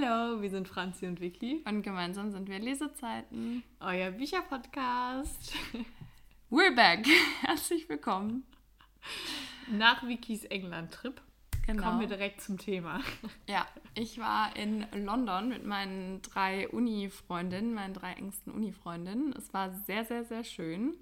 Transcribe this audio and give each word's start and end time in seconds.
Hallo, 0.00 0.40
wir 0.40 0.50
sind 0.50 0.68
Franzi 0.68 1.06
und 1.06 1.20
Vicky. 1.20 1.62
Und 1.66 1.82
gemeinsam 1.82 2.30
sind 2.30 2.48
wir 2.48 2.58
Lesezeiten. 2.58 3.62
Euer 3.80 4.10
Bücherpodcast. 4.10 5.52
We're 6.50 6.74
back. 6.74 7.06
Herzlich 7.42 7.88
willkommen. 7.88 8.44
Nach 9.70 10.06
Vickys 10.06 10.44
England-Trip 10.44 11.20
genau. 11.66 11.82
kommen 11.82 12.00
wir 12.00 12.06
direkt 12.06 12.40
zum 12.40 12.56
Thema. 12.56 13.00
Ja, 13.48 13.66
ich 13.94 14.18
war 14.18 14.56
in 14.56 14.86
London 14.94 15.48
mit 15.48 15.66
meinen 15.66 16.22
drei 16.22 16.68
Uni-Freundinnen, 16.68 17.74
meinen 17.74 17.94
drei 17.94 18.12
engsten 18.12 18.52
Uni-Freundinnen. 18.52 19.34
Es 19.36 19.52
war 19.52 19.72
sehr, 19.86 20.04
sehr, 20.04 20.24
sehr 20.24 20.44
schön. 20.44 20.94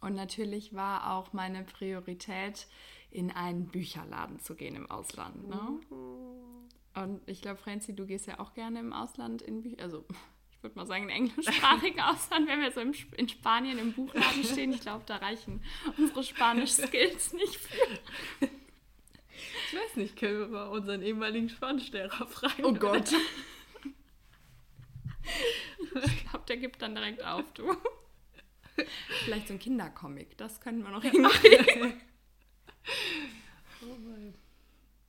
Und 0.00 0.14
natürlich 0.14 0.74
war 0.74 1.12
auch 1.12 1.32
meine 1.32 1.64
Priorität, 1.64 2.68
in 3.10 3.30
einen 3.30 3.68
Bücherladen 3.68 4.38
zu 4.40 4.54
gehen 4.54 4.74
im 4.74 4.90
Ausland. 4.90 5.48
Ne? 5.48 5.80
Und 7.02 7.20
ich 7.26 7.42
glaube, 7.42 7.58
Franzi, 7.58 7.94
du 7.94 8.06
gehst 8.06 8.26
ja 8.26 8.38
auch 8.40 8.54
gerne 8.54 8.80
im 8.80 8.92
Ausland 8.92 9.42
in 9.42 9.62
Bücher. 9.62 9.82
Also, 9.82 10.04
ich 10.52 10.62
würde 10.62 10.76
mal 10.76 10.86
sagen, 10.86 11.04
in 11.04 11.10
englischsprachigen 11.10 12.00
Ausland, 12.02 12.48
wenn 12.48 12.60
wir 12.60 12.72
so 12.72 12.80
in 12.80 13.28
Spanien 13.28 13.78
im 13.78 13.92
Buchladen 13.92 14.44
stehen. 14.44 14.72
Ich 14.72 14.80
glaube, 14.80 15.04
da 15.06 15.16
reichen 15.16 15.62
unsere 15.96 16.22
Spanisch-Skills 16.24 17.32
nicht 17.34 17.56
für. 17.56 17.76
Ich 18.40 19.74
weiß 19.74 19.96
nicht, 19.96 20.16
können 20.16 20.40
wir 20.40 20.48
mal 20.48 20.68
unseren 20.68 21.02
ehemaligen 21.02 21.48
Spanischlehrer 21.48 22.26
fragen? 22.26 22.64
Oh 22.64 22.72
Gott. 22.72 23.12
Ich 25.94 26.30
glaube, 26.30 26.44
der 26.48 26.56
gibt 26.56 26.82
dann 26.82 26.94
direkt 26.94 27.22
auf, 27.22 27.44
du. 27.52 27.76
Vielleicht 29.24 29.48
so 29.48 29.54
ein 29.54 29.58
Kindercomic, 29.58 30.36
das 30.38 30.60
können 30.60 30.82
wir 30.82 30.90
noch 30.90 31.02
hinkriegen. 31.02 32.00
Oh 33.82 33.96
mein. 34.00 34.34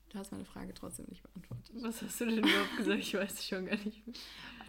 Du 0.10 0.18
hast 0.18 0.32
meine 0.32 0.46
Frage 0.46 0.74
trotzdem 0.74 1.06
nicht 1.08 1.22
beantwortet. 1.22 1.70
Was 1.76 2.02
hast 2.02 2.20
du 2.20 2.26
denn 2.26 2.40
überhaupt 2.40 2.78
gesagt? 2.78 3.00
Ich 3.00 3.14
weiß 3.14 3.34
es 3.34 3.48
schon 3.48 3.66
gar 3.68 3.78
nicht 3.78 4.06
mehr. 4.08 4.16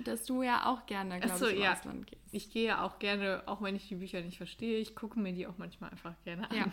Dass 0.04 0.24
du 0.24 0.42
ja 0.42 0.66
auch 0.66 0.84
gerne, 0.86 1.18
glaube 1.18 1.38
so, 1.38 1.46
ich, 1.48 1.56
im 1.56 1.62
ja. 1.62 1.72
Ausland 1.72 2.06
gehst. 2.06 2.22
Ich 2.30 2.50
gehe 2.50 2.66
ja 2.66 2.84
auch 2.84 2.98
gerne, 2.98 3.42
auch 3.46 3.62
wenn 3.62 3.74
ich 3.74 3.88
die 3.88 3.96
Bücher 3.96 4.20
nicht 4.20 4.36
verstehe, 4.36 4.78
ich 4.78 4.94
gucke 4.94 5.18
mir 5.18 5.32
die 5.32 5.46
auch 5.46 5.56
manchmal 5.56 5.90
einfach 5.90 6.14
gerne 6.24 6.50
an. 6.50 6.56
Ja. 6.56 6.66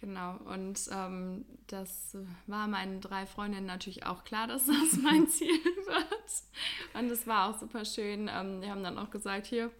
Genau, 0.00 0.38
und 0.46 0.80
ähm, 0.92 1.44
das 1.66 2.16
war 2.46 2.66
meinen 2.68 3.02
drei 3.02 3.26
Freundinnen 3.26 3.66
natürlich 3.66 4.06
auch 4.06 4.24
klar, 4.24 4.46
dass 4.46 4.64
das 4.64 4.96
mein 5.02 5.28
Ziel 5.28 5.62
wird. 5.62 6.94
Und 6.94 7.10
es 7.10 7.26
war 7.26 7.50
auch 7.50 7.58
super 7.58 7.84
schön. 7.84 8.30
Ähm, 8.32 8.62
die 8.62 8.70
haben 8.70 8.82
dann 8.82 8.98
auch 8.98 9.10
gesagt, 9.10 9.46
hier, 9.46 9.70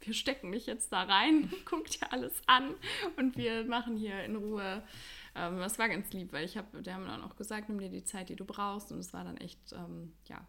wir 0.00 0.14
stecken 0.14 0.50
dich 0.50 0.66
jetzt 0.66 0.92
da 0.92 1.04
rein, 1.04 1.52
guck 1.64 1.86
dir 1.86 2.12
alles 2.12 2.42
an 2.46 2.74
und 3.16 3.36
wir 3.36 3.64
machen 3.64 3.96
hier 3.96 4.24
in 4.24 4.36
Ruhe. 4.36 4.82
Ähm, 5.38 5.58
das 5.58 5.78
war 5.78 5.88
ganz 5.88 6.12
lieb, 6.12 6.32
weil 6.32 6.44
ich 6.44 6.56
habe, 6.56 6.82
die 6.82 6.92
haben 6.92 7.06
dann 7.06 7.22
auch 7.22 7.36
gesagt, 7.36 7.68
nimm 7.68 7.78
dir 7.78 7.88
die 7.88 8.04
Zeit, 8.04 8.28
die 8.28 8.36
du 8.36 8.44
brauchst. 8.44 8.90
Und 8.92 8.98
es 8.98 9.12
war 9.12 9.24
dann 9.24 9.36
echt, 9.36 9.72
ähm, 9.72 10.12
ja, 10.26 10.44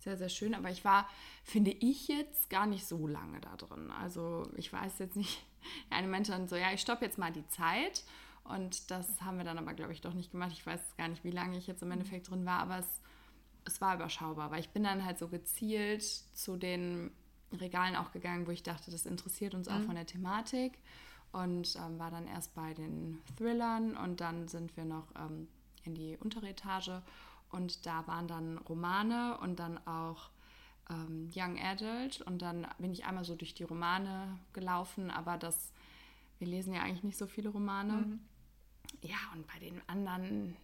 sehr, 0.00 0.16
sehr 0.16 0.28
schön. 0.28 0.54
Aber 0.54 0.70
ich 0.70 0.84
war, 0.84 1.08
finde 1.42 1.70
ich 1.70 2.08
jetzt, 2.08 2.50
gar 2.50 2.66
nicht 2.66 2.86
so 2.86 3.06
lange 3.06 3.40
da 3.40 3.56
drin. 3.56 3.90
Also 3.90 4.50
ich 4.56 4.72
weiß 4.72 4.98
jetzt 4.98 5.16
nicht, 5.16 5.44
eine 5.90 6.08
meinte 6.08 6.32
dann 6.32 6.48
so, 6.48 6.56
ja, 6.56 6.72
ich 6.72 6.80
stoppe 6.80 7.04
jetzt 7.04 7.18
mal 7.18 7.32
die 7.32 7.46
Zeit. 7.48 8.04
Und 8.44 8.90
das 8.90 9.22
haben 9.22 9.38
wir 9.38 9.44
dann 9.44 9.56
aber, 9.56 9.72
glaube 9.72 9.92
ich, 9.92 10.02
doch 10.02 10.12
nicht 10.12 10.30
gemacht. 10.30 10.52
Ich 10.52 10.66
weiß 10.66 10.96
gar 10.98 11.08
nicht, 11.08 11.24
wie 11.24 11.30
lange 11.30 11.56
ich 11.56 11.66
jetzt 11.66 11.82
im 11.82 11.90
Endeffekt 11.90 12.28
drin 12.28 12.44
war, 12.44 12.58
aber 12.58 12.78
es, 12.78 13.00
es 13.64 13.80
war 13.80 13.94
überschaubar. 13.94 14.50
Weil 14.50 14.60
ich 14.60 14.68
bin 14.68 14.84
dann 14.84 15.04
halt 15.04 15.18
so 15.18 15.28
gezielt 15.28 16.02
zu 16.02 16.58
den 16.58 17.10
Regalen 17.52 17.96
auch 17.96 18.12
gegangen, 18.12 18.46
wo 18.46 18.50
ich 18.50 18.62
dachte, 18.62 18.90
das 18.90 19.06
interessiert 19.06 19.54
uns 19.54 19.68
auch 19.68 19.78
mhm. 19.78 19.86
von 19.86 19.94
der 19.94 20.06
Thematik. 20.06 20.78
Und 21.34 21.74
ähm, 21.76 21.98
war 21.98 22.12
dann 22.12 22.28
erst 22.28 22.54
bei 22.54 22.74
den 22.74 23.18
Thrillern 23.36 23.96
und 23.96 24.20
dann 24.20 24.46
sind 24.46 24.76
wir 24.76 24.84
noch 24.84 25.08
ähm, 25.16 25.48
in 25.82 25.96
die 25.96 26.16
untere 26.16 26.48
Etage. 26.48 26.92
Und 27.50 27.86
da 27.86 28.06
waren 28.06 28.28
dann 28.28 28.58
Romane 28.58 29.36
und 29.38 29.58
dann 29.58 29.84
auch 29.84 30.30
ähm, 30.88 31.30
Young 31.34 31.58
Adult. 31.58 32.20
Und 32.20 32.40
dann 32.40 32.68
bin 32.78 32.92
ich 32.92 33.04
einmal 33.04 33.24
so 33.24 33.34
durch 33.34 33.52
die 33.52 33.64
Romane 33.64 34.38
gelaufen, 34.52 35.10
aber 35.10 35.36
das, 35.36 35.72
wir 36.38 36.46
lesen 36.46 36.72
ja 36.72 36.82
eigentlich 36.82 37.02
nicht 37.02 37.18
so 37.18 37.26
viele 37.26 37.48
Romane. 37.48 37.94
Mhm. 37.94 38.20
Ja, 39.02 39.16
und 39.34 39.44
bei 39.48 39.58
den 39.58 39.82
anderen 39.88 40.56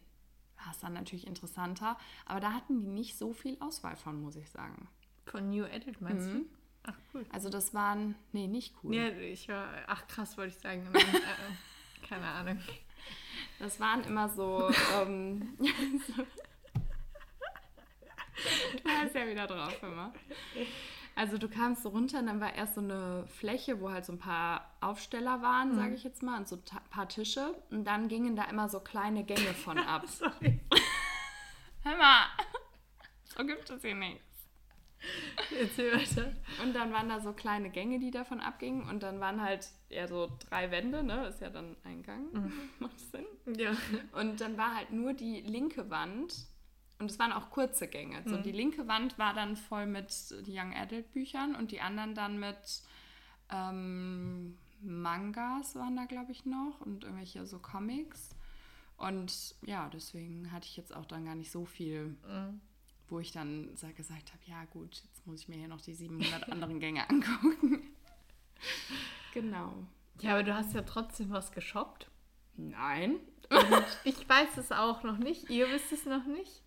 war 0.57 0.71
es 0.71 0.79
dann 0.79 0.93
natürlich 0.93 1.27
interessanter. 1.27 1.99
Aber 2.27 2.39
da 2.39 2.53
hatten 2.53 2.79
die 2.79 2.87
nicht 2.87 3.19
so 3.19 3.33
viel 3.33 3.57
Auswahl 3.59 3.97
von, 3.97 4.21
muss 4.23 4.37
ich 4.37 4.49
sagen. 4.51 4.89
Von 5.27 5.51
New 5.51 5.65
Edit 5.65 6.01
meinst 6.01 6.29
mhm. 6.29 6.33
du? 6.33 6.60
Ach, 6.85 6.95
cool. 7.13 7.27
Also 7.33 7.51
das 7.51 7.75
waren, 7.75 8.15
nee, 8.33 8.47
nicht 8.47 8.75
cool. 8.83 8.95
Ja, 8.95 9.09
ich 9.09 9.49
war, 9.49 9.69
ach 9.87 10.07
krass, 10.07 10.37
wollte 10.39 10.55
ich 10.55 10.61
sagen. 10.63 10.87
äh, 10.95 12.07
keine 12.07 12.27
Ahnung. 12.27 12.61
Das 13.59 13.79
waren 13.81 14.03
immer 14.05 14.29
so, 14.29 14.71
ähm, 14.97 15.57
Du 18.83 18.89
hast 18.89 19.15
ja 19.15 19.27
wieder 19.27 19.47
drauf 19.47 19.83
immer. 19.83 20.13
Also 21.15 21.39
du 21.39 21.49
kamst 21.49 21.83
so 21.83 21.91
runter 21.91 22.21
und 22.21 22.27
dann 22.27 22.41
war 22.41 22.55
erst 22.55 22.77
so 22.77 22.81
eine 22.81 23.27
Fläche, 23.27 23.81
wo 23.81 23.91
halt 23.91 24.05
so 24.05 24.13
ein 24.13 24.19
paar 24.19 24.73
Aufsteller 24.81 25.43
waren, 25.43 25.73
mhm. 25.73 25.77
sage 25.77 25.95
ich 25.95 26.05
jetzt 26.05 26.23
mal, 26.23 26.39
und 26.39 26.49
so 26.49 26.57
ein 26.57 26.63
paar 26.91 27.09
Tische. 27.09 27.55
Und 27.71 27.85
dann 27.85 28.09
gingen 28.09 28.37
da 28.37 28.45
immer 28.45 28.69
so 28.69 28.81
kleine 28.81 29.25
Gänge 29.25 29.53
von 29.55 29.79
ab. 29.87 30.07
Sorry. 30.09 30.61
Hör 31.83 31.97
mal, 31.97 32.27
so 33.25 33.45
gibt 33.45 33.69
es 33.69 33.83
hier 33.83 33.95
nichts. 33.95 34.30
Erzähl 35.61 35.93
weiter. 35.93 36.33
Und 36.63 36.75
dann 36.75 36.93
waren 36.93 37.09
da 37.09 37.21
so 37.21 37.33
kleine 37.33 37.71
Gänge, 37.71 37.99
die 37.99 38.11
davon 38.11 38.41
abgingen. 38.41 38.89
Und 38.89 39.03
dann 39.03 39.21
waren 39.21 39.41
halt 39.43 39.69
eher 39.89 40.09
so 40.09 40.31
drei 40.49 40.71
Wände, 40.71 41.03
ne? 41.03 41.27
Ist 41.27 41.41
ja 41.41 41.51
dann 41.51 41.77
ein 41.85 42.03
Gang. 42.03 42.33
Mhm. 42.33 42.53
Macht 42.79 43.01
Sinn? 43.01 43.27
Ja. 43.57 43.73
Und 44.13 44.41
dann 44.41 44.57
war 44.57 44.77
halt 44.77 44.93
nur 44.93 45.13
die 45.15 45.41
linke 45.41 45.91
Wand 45.91 46.35
und 47.01 47.11
es 47.11 47.19
waren 47.19 47.33
auch 47.33 47.51
kurze 47.51 47.89
Gänge. 47.89 48.23
So, 48.27 48.37
mhm. 48.37 48.43
die 48.43 48.53
linke 48.53 48.87
Wand 48.87 49.19
war 49.19 49.33
dann 49.33 49.57
voll 49.57 49.87
mit 49.87 50.35
Young 50.47 50.75
Adult 50.75 51.11
Büchern 51.13 51.55
und 51.55 51.73
die 51.73 51.81
anderen 51.81 52.15
dann 52.15 52.39
mit 52.39 52.83
ähm, 53.51 54.59
Mangas 54.83 55.75
waren 55.77 55.97
da, 55.97 56.05
glaube 56.05 56.33
ich, 56.33 56.45
noch 56.45 56.81
und 56.81 57.05
irgendwelche 57.05 57.47
so 57.47 57.59
Comics. 57.59 58.31
Und 58.99 59.55
ja, 59.63 59.89
deswegen 59.89 60.53
hatte 60.53 60.67
ich 60.67 60.77
jetzt 60.77 60.95
auch 60.95 61.07
dann 61.07 61.25
gar 61.25 61.35
nicht 61.35 61.51
so 61.51 61.65
viel, 61.65 62.19
mhm. 62.29 62.61
Wo 63.11 63.19
ich 63.19 63.33
dann 63.33 63.75
gesagt 63.97 64.33
habe, 64.33 64.43
ja 64.47 64.65
gut, 64.67 65.03
jetzt 65.05 65.27
muss 65.27 65.43
ich 65.43 65.49
mir 65.49 65.57
hier 65.57 65.69
noch 65.69 65.81
die 65.81 65.95
700 65.95 66.51
anderen 66.51 66.81
Gänge 66.81 67.09
angucken. 67.11 67.83
genau. 69.35 69.73
Ja, 70.21 70.33
aber 70.33 70.43
du 70.43 70.55
hast 70.55 70.75
ja 70.75 70.83
trotzdem 70.83 71.31
was 71.31 71.53
geshoppt. 71.53 72.11
Nein. 72.57 73.17
Und 73.51 73.87
ich 74.05 74.29
weiß 74.29 74.57
es 74.59 74.71
auch 74.71 75.03
noch 75.03 75.19
nicht. 75.19 75.51
Ihr 75.51 75.69
wisst 75.71 75.93
es 75.93 76.05
noch 76.05 76.25
nicht. 76.27 76.63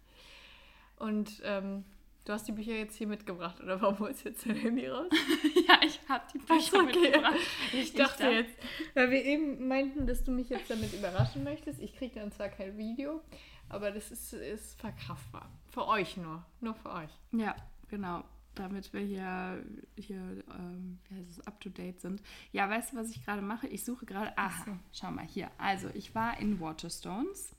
Und 0.97 1.41
ähm, 1.43 1.85
du 2.25 2.33
hast 2.33 2.47
die 2.47 2.51
Bücher 2.51 2.73
jetzt 2.73 2.95
hier 2.95 3.07
mitgebracht, 3.07 3.61
oder 3.61 3.81
warum 3.81 3.99
holst 3.99 4.25
du 4.25 4.29
jetzt 4.29 4.45
dein 4.45 4.55
Handy 4.55 4.87
raus? 4.87 5.07
ja, 5.67 5.79
ich 5.83 5.99
habe 6.09 6.23
die 6.33 6.39
Bücher 6.39 6.79
okay. 6.79 6.85
mitgebracht. 6.85 7.35
Ich 7.73 7.93
dachte 7.93 8.29
ich 8.29 8.35
jetzt, 8.35 8.57
weil 8.93 9.11
wir 9.11 9.23
eben 9.23 9.67
meinten, 9.67 10.07
dass 10.07 10.23
du 10.23 10.31
mich 10.31 10.49
jetzt 10.49 10.69
damit 10.69 10.93
überraschen 10.93 11.43
möchtest. 11.43 11.79
Ich 11.79 11.95
kriege 11.95 12.19
dann 12.19 12.31
zwar 12.31 12.49
kein 12.49 12.77
Video, 12.77 13.21
aber 13.69 13.91
das 13.91 14.11
ist, 14.11 14.33
ist 14.33 14.79
verkraftbar. 14.79 15.49
Für 15.73 15.88
euch 15.88 16.17
nur. 16.17 16.45
Nur 16.61 16.75
für 16.75 16.91
euch. 16.91 17.09
Ja, 17.31 17.56
genau 17.89 18.23
damit 18.56 18.94
wir 18.94 19.01
hier, 19.01 19.66
hier 19.97 20.17
ähm, 20.17 21.00
wie 21.09 21.16
heißt 21.16 21.29
es, 21.29 21.47
up 21.47 21.59
to 21.59 21.69
date 21.69 22.00
sind. 22.00 22.22
Ja, 22.51 22.69
weißt 22.69 22.94
du, 22.94 22.97
was 22.97 23.09
ich 23.09 23.25
gerade 23.25 23.41
mache? 23.41 23.67
Ich 23.67 23.84
suche 23.84 24.06
gerade. 24.06 24.38
Aha, 24.38 24.63
so. 24.66 24.72
schau 24.91 25.11
mal 25.11 25.25
hier. 25.25 25.50
Also, 25.57 25.89
ich 25.94 26.13
war 26.13 26.39
in 26.39 26.59
Waterstones 26.59 27.56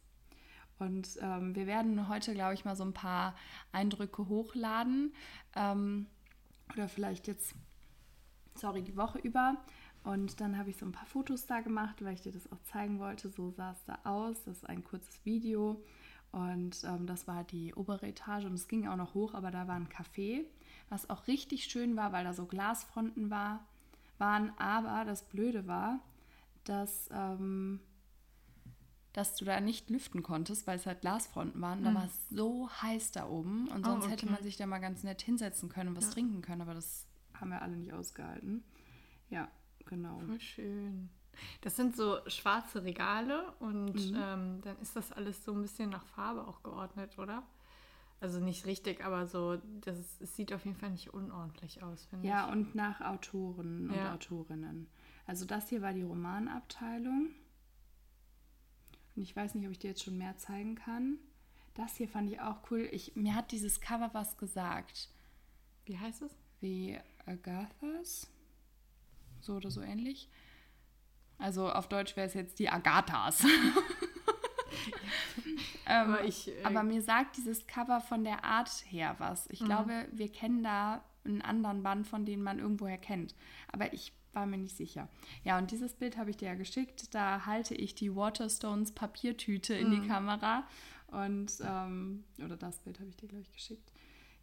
und 0.78 1.18
ähm, 1.20 1.54
wir 1.54 1.66
werden 1.66 2.08
heute, 2.08 2.34
glaube 2.34 2.54
ich, 2.54 2.64
mal 2.64 2.76
so 2.76 2.84
ein 2.84 2.92
paar 2.92 3.34
Eindrücke 3.72 4.28
hochladen. 4.28 5.12
Ähm, 5.56 6.06
oder 6.72 6.88
vielleicht 6.88 7.26
jetzt, 7.26 7.54
sorry, 8.54 8.82
die 8.82 8.96
Woche 8.96 9.18
über. 9.18 9.56
Und 10.04 10.40
dann 10.40 10.58
habe 10.58 10.70
ich 10.70 10.76
so 10.76 10.84
ein 10.84 10.92
paar 10.92 11.06
Fotos 11.06 11.46
da 11.46 11.60
gemacht, 11.60 12.04
weil 12.04 12.14
ich 12.14 12.20
dir 12.20 12.32
das 12.32 12.50
auch 12.52 12.60
zeigen 12.62 12.98
wollte. 12.98 13.30
So 13.30 13.50
sah 13.50 13.72
es 13.72 13.84
da 13.84 13.98
aus. 14.04 14.44
Das 14.44 14.58
ist 14.58 14.68
ein 14.68 14.84
kurzes 14.84 15.24
Video. 15.24 15.82
Und 16.34 16.82
ähm, 16.82 17.06
das 17.06 17.28
war 17.28 17.44
die 17.44 17.74
obere 17.74 18.08
Etage 18.08 18.46
und 18.46 18.54
es 18.54 18.66
ging 18.66 18.88
auch 18.88 18.96
noch 18.96 19.14
hoch, 19.14 19.34
aber 19.34 19.52
da 19.52 19.68
war 19.68 19.76
ein 19.76 19.88
Café, 19.88 20.44
was 20.88 21.08
auch 21.08 21.28
richtig 21.28 21.66
schön 21.66 21.94
war, 21.94 22.10
weil 22.10 22.24
da 22.24 22.32
so 22.32 22.46
Glasfronten 22.46 23.30
war, 23.30 23.64
waren. 24.18 24.52
Aber 24.58 25.04
das 25.04 25.22
Blöde 25.22 25.68
war, 25.68 26.00
dass 26.64 27.08
ähm, 27.12 27.78
dass 29.12 29.36
du 29.36 29.44
da 29.44 29.60
nicht 29.60 29.90
lüften 29.90 30.24
konntest, 30.24 30.66
weil 30.66 30.76
es 30.76 30.86
halt 30.86 31.02
Glasfronten 31.02 31.60
waren. 31.60 31.80
Mhm. 31.80 31.84
Da 31.84 31.94
war 31.94 32.04
es 32.04 32.28
so 32.30 32.68
heiß 32.68 33.12
da 33.12 33.28
oben 33.28 33.68
und 33.68 33.86
oh, 33.86 33.90
sonst 33.90 34.02
oh, 34.02 34.06
okay. 34.06 34.10
hätte 34.10 34.26
man 34.26 34.42
sich 34.42 34.56
da 34.56 34.66
mal 34.66 34.80
ganz 34.80 35.04
nett 35.04 35.22
hinsetzen 35.22 35.68
können 35.68 35.90
und 35.90 35.96
was 35.96 36.06
ja. 36.06 36.10
trinken 36.10 36.42
können, 36.42 36.62
aber 36.62 36.74
das 36.74 37.06
haben 37.32 37.50
wir 37.50 37.62
alle 37.62 37.76
nicht 37.76 37.92
ausgehalten. 37.92 38.64
Ja, 39.30 39.48
genau. 39.86 40.18
Voll 40.18 40.40
schön. 40.40 41.10
Das 41.60 41.76
sind 41.76 41.96
so 41.96 42.18
schwarze 42.26 42.84
Regale 42.84 43.52
und 43.60 43.94
mhm. 43.94 44.16
ähm, 44.16 44.60
dann 44.62 44.78
ist 44.80 44.96
das 44.96 45.12
alles 45.12 45.44
so 45.44 45.52
ein 45.52 45.62
bisschen 45.62 45.90
nach 45.90 46.04
Farbe 46.06 46.46
auch 46.46 46.62
geordnet, 46.62 47.18
oder? 47.18 47.42
Also 48.20 48.40
nicht 48.40 48.64
richtig, 48.64 49.04
aber 49.04 49.26
so, 49.26 49.58
das 49.82 49.98
ist, 49.98 50.22
es 50.22 50.34
sieht 50.34 50.52
auf 50.52 50.64
jeden 50.64 50.78
Fall 50.78 50.90
nicht 50.90 51.12
unordentlich 51.12 51.82
aus, 51.82 52.06
finde 52.06 52.26
ja, 52.26 52.44
ich. 52.44 52.46
Ja, 52.46 52.52
und 52.52 52.74
nach 52.74 53.00
Autoren 53.00 53.90
und 53.90 53.96
ja. 53.96 54.14
Autorinnen. 54.14 54.86
Also 55.26 55.44
das 55.44 55.68
hier 55.68 55.82
war 55.82 55.92
die 55.92 56.02
Romanabteilung. 56.02 57.30
Und 59.16 59.22
ich 59.22 59.34
weiß 59.34 59.54
nicht, 59.54 59.66
ob 59.66 59.72
ich 59.72 59.78
dir 59.78 59.90
jetzt 59.90 60.02
schon 60.02 60.18
mehr 60.18 60.36
zeigen 60.38 60.74
kann. 60.74 61.18
das 61.74 61.96
hier 61.96 62.08
fand 62.08 62.30
ich 62.30 62.40
auch 62.40 62.70
cool. 62.70 62.88
Ich, 62.92 63.14
mir 63.14 63.34
hat 63.34 63.52
dieses 63.52 63.80
Cover 63.80 64.10
was 64.12 64.38
gesagt. 64.38 65.10
Wie 65.84 65.98
heißt 65.98 66.22
es? 66.22 66.34
Wie 66.60 66.98
Agathas? 67.26 68.30
So 69.40 69.56
oder 69.56 69.70
so 69.70 69.82
ähnlich. 69.82 70.30
Also 71.38 71.70
auf 71.70 71.88
Deutsch 71.88 72.16
wäre 72.16 72.26
es 72.26 72.34
jetzt 72.34 72.58
die 72.58 72.68
Agathas. 72.68 73.44
ähm, 75.86 75.86
aber, 75.86 76.24
ich, 76.24 76.48
äh, 76.48 76.64
aber 76.64 76.82
mir 76.82 77.02
sagt 77.02 77.36
dieses 77.36 77.66
Cover 77.66 78.00
von 78.00 78.24
der 78.24 78.44
Art 78.44 78.70
her 78.88 79.16
was. 79.18 79.48
Ich 79.50 79.60
mhm. 79.60 79.66
glaube, 79.66 80.06
wir 80.12 80.30
kennen 80.30 80.62
da 80.62 81.02
einen 81.24 81.42
anderen 81.42 81.82
Band, 81.82 82.06
von 82.06 82.24
dem 82.24 82.42
man 82.42 82.58
irgendwoher 82.58 82.98
kennt. 82.98 83.34
Aber 83.72 83.92
ich 83.92 84.12
war 84.32 84.46
mir 84.46 84.58
nicht 84.58 84.76
sicher. 84.76 85.08
Ja, 85.44 85.58
und 85.58 85.70
dieses 85.70 85.94
Bild 85.94 86.16
habe 86.16 86.30
ich 86.30 86.36
dir 86.36 86.48
ja 86.48 86.54
geschickt. 86.54 87.14
Da 87.14 87.46
halte 87.46 87.74
ich 87.74 87.94
die 87.94 88.14
Waterstones 88.14 88.92
Papiertüte 88.92 89.74
in 89.74 89.88
mhm. 89.88 90.02
die 90.02 90.08
Kamera. 90.08 90.64
Und, 91.08 91.52
ähm, 91.64 92.24
oder 92.44 92.56
das 92.56 92.80
Bild 92.80 92.98
habe 92.98 93.08
ich 93.08 93.16
dir, 93.16 93.28
glaube 93.28 93.42
ich, 93.42 93.52
geschickt. 93.52 93.92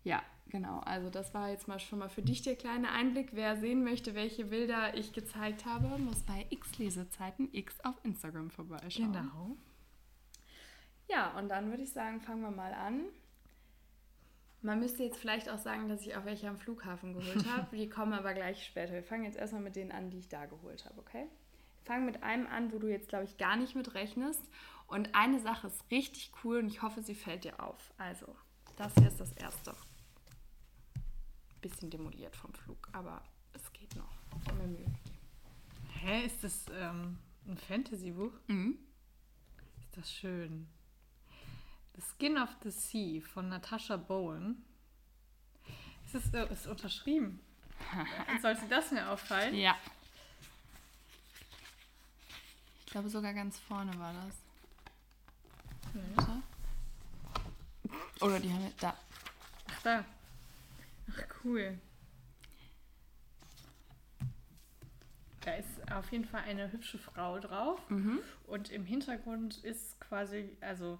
Ja, 0.04 0.22
genau. 0.50 0.80
Also 0.80 1.10
das 1.10 1.34
war 1.34 1.50
jetzt 1.50 1.68
mal 1.68 1.80
schon 1.80 2.00
mal 2.00 2.10
für 2.10 2.22
dich 2.22 2.42
der 2.42 2.56
kleine 2.56 2.92
Einblick. 2.92 3.30
Wer 3.34 3.58
sehen 3.58 3.84
möchte, 3.84 4.16
welche 4.16 4.46
Bilder 4.46 4.98
ich 4.98 5.14
gezeigt 5.14 5.66
habe, 5.66 5.88
muss 6.00 6.24
bei 6.24 6.46
X-Lesezeiten 6.50 7.50
X 7.52 7.80
auf 7.82 7.96
Instagram 8.04 8.50
vorbeischauen. 8.50 9.12
Genau. 9.12 9.58
Ja, 11.08 11.38
und 11.38 11.50
dann 11.50 11.70
würde 11.70 11.84
ich 11.84 11.92
sagen, 11.92 12.22
fangen 12.22 12.42
wir 12.42 12.52
mal 12.52 12.74
an. 12.74 13.02
Man 14.62 14.80
müsste 14.80 15.04
jetzt 15.04 15.18
vielleicht 15.18 15.50
auch 15.50 15.58
sagen, 15.58 15.90
dass 15.90 16.02
ich 16.06 16.16
auch 16.16 16.26
welche 16.26 16.48
am 16.48 16.58
Flughafen 16.58 17.14
geholt 17.14 17.46
habe. 17.56 17.76
Die 17.76 17.90
kommen 17.90 18.14
aber 18.14 18.34
gleich 18.34 18.64
später. 18.66 18.94
Wir 18.94 19.04
fangen 19.04 19.26
jetzt 19.26 19.38
erstmal 19.38 19.62
mit 19.62 19.76
denen 19.76 19.92
an, 19.92 20.10
die 20.10 20.20
ich 20.20 20.30
da 20.30 20.46
geholt 20.46 20.86
habe, 20.86 21.00
okay? 21.00 21.26
Wir 21.84 21.86
fangen 21.86 22.06
mit 22.06 22.24
einem 22.24 22.48
an, 22.48 22.72
wo 22.72 22.78
du 22.78 22.88
jetzt, 22.88 23.10
glaube 23.10 23.26
ich, 23.26 23.38
gar 23.38 23.56
nicht 23.56 23.76
mit 23.76 23.96
rechnest. 23.96 24.44
Und 24.88 25.16
eine 25.16 25.40
Sache 25.40 25.68
ist 25.68 25.84
richtig 25.90 26.32
cool 26.44 26.60
und 26.60 26.68
ich 26.68 26.82
hoffe, 26.82 27.02
sie 27.02 27.16
fällt 27.16 27.44
dir 27.44 27.60
auf. 27.60 27.92
Also, 27.98 28.28
das 28.78 28.94
hier 28.96 29.08
ist 29.08 29.20
das 29.20 29.32
erste. 29.34 29.74
Bisschen 31.62 31.90
demoliert 31.92 32.36
vom 32.36 32.54
Flug, 32.54 32.90
aber 32.92 33.22
es 33.54 33.72
geht 33.74 33.96
noch. 33.96 34.12
Hä, 35.94 36.26
ist 36.26 36.44
das 36.44 36.66
ähm, 36.74 37.20
ein 37.46 37.58
Fantasy-Buch? 37.58 38.34
Mhm. 38.48 38.80
Ist 39.82 39.98
das 39.98 40.12
schön. 40.12 40.68
The 41.96 42.02
Skin 42.02 42.38
of 42.38 42.50
the 42.64 42.72
Sea 42.72 43.22
von 43.22 43.50
Natasha 43.50 43.98
Bowen. 43.98 44.66
Ist, 46.06 46.16
es, 46.16 46.34
äh, 46.34 46.52
ist 46.52 46.66
unterschrieben. 46.66 47.40
Sollte 48.42 48.68
das 48.68 48.92
mir 48.92 49.08
auffallen? 49.10 49.54
Ja. 49.56 49.76
Ich 52.86 52.92
glaube 52.92 53.10
sogar 53.10 53.34
ganz 53.34 53.60
vorne 53.60 53.98
war 54.00 54.14
das. 54.14 54.36
Mhm. 55.94 56.44
Oder 58.22 58.40
die 58.40 58.52
haben 58.52 58.64
wir 58.64 58.74
da. 58.80 58.98
Ach 59.70 59.82
da. 59.84 60.06
Ach 61.10 61.24
cool. 61.44 61.80
Da 65.42 65.56
ist 65.56 65.92
auf 65.92 66.12
jeden 66.12 66.26
Fall 66.26 66.44
eine 66.44 66.72
hübsche 66.72 67.00
Frau 67.00 67.40
drauf. 67.40 67.90
Mhm. 67.90 68.20
Und 68.46 68.70
im 68.70 68.86
Hintergrund 68.86 69.58
ist 69.64 70.00
quasi, 70.00 70.56
also 70.62 71.00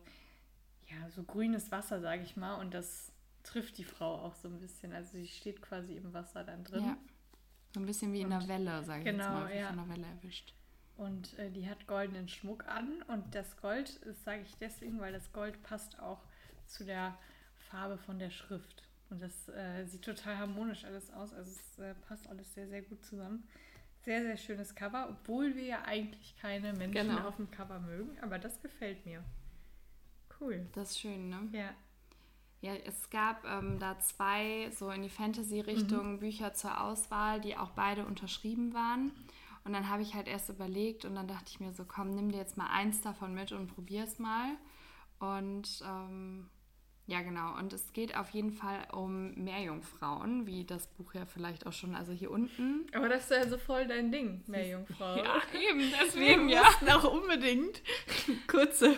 ja, 0.90 1.10
so 1.10 1.24
grünes 1.24 1.72
Wasser, 1.72 2.02
sage 2.02 2.24
ich 2.24 2.36
mal. 2.36 2.56
Und 2.56 2.74
das 2.74 3.12
trifft 3.44 3.78
die 3.78 3.84
Frau 3.84 4.16
auch 4.16 4.36
so 4.36 4.48
ein 4.48 4.60
bisschen. 4.60 4.94
Also 4.94 5.12
sie 5.12 5.28
steht 5.28 5.62
quasi 5.62 5.96
im 5.96 6.14
Wasser 6.14 6.44
dann 6.44 6.64
drin. 6.64 6.86
Ja. 6.86 6.98
So 7.74 7.80
ein 7.80 7.86
bisschen 7.86 8.12
wie 8.14 8.22
in 8.22 8.34
einer 8.34 8.48
Welle, 8.48 8.84
sage 8.84 9.00
ich 9.00 9.06
genau, 9.06 9.24
jetzt 9.24 9.34
mal, 9.34 9.52
wie 9.52 9.58
ja. 9.58 9.68
von 9.70 9.80
einer 9.80 9.90
Welle 9.90 10.08
erwischt. 10.08 10.54
Und 10.98 11.40
äh, 11.40 11.50
die 11.50 11.70
hat 11.70 11.88
goldenen 11.88 12.28
Schmuck 12.28 12.68
an. 12.68 13.02
Und 13.08 13.34
das 13.34 13.58
Gold, 13.58 14.00
das 14.06 14.24
sage 14.24 14.42
ich 14.42 14.58
deswegen, 14.58 15.00
weil 15.00 15.14
das 15.14 15.32
Gold 15.32 15.62
passt 15.64 16.00
auch 16.00 16.24
zu 16.68 16.84
der 16.84 17.18
Farbe 17.70 17.98
von 17.98 18.20
der 18.20 18.32
Schrift. 18.32 18.84
Und 19.12 19.22
das 19.22 19.50
äh, 19.50 19.86
sieht 19.86 20.04
total 20.04 20.38
harmonisch 20.38 20.86
alles 20.86 21.12
aus. 21.12 21.34
Also 21.34 21.52
es 21.52 21.80
äh, 21.80 21.94
passt 22.08 22.28
alles 22.28 22.54
sehr, 22.54 22.68
sehr 22.68 22.82
gut 22.82 23.04
zusammen. 23.04 23.44
Sehr, 24.04 24.24
sehr 24.24 24.38
schönes 24.38 24.74
Cover, 24.74 25.10
obwohl 25.10 25.56
wir 25.56 25.64
ja 25.64 25.84
eigentlich 25.84 26.36
keine 26.38 26.74
Menschen 26.74 27.10
genau. 27.10 27.28
auf 27.28 27.36
dem 27.36 27.52
Cover 27.52 27.80
mögen. 27.80 28.18
Aber 28.22 28.40
das 28.40 28.60
gefällt 28.62 29.06
mir. 29.06 29.24
Cool. 30.40 30.66
Das 30.74 30.92
ist 30.92 31.02
schön, 31.02 31.30
ne? 31.30 31.50
Ja. 31.52 31.76
Ja, 32.62 32.76
es 32.76 33.10
gab 33.10 33.44
ähm, 33.46 33.80
da 33.80 34.00
zwei 34.00 34.70
so 34.72 34.90
in 34.92 35.02
die 35.02 35.10
Fantasy-Richtung 35.10 36.14
mhm. 36.14 36.20
Bücher 36.20 36.54
zur 36.54 36.82
Auswahl, 36.82 37.42
die 37.42 37.58
auch 37.58 37.72
beide 37.72 38.06
unterschrieben 38.06 38.74
waren. 38.74 39.12
Und 39.64 39.74
dann 39.74 39.90
habe 39.90 40.04
ich 40.04 40.14
halt 40.14 40.28
erst 40.28 40.50
überlegt 40.50 41.06
und 41.06 41.16
dann 41.16 41.28
dachte 41.28 41.50
ich 41.50 41.60
mir 41.60 41.74
so, 41.74 41.86
komm, 41.86 42.12
nimm 42.16 42.32
dir 42.32 42.38
jetzt 42.38 42.58
mal 42.58 42.68
eins 42.68 43.02
davon 43.02 43.34
mit 43.34 43.52
und 43.52 43.68
probier 43.68 44.04
es 44.04 44.20
mal. 44.20 44.56
Und 45.20 45.84
ähm, 45.86 46.50
ja, 47.12 47.22
genau. 47.22 47.58
Und 47.60 47.74
es 47.74 47.92
geht 47.92 48.16
auf 48.16 48.30
jeden 48.30 48.54
Fall 48.54 48.88
um 48.94 49.34
Meerjungfrauen, 49.34 50.48
wie 50.48 50.64
das 50.64 50.88
Buch 50.88 51.14
ja 51.14 51.26
vielleicht 51.26 51.68
auch 51.68 51.74
schon, 51.74 51.94
also 51.94 52.14
hier 52.14 52.32
unten. 52.32 52.86
Aber 52.94 53.10
das 53.10 53.24
ist 53.24 53.32
ja 53.32 53.50
so 53.50 53.58
voll 53.58 53.86
dein 53.86 54.14
Ding, 54.14 54.44
Meerjungfrau. 54.48 55.16
Ja, 55.22 55.42
eben, 55.70 55.92
deswegen 56.02 56.46
mussten 56.46 56.90
auch 56.90 57.12
unbedingt, 57.12 57.82
kurze 58.48 58.98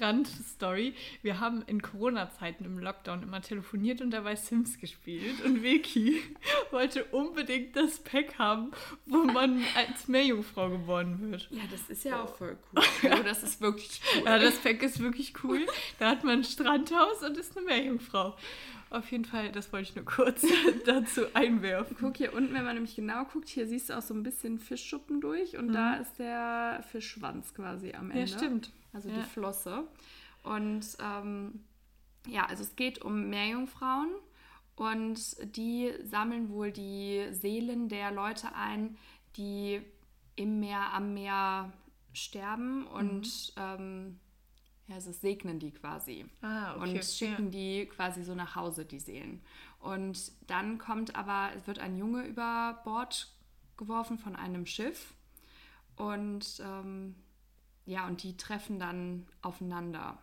Randstory, 0.00 0.94
wir 1.20 1.38
haben 1.38 1.62
in 1.66 1.82
Corona-Zeiten 1.82 2.64
im 2.64 2.78
Lockdown 2.78 3.22
immer 3.22 3.42
telefoniert 3.42 4.00
und 4.00 4.10
dabei 4.10 4.36
Sims 4.36 4.78
gespielt 4.78 5.44
und 5.44 5.62
Vicky 5.62 6.22
wollte 6.70 7.04
unbedingt 7.06 7.76
das 7.76 7.98
Pack 7.98 8.38
haben, 8.38 8.70
wo 9.04 9.18
man 9.18 9.62
als 9.76 10.08
Meerjungfrau 10.08 10.70
geboren 10.70 11.30
wird. 11.30 11.48
Ja, 11.50 11.62
das 11.70 11.90
ist 11.90 12.04
ja 12.04 12.22
auch 12.22 12.34
voll 12.34 12.56
cool. 12.72 13.10
Also 13.10 13.22
das 13.22 13.42
ist 13.42 13.60
wirklich 13.60 14.00
cool. 14.16 14.22
Ja, 14.24 14.38
das 14.38 14.56
Pack 14.56 14.82
ist 14.82 14.98
wirklich 15.00 15.34
cool. 15.44 15.66
Da 15.98 16.08
hat 16.08 16.24
man 16.24 16.38
ein 16.38 16.44
Strandhaus 16.44 17.22
und 17.22 17.36
ist 17.36 17.49
ist 17.50 17.56
eine 17.56 17.66
Meerjungfrau. 17.66 18.36
Auf 18.90 19.10
jeden 19.12 19.24
Fall, 19.24 19.52
das 19.52 19.72
wollte 19.72 19.90
ich 19.90 19.96
nur 19.96 20.04
kurz 20.04 20.44
dazu 20.86 21.22
einwerfen. 21.34 21.96
Guck 22.00 22.16
hier 22.16 22.34
unten, 22.34 22.54
wenn 22.54 22.64
man 22.64 22.74
nämlich 22.74 22.96
genau 22.96 23.24
guckt, 23.24 23.48
hier 23.48 23.66
siehst 23.66 23.90
du 23.90 23.98
auch 23.98 24.02
so 24.02 24.14
ein 24.14 24.22
bisschen 24.22 24.58
Fischschuppen 24.58 25.20
durch 25.20 25.56
und 25.56 25.68
mhm. 25.68 25.72
da 25.72 25.94
ist 25.94 26.18
der 26.18 26.84
Fischschwanz 26.90 27.54
quasi 27.54 27.92
am 27.92 28.10
Ende. 28.10 28.22
Ja, 28.22 28.26
stimmt. 28.26 28.72
Also 28.92 29.08
ja. 29.08 29.16
die 29.16 29.22
Flosse. 29.22 29.84
Und 30.42 30.86
ähm, 31.00 31.60
ja, 32.26 32.46
also 32.46 32.62
es 32.62 32.74
geht 32.74 33.02
um 33.02 33.28
Meerjungfrauen 33.28 34.10
und 34.76 35.36
die 35.56 35.92
sammeln 36.02 36.50
wohl 36.50 36.72
die 36.72 37.26
Seelen 37.30 37.88
der 37.88 38.10
Leute 38.10 38.54
ein, 38.54 38.96
die 39.36 39.82
im 40.36 40.58
Meer, 40.58 40.92
am 40.94 41.14
Meer 41.14 41.72
sterben 42.12 42.86
und 42.86 43.52
mhm. 43.56 43.62
ähm, 43.62 44.20
ja, 44.90 44.96
also 44.96 45.12
segnen 45.12 45.58
die 45.58 45.70
quasi 45.70 46.26
ah, 46.42 46.74
okay. 46.76 46.90
und 46.90 47.04
schicken 47.04 47.44
ja. 47.44 47.50
die 47.50 47.86
quasi 47.86 48.24
so 48.24 48.34
nach 48.34 48.56
Hause, 48.56 48.84
die 48.84 48.98
Seelen. 48.98 49.40
Und 49.78 50.32
dann 50.48 50.78
kommt 50.78 51.14
aber, 51.14 51.50
es 51.56 51.66
wird 51.66 51.78
ein 51.78 51.96
Junge 51.96 52.24
über 52.26 52.80
Bord 52.84 53.28
geworfen 53.76 54.18
von 54.18 54.36
einem 54.36 54.66
Schiff 54.66 55.14
und 55.96 56.60
ähm, 56.64 57.14
ja, 57.86 58.06
und 58.06 58.22
die 58.22 58.36
treffen 58.36 58.78
dann 58.78 59.26
aufeinander. 59.42 60.18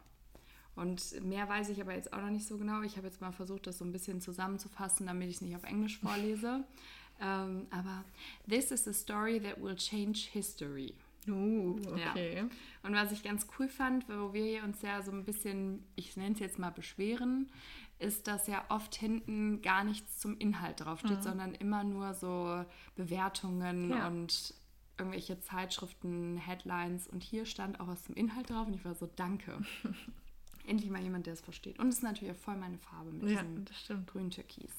Und 0.76 1.24
mehr 1.24 1.50
weiß 1.50 1.70
ich 1.70 1.82
aber 1.82 1.96
jetzt 1.96 2.14
auch 2.14 2.22
noch 2.22 2.30
nicht 2.30 2.48
so 2.48 2.58
genau. 2.58 2.82
Ich 2.84 2.98
habe 2.98 3.08
jetzt 3.08 3.20
mal 3.20 3.32
versucht, 3.32 3.66
das 3.66 3.80
so 3.80 3.86
ein 3.86 3.92
bisschen 3.92 4.22
zusammenzufassen, 4.22 5.08
damit 5.08 5.30
ich 5.30 5.38
es 5.38 5.42
nicht 5.42 5.56
auf 5.56 5.64
Englisch 5.64 5.98
vorlese. 5.98 6.66
ähm, 7.22 7.66
aber 7.72 8.04
This 8.48 8.70
is 8.72 8.88
a 8.88 8.94
story 8.94 9.40
that 9.40 9.62
will 9.62 9.76
change 9.76 10.30
history. 10.32 10.94
Uh, 11.28 11.76
okay. 11.92 12.38
Ja. 12.38 12.44
Und 12.84 12.96
was 12.96 13.12
ich 13.12 13.24
ganz 13.24 13.48
cool 13.58 13.68
fand, 13.68 14.08
wo 14.08 14.34
wir 14.34 14.64
uns 14.64 14.82
ja 14.82 15.02
so 15.02 15.12
ein 15.12 15.26
bisschen, 15.26 15.84
ich 15.96 16.16
nenne 16.16 16.34
es 16.34 16.40
jetzt 16.40 16.60
mal 16.60 16.72
beschweren, 16.72 17.52
ist, 18.00 18.28
dass 18.28 18.48
ja 18.48 18.64
oft 18.70 18.96
hinten 18.96 19.62
gar 19.62 19.84
nichts 19.84 20.20
zum 20.20 20.38
Inhalt 20.38 20.82
draufsteht, 20.82 21.18
mhm. 21.18 21.24
sondern 21.24 21.56
immer 21.56 21.84
nur 21.84 22.14
so 22.14 22.64
Bewertungen 22.96 23.90
ja. 23.90 24.08
und 24.08 24.54
irgendwelche 24.98 25.40
Zeitschriften, 25.40 26.38
Headlines. 26.38 27.08
Und 27.08 27.24
hier 27.24 27.46
stand 27.46 27.80
auch 27.80 27.88
was 27.88 28.04
zum 28.04 28.16
Inhalt 28.16 28.50
drauf 28.50 28.68
und 28.68 28.74
ich 28.74 28.86
war 28.86 28.96
so, 28.96 29.10
danke. 29.16 29.60
Endlich 30.66 30.90
mal 30.90 31.02
jemand, 31.02 31.26
der 31.26 31.34
es 31.34 31.42
versteht. 31.42 31.80
Und 31.80 31.88
es 31.90 31.98
ist 31.98 32.04
natürlich 32.04 32.34
auch 32.34 32.40
voll 32.40 32.58
meine 32.58 32.78
Farbe 32.78 33.12
mit 33.12 33.30
ja, 33.30 33.42
diesem 33.44 34.06
grünen 34.06 34.32
Türkis. 34.32 34.72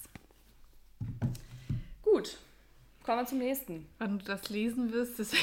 Gut, 2.03 2.39
kommen 3.03 3.21
wir 3.21 3.27
zum 3.27 3.39
nächsten. 3.39 3.87
Wann 3.99 4.19
du 4.19 4.25
das 4.25 4.51
lesen 4.51 4.93
wirst, 4.93 5.19
ist 5.19 5.35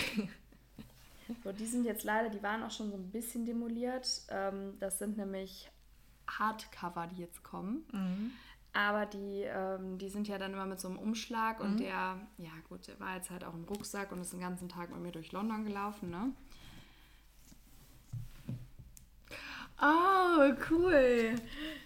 So, 1.44 1.52
die 1.52 1.66
sind 1.66 1.86
jetzt 1.86 2.04
leider, 2.04 2.30
die 2.30 2.44
waren 2.44 2.64
auch 2.64 2.72
schon 2.72 2.92
so 2.92 2.98
ein 2.98 3.12
bisschen 3.12 3.46
demoliert. 3.46 4.08
Ähm, 4.30 4.78
das 4.80 5.00
sind 5.00 5.18
nämlich 5.18 5.70
Hardcover, 6.28 7.08
die 7.08 7.22
jetzt 7.22 7.44
kommen. 7.44 7.86
Mhm. 7.92 8.32
Aber 8.74 9.06
die, 9.06 9.44
ähm, 9.44 9.98
die 9.98 10.10
sind 10.10 10.28
ja 10.28 10.38
dann 10.38 10.54
immer 10.54 10.66
mit 10.66 10.82
so 10.82 10.90
einem 10.90 11.00
Umschlag 11.00 11.60
mhm. 11.60 11.66
und 11.66 11.80
der, 11.80 12.20
ja 12.38 12.52
gut, 12.68 12.88
der 12.88 13.00
war 13.00 13.16
jetzt 13.16 13.30
halt 13.30 13.44
auch 13.44 13.54
im 13.54 13.64
Rucksack 13.64 14.12
und 14.12 14.20
ist 14.20 14.34
den 14.34 14.42
ganzen 14.42 14.68
Tag 14.68 14.92
mit 14.92 15.00
mir 15.00 15.12
durch 15.12 15.32
London 15.32 15.64
gelaufen, 15.64 16.10
ne? 16.10 16.34
Oh, 19.82 20.54
cool. 20.70 21.36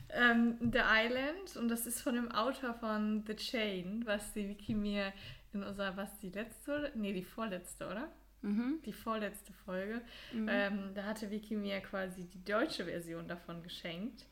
Ähm, 0.09 0.57
The 0.59 0.81
Island 0.83 1.57
und 1.57 1.69
das 1.69 1.85
ist 1.85 2.01
von 2.01 2.15
dem 2.15 2.31
Autor 2.31 2.73
von 2.73 3.23
The 3.27 3.35
Chain, 3.35 4.03
was 4.05 4.33
die 4.33 4.49
Wiki 4.49 4.73
mir 4.73 5.13
in 5.53 5.63
unserer, 5.63 5.95
was 5.95 6.17
die 6.19 6.29
letzte, 6.29 6.91
nee, 6.95 7.13
die 7.13 7.23
vorletzte, 7.23 7.85
oder? 7.85 8.09
Mhm. 8.41 8.79
Die 8.85 8.93
vorletzte 8.93 9.53
Folge. 9.53 10.01
Mhm. 10.33 10.47
Ähm, 10.49 10.91
da 10.93 11.03
hatte 11.03 11.29
Vicky 11.29 11.55
mir 11.55 11.81
quasi 11.81 12.25
die 12.25 12.43
deutsche 12.43 12.85
Version 12.85 13.27
davon 13.27 13.61
geschenkt. 13.63 14.25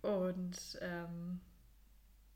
Und 0.00 0.78
ähm, 0.80 1.40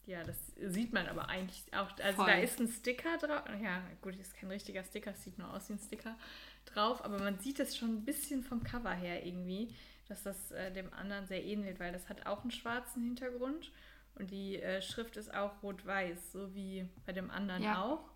ja, 0.07 0.23
das 0.23 0.37
sieht 0.57 0.93
man 0.93 1.07
aber 1.09 1.29
eigentlich 1.29 1.65
auch. 1.75 1.91
Also 1.99 2.17
Voll. 2.23 2.27
da 2.27 2.39
ist 2.39 2.61
ein 2.61 2.69
Sticker 2.69 3.19
drauf. 3.19 3.43
Ja, 3.63 3.83
gut, 4.03 4.17
ist 4.17 4.37
kein 4.37 4.51
richtiger 4.51 4.85
Sticker, 4.85 5.11
es 5.11 5.25
sieht 5.25 5.39
nur 5.39 5.53
aus 5.53 5.69
wie 5.69 5.75
ein 5.75 5.79
Sticker 5.81 6.17
drauf, 6.65 7.05
aber 7.05 7.19
man 7.19 7.39
sieht 7.41 7.59
es 7.61 7.77
schon 7.77 7.91
ein 7.97 8.05
bisschen 8.05 8.43
vom 8.43 8.63
Cover 8.63 8.93
her 8.93 9.25
irgendwie, 9.27 9.75
dass 10.09 10.23
das 10.23 10.53
äh, 10.53 10.73
dem 10.73 10.93
anderen 10.93 11.27
sehr 11.27 11.45
ähnelt, 11.45 11.81
weil 11.81 11.93
das 11.93 12.09
hat 12.09 12.27
auch 12.27 12.43
einen 12.43 12.51
schwarzen 12.53 13.03
Hintergrund 13.03 13.73
und 14.15 14.31
die 14.31 14.61
äh, 14.63 14.81
Schrift 14.81 15.17
ist 15.17 15.35
auch 15.35 15.63
rot-weiß, 15.63 16.33
so 16.33 16.55
wie 16.55 16.89
bei 17.05 17.13
dem 17.13 17.31
anderen 17.31 17.63
Ja. 17.63 17.83
auch. 17.83 18.11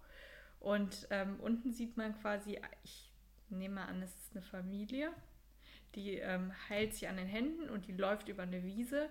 Und 0.60 1.08
ähm, 1.10 1.40
unten 1.40 1.72
sieht 1.72 1.96
man 1.96 2.14
quasi, 2.20 2.60
ich 2.84 3.10
nehme 3.48 3.76
mal 3.76 3.86
an, 3.86 4.02
es 4.02 4.14
ist 4.14 4.32
eine 4.32 4.42
Familie, 4.42 5.10
die 5.94 6.16
ähm, 6.16 6.52
heilt 6.68 6.94
sich 6.94 7.08
an 7.08 7.16
den 7.16 7.26
Händen 7.26 7.68
und 7.68 7.86
die 7.86 7.92
läuft 7.92 8.28
über 8.28 8.44
eine 8.44 8.62
Wiese 8.62 9.08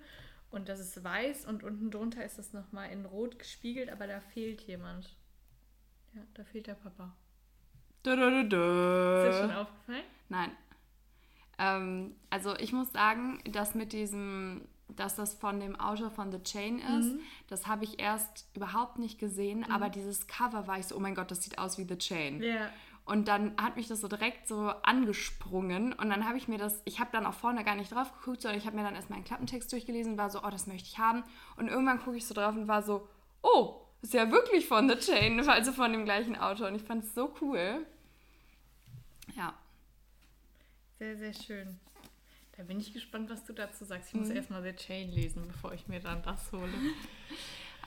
und 0.52 0.70
das 0.70 0.80
ist 0.80 1.04
weiß 1.04 1.46
und 1.46 1.64
unten 1.64 1.92
drunter 1.92 2.24
ist 2.26 2.38
das 2.40 2.54
nochmal 2.54 2.90
in 2.92 3.06
rot 3.06 3.38
gespiegelt, 3.38 3.90
aber 3.90 4.08
da 4.08 4.20
fehlt 4.20 4.62
jemand. 4.62 5.16
Ja, 6.14 6.22
da 6.34 6.44
fehlt 6.44 6.68
der 6.68 6.74
Papa. 6.74 7.16
Du, 8.02 8.16
du, 8.16 8.48
du, 8.48 8.56
Ist 8.56 9.38
dir 9.38 9.42
schon 9.42 9.52
aufgefallen? 9.52 10.04
Nein. 10.30 10.52
Ähm, 11.60 12.16
also 12.30 12.56
ich 12.56 12.72
muss 12.72 12.92
sagen, 12.92 13.42
dass 13.52 13.76
mit 13.76 13.94
diesem, 13.94 14.68
dass 14.96 15.16
das 15.16 15.34
von 15.34 15.60
dem 15.60 15.80
Autor 15.80 16.10
von 16.10 16.32
The 16.32 16.42
Chain 16.44 16.80
ist, 16.80 17.14
Mhm. 17.14 17.20
das 17.48 17.68
habe 17.68 17.84
ich 17.84 18.00
erst 18.00 18.48
überhaupt 18.56 19.00
nicht 19.00 19.20
gesehen, 19.20 19.70
aber 19.72 19.90
dieses 19.90 20.28
Cover 20.28 20.68
war 20.68 20.80
ich 20.80 20.88
so, 20.88 20.96
oh 20.96 21.00
mein 21.00 21.16
Gott, 21.16 21.32
das 21.32 21.44
sieht 21.44 21.58
aus 21.60 21.78
wie 21.78 21.84
The 21.86 21.98
Chain. 21.98 22.42
Ja. 22.42 22.70
Und 23.06 23.28
dann 23.28 23.56
hat 23.58 23.76
mich 23.76 23.88
das 23.88 24.02
so 24.02 24.08
direkt 24.08 24.48
so 24.48 24.70
angesprungen 24.84 25.94
und 25.94 26.10
dann 26.12 26.28
habe 26.28 26.38
ich 26.38 26.48
mir 26.48 26.60
das, 26.60 26.82
ich 26.86 27.00
habe 27.00 27.10
dann 27.12 27.26
auch 27.26 27.34
vorne 27.34 27.64
gar 27.64 27.76
nicht 27.76 27.92
drauf 27.92 28.12
geguckt, 28.20 28.42
sondern 28.42 28.60
ich 28.60 28.68
habe 28.68 28.76
mir 28.76 28.84
dann 28.84 28.94
erstmal 28.96 29.18
einen 29.18 29.26
Klappentext 29.26 29.72
durchgelesen 29.72 30.12
und 30.14 30.18
war 30.20 30.30
so, 30.30 30.44
oh, 30.44 30.50
das 30.52 30.68
möchte 30.68 30.88
ich 30.88 31.00
haben. 31.00 31.24
Und 31.56 31.70
irgendwann 31.70 32.00
gucke 32.00 32.18
ich 32.18 32.28
so 32.28 32.36
drauf 32.36 32.56
und 32.56 32.68
war 32.68 32.84
so, 32.84 33.08
oh, 33.42 33.82
ist 34.04 34.14
ja 34.14 34.32
wirklich 34.32 34.68
von 34.68 34.88
The 34.88 34.96
Chain, 34.96 35.40
also 35.50 35.72
von 35.72 35.92
dem 35.92 36.06
gleichen 36.06 36.36
Autor. 36.36 36.68
Und 36.68 36.76
ich 36.76 36.84
fand 36.84 37.04
es 37.04 37.16
so 37.16 37.34
cool. 37.42 37.86
Ja. 39.36 39.54
Sehr, 41.00 41.18
sehr 41.18 41.34
schön. 41.34 41.80
Da 42.60 42.66
bin 42.66 42.78
ich 42.82 42.92
gespannt, 42.92 43.30
was 43.30 43.46
du 43.46 43.54
dazu 43.54 43.86
sagst. 43.86 44.10
Ich 44.10 44.16
muss 44.16 44.28
Mhm. 44.28 44.36
erstmal 44.36 44.62
The 44.62 44.74
Chain 44.74 45.10
lesen, 45.12 45.44
bevor 45.48 45.72
ich 45.72 45.88
mir 45.88 46.02
dann 46.02 46.22
das 46.24 46.52
hole. 46.52 46.68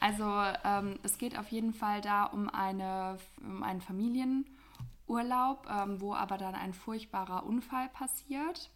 Also 0.00 0.24
ähm, 0.64 0.98
es 1.02 1.18
geht 1.18 1.38
auf 1.38 1.48
jeden 1.52 1.74
Fall 1.74 2.00
da 2.00 2.24
um, 2.24 2.48
eine, 2.48 3.18
um 3.40 3.62
einen 3.62 3.80
Familienurlaub, 3.82 5.68
ähm, 5.70 6.00
wo 6.00 6.14
aber 6.14 6.38
dann 6.38 6.54
ein 6.56 6.72
furchtbarer 6.72 7.44
Unfall 7.44 7.88
passiert. 7.90 8.70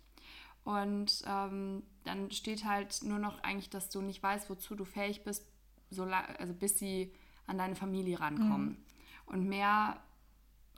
Und 0.64 1.24
ähm, 1.26 1.82
dann 2.04 2.30
steht 2.30 2.64
halt 2.64 3.00
nur 3.02 3.18
noch 3.18 3.42
eigentlich, 3.42 3.70
dass 3.70 3.88
du 3.88 4.02
nicht 4.02 4.22
weißt, 4.22 4.50
wozu 4.50 4.74
du 4.76 4.84
fähig 4.84 5.24
bist, 5.24 5.44
so 5.90 6.04
la- 6.04 6.26
also 6.38 6.52
bis 6.52 6.78
sie 6.78 7.12
an 7.48 7.56
deine 7.58 7.74
Familie 7.74 8.20
rankommen. 8.20 8.76
Und 9.24 9.48
mehr 9.48 10.00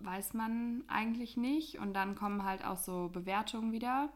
weiß 0.00 0.32
man 0.32 0.82
eigentlich 0.88 1.36
nicht. 1.36 1.78
Und 1.78 1.92
dann 1.92 2.14
kommen 2.14 2.44
halt 2.44 2.64
auch 2.64 2.78
so 2.78 3.08
Bewertungen 3.10 3.72
wieder. 3.72 4.08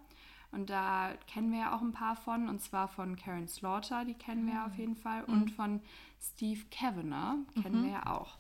Und 0.52 0.68
da 0.71 1.12
kennen 1.26 1.50
wir 1.50 1.61
ja 1.61 1.75
auch 1.76 1.80
ein 1.80 1.92
paar 1.92 2.14
von, 2.14 2.49
und 2.49 2.61
zwar 2.61 2.87
von 2.88 3.16
Karen 3.16 3.49
Slaughter, 3.49 4.04
die 4.04 4.14
kennen 4.14 4.47
wir 4.47 4.64
auf 4.66 4.75
jeden 4.76 4.97
Fall, 4.97 5.25
und 5.25 5.50
von 5.50 5.80
Steve 6.21 6.61
Kavanagh 6.71 7.38
kennen 7.62 7.85
wir 7.85 7.92
ja 7.92 8.06
auch. 8.06 8.37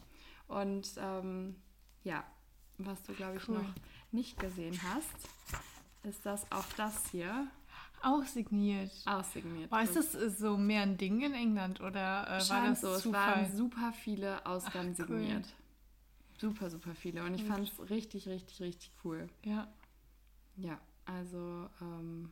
Und 0.46 0.92
ähm, 0.98 1.56
ja, 2.04 2.22
was 2.78 3.02
du, 3.04 3.14
glaube 3.14 3.38
ich, 3.38 3.48
Cool. 3.48 3.58
noch 3.58 3.74
nicht 4.10 4.38
gesehen 4.38 4.78
hast, 4.92 5.28
ist 6.02 6.26
das 6.26 6.50
auch 6.52 6.66
das 6.76 7.08
hier 7.10 7.46
Auch 8.02 8.24
signiert. 8.24 8.90
aussigniert. 9.06 9.70
War 9.70 9.82
ist 9.82 9.96
das 9.96 10.14
äh, 10.14 10.28
so 10.28 10.58
mehr 10.58 10.82
ein 10.82 10.98
Ding 10.98 11.22
in 11.22 11.32
England 11.32 11.80
oder 11.80 12.24
äh, 12.26 12.48
war 12.50 12.66
das 12.66 12.82
so, 12.82 12.88
es 12.88 13.02
Zufall? 13.04 13.44
waren 13.44 13.56
super 13.56 13.92
viele 13.94 14.44
Ausgaben 14.44 14.94
Ach, 14.94 15.08
cool. 15.08 15.18
signiert. 15.20 15.46
Super, 16.38 16.68
super 16.68 16.94
viele. 16.94 17.22
Und 17.24 17.34
ich 17.34 17.44
fand 17.44 17.68
es 17.68 17.88
richtig, 17.90 18.26
richtig, 18.28 18.60
richtig 18.60 18.90
cool. 19.04 19.28
ja. 19.44 19.66
Ja, 20.56 20.78
also 21.04 21.68
ähm, 21.80 22.30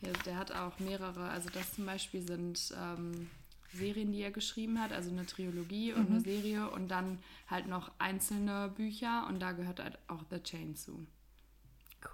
ja, 0.00 0.12
der 0.24 0.36
hat 0.36 0.52
auch 0.52 0.78
mehrere, 0.78 1.28
also 1.28 1.48
das 1.50 1.74
zum 1.74 1.86
Beispiel 1.86 2.22
sind 2.22 2.74
ähm, 2.76 3.30
Serien, 3.72 4.12
die 4.12 4.22
er 4.22 4.30
geschrieben 4.30 4.80
hat, 4.80 4.92
also 4.92 5.10
eine 5.10 5.26
Trilogie 5.26 5.92
und 5.92 6.06
eine 6.06 6.20
Serie 6.20 6.70
und 6.70 6.88
dann 6.88 7.18
halt 7.48 7.66
noch 7.66 7.90
einzelne 7.98 8.68
Bücher 8.74 9.26
und 9.28 9.40
da 9.40 9.52
gehört 9.52 9.80
halt 9.80 9.98
auch 10.08 10.24
The 10.30 10.42
Chain 10.42 10.76
zu. 10.76 11.06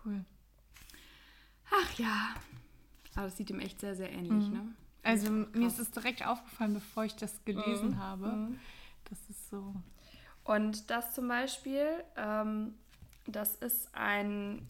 Cool. 0.04 0.24
Ach 1.70 1.98
ja, 1.98 2.34
aber 3.14 3.26
das 3.26 3.36
sieht 3.36 3.50
ihm 3.50 3.60
echt 3.60 3.80
sehr, 3.80 3.94
sehr 3.94 4.10
ähnlich, 4.12 4.50
ne? 4.50 4.62
Also 5.02 5.30
mir 5.30 5.66
ist 5.66 5.78
es 5.78 5.90
direkt 5.90 6.24
aufgefallen, 6.24 6.74
bevor 6.74 7.04
ich 7.04 7.16
das 7.16 7.44
gelesen 7.44 7.96
Mhm. 7.96 7.98
habe. 7.98 8.56
Das 9.10 9.18
ist 9.28 9.50
so. 9.50 9.74
Und 10.44 10.90
das 10.90 11.14
zum 11.14 11.28
Beispiel, 11.28 11.86
ähm, 12.16 12.74
das 13.26 13.54
ist 13.56 13.94
ein, 13.94 14.66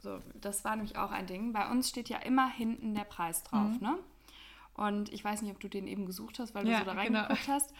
so, 0.00 0.20
das 0.34 0.64
war 0.64 0.76
nämlich 0.76 0.96
auch 0.96 1.10
ein 1.10 1.26
Ding. 1.26 1.52
Bei 1.52 1.70
uns 1.70 1.88
steht 1.88 2.08
ja 2.08 2.18
immer 2.18 2.48
hinten 2.48 2.94
der 2.94 3.04
Preis 3.04 3.42
drauf, 3.42 3.80
ne? 3.80 3.98
Und 4.74 5.12
ich 5.12 5.24
weiß 5.24 5.42
nicht, 5.42 5.50
ob 5.50 5.58
du 5.58 5.68
den 5.68 5.88
eben 5.88 6.06
gesucht 6.06 6.38
hast, 6.38 6.54
weil 6.54 6.64
du 6.64 6.70
Ja, 6.70 6.78
so 6.78 6.84
da 6.84 6.92
genau. 7.02 7.18
reingeguckt 7.20 7.48
hast. 7.48 7.74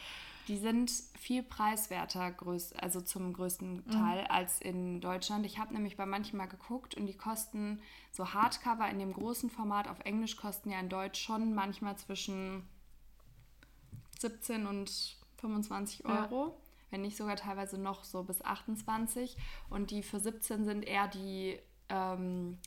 Die 0.48 0.56
sind 0.56 0.90
viel 1.18 1.42
preiswerter, 1.42 2.30
größ, 2.32 2.72
also 2.72 3.00
zum 3.02 3.34
größten 3.34 3.84
Teil, 3.90 4.26
als 4.28 4.60
in 4.60 5.00
Deutschland. 5.00 5.44
Ich 5.44 5.58
habe 5.58 5.74
nämlich 5.74 5.96
bei 5.96 6.06
manchen 6.06 6.38
mal 6.38 6.46
geguckt 6.46 6.94
und 6.94 7.06
die 7.06 7.16
kosten 7.16 7.80
so 8.12 8.32
Hardcover 8.32 8.88
in 8.88 8.98
dem 8.98 9.12
großen 9.12 9.50
Format 9.50 9.88
auf 9.88 10.00
Englisch 10.00 10.36
kosten 10.36 10.70
ja 10.70 10.80
in 10.80 10.88
Deutsch 10.88 11.20
schon 11.20 11.54
manchmal 11.54 11.96
zwischen 11.98 12.66
17 14.18 14.66
und 14.66 15.18
25 15.36 16.00
Ja. 16.00 16.28
Wenn 16.90 17.02
nicht 17.02 17.16
sogar 17.16 17.36
teilweise 17.36 17.78
noch 17.78 18.04
so 18.04 18.22
bis 18.22 18.42
28. 18.42 19.36
Und 19.68 19.90
die 19.90 20.02
für 20.02 20.18
17 20.20 20.64
sind 20.64 20.82
eher 20.82 21.08
die, 21.08 21.58
ähm, 21.88 22.58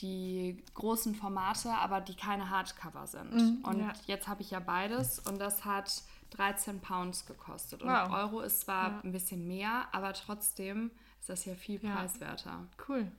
die 0.00 0.62
großen 0.74 1.14
Formate, 1.14 1.70
aber 1.72 2.00
die 2.00 2.16
keine 2.16 2.50
Hardcover 2.50 3.06
sind. 3.06 3.34
Mhm, 3.34 3.64
und 3.64 3.78
ja. 3.80 3.92
jetzt 4.06 4.26
habe 4.28 4.42
ich 4.42 4.50
ja 4.50 4.58
beides 4.60 5.18
und 5.20 5.38
das 5.38 5.64
hat 5.64 6.02
13 6.30 6.80
Pounds 6.80 7.26
gekostet. 7.26 7.82
Und 7.82 7.90
Wow. 7.90 8.10
Euro 8.10 8.40
ist 8.40 8.62
zwar 8.62 8.90
Ja. 8.90 9.00
ein 9.04 9.12
bisschen 9.12 9.46
mehr, 9.46 9.86
aber 9.92 10.12
trotzdem 10.14 10.90
ist 11.20 11.28
das 11.28 11.44
ja 11.44 11.54
viel 11.54 11.82
Ja. 11.84 11.94
preiswerter. 11.94 12.66
Cool. 12.88 13.12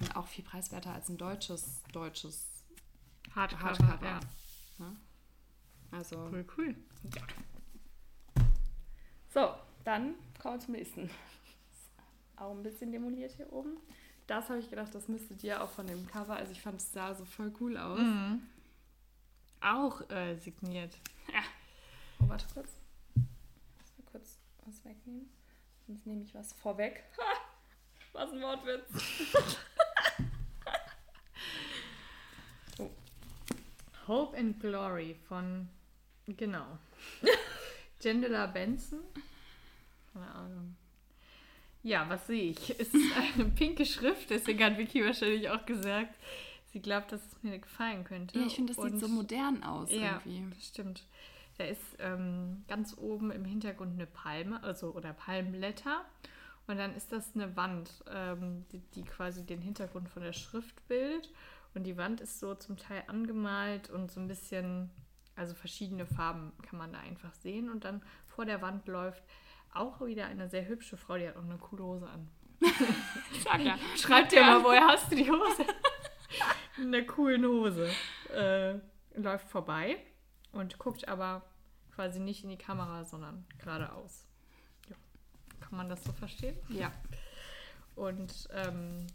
Und 0.00 0.16
auch 0.16 0.26
viel 0.26 0.44
preiswerter 0.44 0.92
als 0.92 1.08
ein 1.08 1.18
deutsches, 1.18 1.82
deutsches 1.92 2.64
Hardcover. 3.34 3.64
Hardcover. 3.70 4.06
Ja. 4.06 4.20
Ne? 4.78 4.96
Also, 5.92 6.16
Cool, 6.30 6.46
cool. 6.56 6.74
So, 9.38 9.54
dann 9.84 10.16
kommen 10.42 10.56
wir 10.56 10.60
zum 10.60 10.74
nächsten. 10.74 11.08
Auch 12.36 12.50
ein 12.50 12.64
bisschen 12.64 12.90
demoliert 12.90 13.30
hier 13.36 13.52
oben. 13.52 13.76
Das 14.26 14.48
habe 14.48 14.58
ich 14.58 14.68
gedacht, 14.68 14.92
das 14.92 15.06
müsste 15.06 15.34
dir 15.34 15.62
auch 15.62 15.70
von 15.70 15.86
dem 15.86 16.08
Cover. 16.08 16.34
Also 16.34 16.50
ich 16.50 16.60
fand 16.60 16.80
es 16.80 16.92
sah 16.92 17.14
so 17.14 17.24
voll 17.24 17.52
cool 17.60 17.76
aus. 17.78 18.00
Mhm. 18.00 18.42
Auch 19.60 20.10
äh, 20.10 20.34
signiert. 20.36 20.98
Oh, 22.18 22.28
warte 22.28 22.46
kurz. 22.52 22.68
Ich 23.14 23.22
muss 23.78 23.92
mal 23.96 24.10
kurz 24.10 24.38
was 24.66 24.84
wegnehmen. 24.84 25.30
Sonst 25.86 26.04
nehme 26.04 26.24
ich 26.24 26.34
was 26.34 26.52
vorweg. 26.54 27.04
Ha! 27.16 27.22
Was 28.12 28.32
ein 28.32 28.40
Wortwitz. 28.40 28.90
Hope 34.08 34.36
and 34.36 34.58
Glory 34.58 35.14
von, 35.28 35.68
genau, 36.26 36.78
Jendela 38.00 38.46
Benson. 38.46 39.00
Keine 40.18 40.34
Ahnung. 40.34 40.76
Ja, 41.82 42.08
was 42.08 42.26
sehe 42.26 42.50
ich? 42.50 42.70
Es 42.80 42.92
ist 42.92 43.16
eine 43.34 43.44
pinke 43.50 43.86
Schrift, 43.86 44.30
deswegen 44.30 44.62
hat 44.64 44.78
Vicky 44.78 45.04
wahrscheinlich 45.04 45.48
auch 45.50 45.64
gesagt, 45.64 46.14
sie 46.72 46.80
glaubt, 46.80 47.12
dass 47.12 47.24
es 47.24 47.42
mir 47.42 47.58
gefallen 47.58 48.04
könnte. 48.04 48.38
Ja, 48.38 48.46
ich 48.46 48.56
finde, 48.56 48.74
das 48.74 48.82
sieht 48.82 48.94
Und- 48.94 49.00
so 49.00 49.08
modern 49.08 49.62
aus 49.62 49.90
Ja, 49.90 50.20
irgendwie. 50.24 50.54
das 50.54 50.66
stimmt. 50.68 51.04
Da 51.56 51.64
ist 51.64 51.82
ähm, 51.98 52.64
ganz 52.68 52.96
oben 52.98 53.30
im 53.32 53.44
Hintergrund 53.44 53.94
eine 53.94 54.06
Palme, 54.06 54.62
also 54.62 54.92
oder 54.92 55.12
Palmblätter. 55.12 56.04
Und 56.68 56.76
dann 56.76 56.94
ist 56.94 57.10
das 57.12 57.34
eine 57.34 57.56
Wand, 57.56 57.90
ähm, 58.12 58.64
die, 58.70 58.80
die 58.94 59.02
quasi 59.02 59.44
den 59.44 59.60
Hintergrund 59.60 60.08
von 60.08 60.22
der 60.22 60.32
Schrift 60.34 60.86
bildet. 60.86 61.32
Und 61.74 61.84
die 61.84 61.96
Wand 61.96 62.20
ist 62.20 62.38
so 62.40 62.54
zum 62.54 62.76
Teil 62.76 63.02
angemalt 63.08 63.88
und 63.90 64.10
so 64.12 64.20
ein 64.20 64.28
bisschen, 64.28 64.90
also 65.34 65.54
verschiedene 65.54 66.06
Farben 66.06 66.52
kann 66.62 66.78
man 66.78 66.92
da 66.92 66.98
einfach 67.00 67.32
sehen. 67.34 67.70
Und 67.70 67.84
dann 67.84 68.02
vor 68.26 68.44
der 68.44 68.60
Wand 68.62 68.86
läuft 68.86 69.22
auch 69.72 70.04
wieder 70.04 70.26
eine 70.26 70.48
sehr 70.48 70.66
hübsche 70.66 70.96
Frau, 70.96 71.16
die 71.16 71.28
hat 71.28 71.36
auch 71.36 71.44
eine 71.44 71.58
coole 71.58 71.84
Hose 71.84 72.08
an. 72.08 72.28
Sag 73.44 73.60
ja. 73.60 73.78
Schreib 73.96 74.28
dir 74.28 74.40
mal, 74.42 74.62
woher 74.64 74.86
hast 74.86 75.10
du 75.10 75.16
die 75.16 75.30
Hose? 75.30 75.64
In 76.78 76.92
der 76.92 77.06
coolen 77.06 77.44
Hose. 77.44 77.90
Äh, 78.34 78.74
läuft 79.14 79.48
vorbei 79.48 79.98
und 80.52 80.78
guckt 80.78 81.08
aber 81.08 81.42
quasi 81.94 82.20
nicht 82.20 82.44
in 82.44 82.50
die 82.50 82.58
Kamera, 82.58 83.04
sondern 83.04 83.44
geradeaus. 83.58 84.26
Ja. 84.88 84.96
Kann 85.60 85.76
man 85.76 85.88
das 85.88 86.04
so 86.04 86.12
verstehen? 86.12 86.56
Ja. 86.68 86.92
Und 87.96 88.48
ähm, 88.52 89.06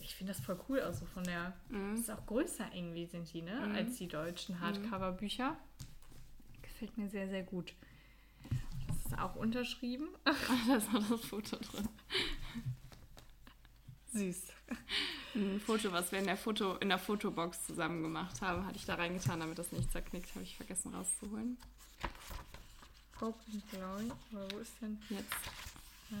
ich 0.00 0.14
finde 0.16 0.32
das 0.32 0.42
voll 0.42 0.58
cool, 0.68 0.80
also 0.80 1.06
von 1.06 1.24
der, 1.24 1.54
mhm. 1.68 1.94
ist 1.94 2.10
auch 2.10 2.26
größer 2.26 2.66
irgendwie 2.74 3.06
sind 3.06 3.32
die, 3.32 3.42
ne, 3.42 3.54
mhm. 3.66 3.74
als 3.74 3.96
die 3.96 4.08
deutschen 4.08 4.60
Hardcover-Bücher. 4.60 5.56
Gefällt 6.62 6.98
mir 6.98 7.08
sehr, 7.08 7.28
sehr 7.28 7.42
gut. 7.42 7.74
Das 9.04 9.12
ist 9.12 9.18
auch 9.18 9.36
unterschrieben. 9.36 10.08
da 10.24 10.76
ist 10.76 10.92
noch 10.92 11.08
das 11.08 11.24
Foto 11.24 11.56
drin. 11.56 11.88
Süß. 14.12 14.46
Ein 15.34 15.60
Foto, 15.60 15.92
was 15.92 16.12
wir 16.12 16.20
in 16.20 16.26
der, 16.26 16.36
Foto, 16.36 16.76
in 16.76 16.88
der 16.88 16.98
Fotobox 16.98 17.66
zusammen 17.66 18.02
gemacht 18.02 18.40
haben, 18.40 18.64
hatte 18.64 18.76
ich 18.76 18.84
da 18.84 18.94
reingetan, 18.94 19.40
damit 19.40 19.58
das 19.58 19.72
nicht 19.72 19.90
zerknickt. 19.90 20.30
Habe 20.34 20.44
ich 20.44 20.56
vergessen 20.56 20.94
rauszuholen. 20.94 21.58
And 23.20 23.70
Glory. 23.70 24.12
Aber 24.32 24.50
wo 24.52 24.58
ist 24.58 24.72
denn 24.80 25.00
jetzt? 25.10 25.32
Ja. 26.10 26.18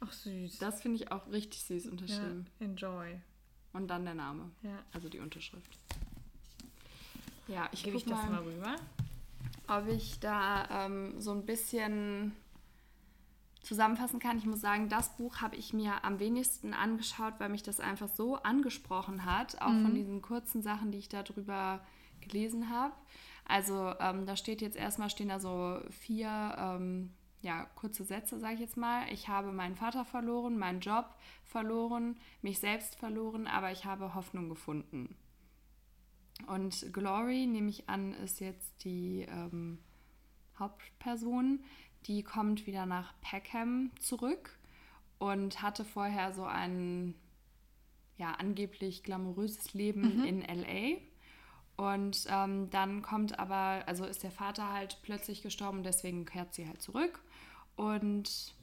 Ach 0.00 0.12
süß. 0.12 0.58
Das 0.58 0.82
finde 0.82 0.96
ich 0.96 1.12
auch 1.12 1.28
richtig 1.28 1.62
süß 1.64 1.86
unterschrieben. 1.86 2.46
Ja, 2.58 2.66
enjoy. 2.66 3.20
Und 3.72 3.88
dann 3.88 4.04
der 4.04 4.14
Name. 4.14 4.50
Ja. 4.62 4.82
Also 4.92 5.08
die 5.08 5.18
Unterschrift. 5.18 5.78
Ja, 7.48 7.68
ich 7.72 7.82
gebe 7.82 7.96
ich 7.96 8.04
das 8.04 8.28
mal 8.28 8.42
rüber. 8.42 8.76
Ob 9.68 9.88
ich 9.88 10.20
da 10.20 10.86
ähm, 10.86 11.20
so 11.20 11.32
ein 11.32 11.46
bisschen 11.46 12.32
zusammenfassen 13.62 14.18
kann. 14.18 14.38
Ich 14.38 14.46
muss 14.46 14.60
sagen, 14.60 14.88
das 14.88 15.16
Buch 15.16 15.40
habe 15.40 15.56
ich 15.56 15.72
mir 15.72 16.04
am 16.04 16.18
wenigsten 16.18 16.74
angeschaut, 16.74 17.34
weil 17.38 17.48
mich 17.48 17.62
das 17.62 17.80
einfach 17.80 18.08
so 18.08 18.36
angesprochen 18.36 19.24
hat, 19.24 19.60
auch 19.62 19.70
mhm. 19.70 19.82
von 19.84 19.94
diesen 19.94 20.22
kurzen 20.22 20.62
Sachen, 20.62 20.90
die 20.90 20.98
ich 20.98 21.08
darüber 21.08 21.80
gelesen 22.20 22.70
habe. 22.70 22.94
Also 23.46 23.94
ähm, 24.00 24.26
da 24.26 24.36
steht 24.36 24.62
jetzt 24.62 24.76
erstmal, 24.76 25.10
stehen 25.10 25.28
da 25.28 25.38
so 25.38 25.80
vier 25.90 26.54
ähm, 26.58 27.10
ja, 27.42 27.66
kurze 27.74 28.04
Sätze, 28.04 28.38
sage 28.38 28.54
ich 28.54 28.60
jetzt 28.60 28.76
mal. 28.76 29.04
Ich 29.12 29.28
habe 29.28 29.52
meinen 29.52 29.74
Vater 29.74 30.04
verloren, 30.04 30.58
meinen 30.58 30.80
Job 30.80 31.06
verloren, 31.44 32.16
mich 32.40 32.60
selbst 32.60 32.96
verloren, 32.96 33.46
aber 33.46 33.72
ich 33.72 33.84
habe 33.84 34.14
Hoffnung 34.14 34.48
gefunden. 34.48 35.16
Und 36.46 36.92
Glory, 36.92 37.46
nehme 37.46 37.68
ich 37.68 37.88
an, 37.88 38.14
ist 38.14 38.40
jetzt 38.40 38.84
die 38.84 39.26
ähm, 39.28 39.78
Hauptperson. 40.58 41.60
Die 42.06 42.22
kommt 42.22 42.66
wieder 42.66 42.86
nach 42.86 43.14
Peckham 43.20 43.90
zurück 44.00 44.58
und 45.18 45.62
hatte 45.62 45.84
vorher 45.84 46.32
so 46.32 46.44
ein 46.44 47.14
ja, 48.16 48.32
angeblich 48.32 49.02
glamouröses 49.02 49.74
Leben 49.74 50.18
mhm. 50.18 50.24
in 50.24 50.40
LA. 50.42 50.98
Und 51.76 52.26
ähm, 52.28 52.70
dann 52.70 53.02
kommt 53.02 53.38
aber, 53.38 53.82
also 53.86 54.04
ist 54.04 54.22
der 54.22 54.30
Vater 54.30 54.72
halt 54.72 54.98
plötzlich 55.02 55.42
gestorben, 55.42 55.82
deswegen 55.82 56.24
kehrt 56.26 56.54
sie 56.54 56.66
halt 56.66 56.82
zurück. 56.82 57.20
Und 57.76 58.54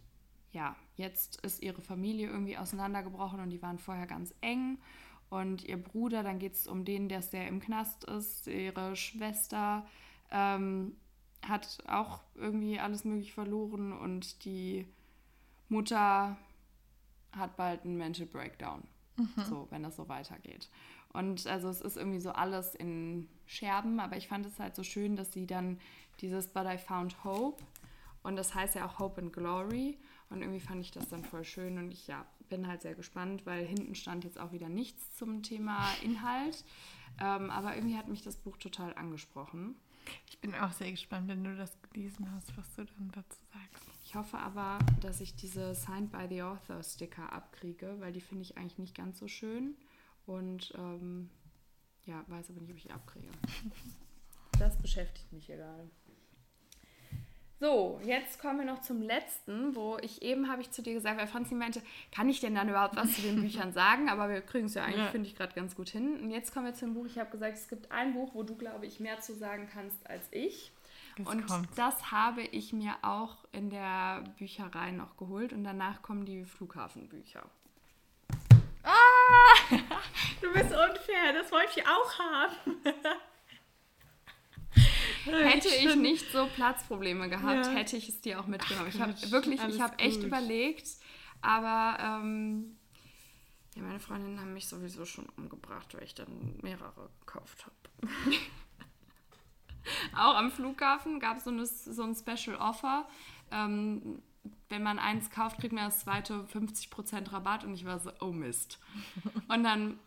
ja, 0.52 0.76
jetzt 0.96 1.42
ist 1.42 1.62
ihre 1.62 1.82
Familie 1.82 2.28
irgendwie 2.28 2.58
auseinandergebrochen 2.58 3.40
und 3.40 3.50
die 3.50 3.62
waren 3.62 3.80
vorher 3.80 4.08
ganz 4.08 4.34
eng. 4.42 4.78
Und 5.30 5.64
ihr 5.64 5.78
Bruder, 5.82 6.24
dann 6.24 6.40
geht 6.40 6.54
es 6.54 6.68
um 6.68 6.86
den, 6.86 7.08
der 7.08 7.22
sehr 7.22 7.48
im 7.48 7.60
Knast 7.60 8.04
ist, 8.06 8.48
ihre 8.48 8.96
Schwester 8.96 9.86
ähm, 10.32 10.96
hat 11.48 11.78
auch 11.88 12.22
irgendwie 12.36 12.80
alles 12.80 13.06
mögliche 13.06 13.34
verloren 13.34 13.94
und 13.94 14.44
die 14.44 14.88
Mutter 15.70 16.36
hat 17.32 17.56
bald 17.56 17.86
einen 17.86 17.98
Mental 17.98 18.26
Breakdown. 18.26 18.84
Mhm. 19.18 19.44
So, 19.48 19.68
wenn 19.70 19.84
das 19.84 19.96
so 19.96 20.10
weitergeht. 20.10 20.70
Und 21.14 21.46
also 21.48 21.70
es 21.70 21.82
ist 21.82 21.98
irgendwie 21.98 22.20
so 22.20 22.32
alles 22.32 22.76
in 22.76 23.28
Scherben, 23.46 24.00
aber 24.00 24.18
ich 24.18 24.28
fand 24.28 24.46
es 24.46 24.60
halt 24.60 24.76
so 24.76 24.84
schön, 24.84 25.16
dass 25.16 25.32
sie 25.32 25.46
dann 25.46 25.80
dieses 26.22 26.48
But 26.48 26.66
I 26.66 26.78
Found 26.78 27.24
Hope 27.24 27.64
und 28.24 28.36
das 28.36 28.54
heißt 28.54 28.76
ja 28.76 28.86
auch 28.86 29.00
Hope 29.00 29.22
and 29.22 29.34
Glory. 29.34 29.98
Und 30.30 30.42
irgendwie 30.42 30.60
fand 30.60 30.82
ich 30.82 30.92
das 30.92 31.10
dann 31.10 31.24
voll 31.24 31.44
schön 31.44 31.78
und 31.78 31.92
ich 31.92 32.08
ja, 32.08 32.26
bin 32.50 32.68
halt 32.68 32.82
sehr 32.82 32.96
gespannt, 32.96 33.46
weil 33.46 33.66
hinten 33.66 33.96
stand 33.96 34.24
jetzt 34.24 34.40
auch 34.40 34.52
wieder 34.52 34.70
nichts 34.70 35.16
zum 35.16 35.44
Thema 35.44 35.88
Inhalt. 36.04 36.64
Ähm, 37.20 37.50
aber 37.50 37.76
irgendwie 37.76 37.98
hat 37.98 38.08
mich 38.08 38.24
das 38.24 38.36
Buch 38.36 38.58
total 38.58 38.94
angesprochen. 38.96 39.76
Ich 40.28 40.40
bin 40.40 40.56
auch 40.56 40.72
sehr 40.72 40.92
gespannt, 40.92 41.28
wenn 41.28 41.44
du 41.44 41.56
das 41.56 41.78
gelesen 41.82 42.32
hast, 42.34 42.56
was 42.58 42.74
du 42.76 42.86
dann 42.86 43.12
dazu 43.14 43.40
sagst. 43.54 43.84
Ich 44.04 44.16
hoffe 44.16 44.38
aber, 44.38 44.80
dass 45.02 45.22
ich 45.22 45.36
diese 45.36 45.76
Signed 45.76 46.12
by 46.12 46.26
the 46.28 46.42
Author 46.42 46.82
Sticker 46.82 47.32
abkriege, 47.32 47.96
weil 48.00 48.12
die 48.12 48.22
finde 48.22 48.42
ich 48.44 48.58
eigentlich 48.58 48.80
nicht 48.80 48.96
ganz 48.96 49.20
so 49.20 49.28
schön. 49.28 49.76
Und 50.26 50.74
ähm, 50.78 51.30
ja, 52.06 52.24
weiß 52.28 52.50
aber 52.50 52.62
nicht, 52.62 52.72
ob 52.72 52.78
ich 52.78 52.84
die 52.84 52.92
abkriege. 52.92 53.30
Das 54.58 54.78
beschäftigt 54.82 55.32
mich 55.32 55.50
egal. 55.50 55.90
So, 57.60 58.00
jetzt 58.06 58.40
kommen 58.40 58.60
wir 58.60 58.66
noch 58.66 58.80
zum 58.80 59.02
letzten, 59.02 59.76
wo 59.76 59.98
ich 60.02 60.22
eben 60.22 60.50
habe 60.50 60.62
ich 60.62 60.72
zu 60.72 60.82
dir 60.82 60.94
gesagt, 60.94 61.20
weil 61.20 61.28
Franzi 61.28 61.56
meinte, 61.56 61.82
kann 62.10 62.30
ich 62.30 62.40
denn 62.40 62.56
dann 62.56 62.70
überhaupt 62.70 62.96
was 62.96 63.14
zu 63.14 63.22
den 63.22 63.36
Büchern 63.42 63.74
sagen? 63.74 64.08
Aber 64.08 64.30
wir 64.30 64.40
kriegen 64.40 64.68
es 64.68 64.76
ja 64.76 64.84
eigentlich, 64.84 65.04
ja. 65.04 65.12
finde 65.12 65.28
ich, 65.28 65.36
gerade 65.36 65.54
ganz 65.54 65.76
gut 65.76 65.90
hin. 65.90 66.22
Und 66.22 66.32
jetzt 66.32 66.54
kommen 66.54 66.68
wir 66.68 66.74
zum 66.74 66.94
Buch. 66.94 67.06
Ich 67.06 67.20
habe 67.20 67.30
gesagt, 67.30 67.56
es 67.56 67.68
gibt 67.68 67.92
ein 67.92 68.14
Buch, 68.14 68.34
wo 68.34 68.44
du, 68.44 68.56
glaube 68.56 68.86
ich, 68.86 69.02
mehr 69.02 69.20
zu 69.20 69.36
sagen 69.36 69.68
kannst 69.74 70.10
als 70.10 70.26
ich. 70.32 70.72
Das 71.18 71.28
und 71.28 71.48
kommt. 71.48 71.68
das 71.76 72.12
habe 72.12 72.44
ich 72.44 72.72
mir 72.72 72.96
auch 73.02 73.44
in 73.52 73.70
der 73.70 74.24
Bücherei 74.38 74.92
noch 74.92 75.18
geholt. 75.18 75.52
Und 75.52 75.66
danach 75.66 76.02
kommen 76.02 76.26
die 76.26 76.46
Flughafenbücher. 76.46 77.44
Ah! 78.84 78.90
Du 80.42 80.54
bist 80.54 80.72
unfair, 80.72 81.34
das 81.34 81.52
wollte 81.52 81.82
ich 81.82 81.86
auch 81.86 82.18
haben. 82.18 82.56
hätte 85.26 85.70
ich 85.70 85.96
nicht 85.96 86.32
so 86.32 86.48
Platzprobleme 86.48 87.30
gehabt, 87.30 87.66
ja. 87.66 87.72
hätte 87.72 87.98
ich 87.98 88.10
es 88.10 88.22
dir 88.22 88.40
auch 88.40 88.48
mitgenommen. 88.48 88.90
Ich 88.90 89.00
habe 89.00 89.14
wirklich, 89.32 89.62
ich 89.62 89.82
habe 89.82 89.98
echt 90.00 90.24
überlegt, 90.24 90.88
aber 91.42 91.98
ähm, 92.02 92.78
ja, 93.76 93.82
meine 93.82 94.00
Freundinnen 94.00 94.40
haben 94.40 94.54
mich 94.54 94.68
sowieso 94.68 95.06
schon 95.06 95.28
umgebracht, 95.38 95.94
weil 95.94 96.04
ich 96.04 96.16
dann 96.16 96.58
mehrere 96.62 97.10
gekauft 97.22 97.66
habe. 97.66 98.14
auch 100.18 100.36
am 100.36 100.52
Flughafen 100.52 101.20
gab 101.20 101.40
so 101.40 101.52
es 101.60 101.86
so 101.86 102.04
ein 102.04 102.16
Special 102.16 102.58
Offer. 102.58 103.08
Ähm, 103.52 104.22
wenn 104.70 104.84
man 104.84 105.00
eins 105.00 105.30
kauft, 105.30 105.60
kriegt 105.60 105.74
man 105.74 105.86
das 105.86 106.02
zweite 106.02 106.46
50% 106.54 107.32
Rabatt 107.32 107.64
und 107.64 107.74
ich 107.74 107.86
war 107.86 108.00
so, 108.00 108.12
oh 108.20 108.32
Mist. 108.32 108.80
Und 109.48 109.64
dann 109.64 110.00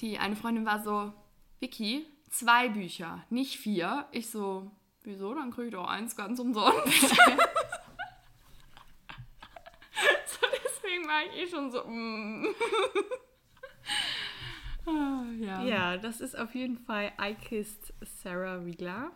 die 0.00 0.18
eine 0.18 0.36
Freundin 0.36 0.64
war 0.64 0.82
so, 0.82 1.12
Vicky, 1.60 2.06
zwei 2.32 2.68
Bücher, 2.68 3.24
nicht 3.30 3.58
vier. 3.58 4.08
Ich 4.10 4.28
so, 4.30 4.72
wieso? 5.02 5.32
Dann 5.34 5.52
kriege 5.52 5.68
ich 5.68 5.74
doch 5.74 5.86
eins 5.86 6.16
ganz 6.16 6.40
umsonst. 6.40 7.00
so, 7.00 7.16
deswegen 10.64 11.06
war 11.06 11.22
ich 11.26 11.36
eh 11.40 11.46
schon 11.48 11.70
so. 11.70 11.84
Mm. 11.86 12.46
ah, 14.86 15.24
ja. 15.38 15.62
ja, 15.62 15.96
das 15.98 16.20
ist 16.20 16.36
auf 16.36 16.54
jeden 16.54 16.78
Fall 16.78 17.12
I 17.20 17.34
Kissed 17.34 17.94
Sarah 18.00 18.64
Wheeler 18.64 19.12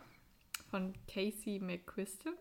von 0.69 0.93
Casey 1.07 1.59
McQuiston. 1.59 2.35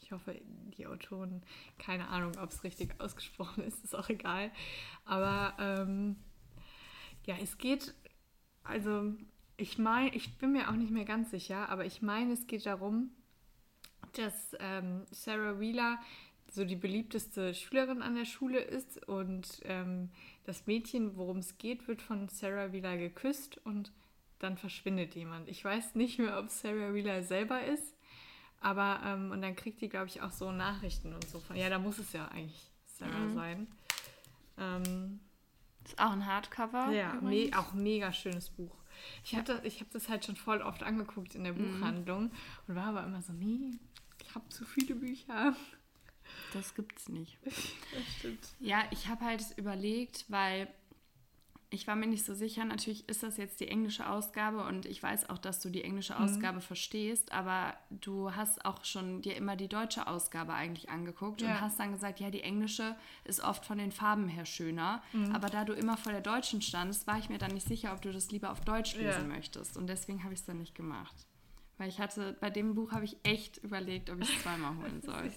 Ich 0.00 0.12
hoffe, 0.12 0.40
die 0.44 0.86
Autoren, 0.86 1.42
keine 1.78 2.08
Ahnung, 2.08 2.32
ob 2.38 2.50
es 2.50 2.64
richtig 2.64 3.00
ausgesprochen 3.00 3.64
ist, 3.64 3.82
ist 3.84 3.94
auch 3.94 4.08
egal. 4.08 4.50
Aber 5.04 5.54
ähm, 5.58 6.16
ja, 7.24 7.36
es 7.40 7.56
geht, 7.56 7.94
also 8.64 9.14
ich 9.62 9.78
meine, 9.78 10.12
ich 10.14 10.36
bin 10.38 10.52
mir 10.52 10.68
auch 10.68 10.74
nicht 10.74 10.90
mehr 10.90 11.04
ganz 11.04 11.30
sicher, 11.30 11.68
aber 11.68 11.84
ich 11.84 12.02
meine, 12.02 12.32
es 12.32 12.48
geht 12.48 12.66
darum, 12.66 13.10
dass 14.14 14.56
ähm, 14.58 15.06
Sarah 15.12 15.60
Wheeler 15.60 16.00
so 16.50 16.64
die 16.64 16.74
beliebteste 16.74 17.54
Schülerin 17.54 18.02
an 18.02 18.16
der 18.16 18.24
Schule 18.24 18.58
ist 18.58 19.06
und 19.06 19.60
ähm, 19.62 20.10
das 20.44 20.66
Mädchen, 20.66 21.16
worum 21.16 21.38
es 21.38 21.58
geht, 21.58 21.86
wird 21.86 22.02
von 22.02 22.28
Sarah 22.28 22.72
Wheeler 22.72 22.96
geküsst 22.96 23.64
und 23.64 23.92
dann 24.40 24.58
verschwindet 24.58 25.14
jemand. 25.14 25.48
Ich 25.48 25.64
weiß 25.64 25.94
nicht 25.94 26.18
mehr, 26.18 26.40
ob 26.40 26.50
Sarah 26.50 26.92
Wheeler 26.92 27.22
selber 27.22 27.64
ist, 27.64 27.94
aber 28.60 29.00
ähm, 29.04 29.30
und 29.30 29.42
dann 29.42 29.54
kriegt 29.54 29.80
die, 29.80 29.88
glaube 29.88 30.08
ich, 30.08 30.22
auch 30.22 30.32
so 30.32 30.50
Nachrichten 30.50 31.14
und 31.14 31.24
so 31.28 31.38
von. 31.38 31.54
Ja, 31.54 31.70
da 31.70 31.78
muss 31.78 31.98
es 31.98 32.12
ja 32.12 32.26
eigentlich 32.26 32.68
Sarah 32.84 33.16
mhm. 33.16 33.34
sein. 33.34 33.66
Ähm, 34.58 35.20
ist 35.84 36.00
auch 36.00 36.10
ein 36.10 36.26
Hardcover. 36.26 36.90
Ja, 36.90 37.14
me 37.20 37.50
auch 37.56 37.72
mega 37.74 38.12
schönes 38.12 38.50
Buch. 38.50 38.81
Ich 39.24 39.34
habe 39.34 39.44
das, 39.44 39.80
hab 39.80 39.90
das 39.90 40.08
halt 40.08 40.24
schon 40.24 40.36
voll 40.36 40.62
oft 40.62 40.82
angeguckt 40.82 41.34
in 41.34 41.44
der 41.44 41.52
mhm. 41.52 41.78
Buchhandlung 41.78 42.30
und 42.66 42.74
war 42.74 42.86
aber 42.86 43.04
immer 43.04 43.22
so, 43.22 43.32
nee, 43.32 43.78
ich 44.22 44.34
habe 44.34 44.48
zu 44.48 44.64
viele 44.64 44.94
Bücher. 44.94 45.56
Das 46.52 46.74
gibt's 46.74 47.08
nicht. 47.08 47.38
das 47.44 47.54
stimmt. 48.18 48.48
Ja, 48.60 48.84
ich 48.90 49.08
habe 49.08 49.24
halt 49.24 49.42
überlegt, 49.56 50.24
weil 50.28 50.68
ich 51.72 51.86
war 51.86 51.96
mir 51.96 52.06
nicht 52.06 52.24
so 52.24 52.34
sicher. 52.34 52.64
Natürlich 52.64 53.08
ist 53.08 53.22
das 53.22 53.38
jetzt 53.38 53.60
die 53.60 53.68
englische 53.68 54.08
Ausgabe 54.08 54.64
und 54.64 54.84
ich 54.84 55.02
weiß 55.02 55.30
auch, 55.30 55.38
dass 55.38 55.60
du 55.60 55.70
die 55.70 55.82
englische 55.82 56.14
mhm. 56.14 56.24
Ausgabe 56.24 56.58
mhm. 56.58 56.62
verstehst, 56.62 57.32
aber 57.32 57.74
du 57.90 58.34
hast 58.34 58.64
auch 58.64 58.84
schon 58.84 59.22
dir 59.22 59.36
immer 59.36 59.56
die 59.56 59.68
deutsche 59.68 60.06
Ausgabe 60.06 60.52
eigentlich 60.52 60.90
angeguckt 60.90 61.40
ja. 61.40 61.48
und 61.48 61.60
hast 61.62 61.80
dann 61.80 61.92
gesagt, 61.92 62.20
ja, 62.20 62.30
die 62.30 62.42
englische 62.42 62.94
ist 63.24 63.40
oft 63.40 63.64
von 63.64 63.78
den 63.78 63.90
Farben 63.90 64.28
her 64.28 64.44
schöner. 64.44 65.02
Mhm. 65.12 65.34
Aber 65.34 65.48
da 65.48 65.64
du 65.64 65.72
immer 65.72 65.96
vor 65.96 66.12
der 66.12 66.20
deutschen 66.20 66.60
standest, 66.60 67.06
war 67.06 67.18
ich 67.18 67.30
mir 67.30 67.38
dann 67.38 67.52
nicht 67.52 67.66
sicher, 67.66 67.92
ob 67.94 68.02
du 68.02 68.12
das 68.12 68.30
lieber 68.30 68.52
auf 68.52 68.60
Deutsch 68.60 68.94
lesen 68.94 69.30
ja. 69.30 69.36
möchtest. 69.36 69.76
Und 69.76 69.86
deswegen 69.86 70.24
habe 70.24 70.34
ich 70.34 70.40
es 70.40 70.46
dann 70.46 70.58
nicht 70.58 70.74
gemacht. 70.74 71.26
Weil 71.78 71.88
ich 71.88 71.98
hatte, 71.98 72.36
bei 72.38 72.50
dem 72.50 72.74
Buch 72.74 72.92
habe 72.92 73.04
ich 73.04 73.16
echt 73.24 73.56
überlegt, 73.58 74.10
ob 74.10 74.20
ich 74.20 74.32
es 74.36 74.42
zweimal 74.42 74.76
holen 74.76 75.00
soll. 75.04 75.32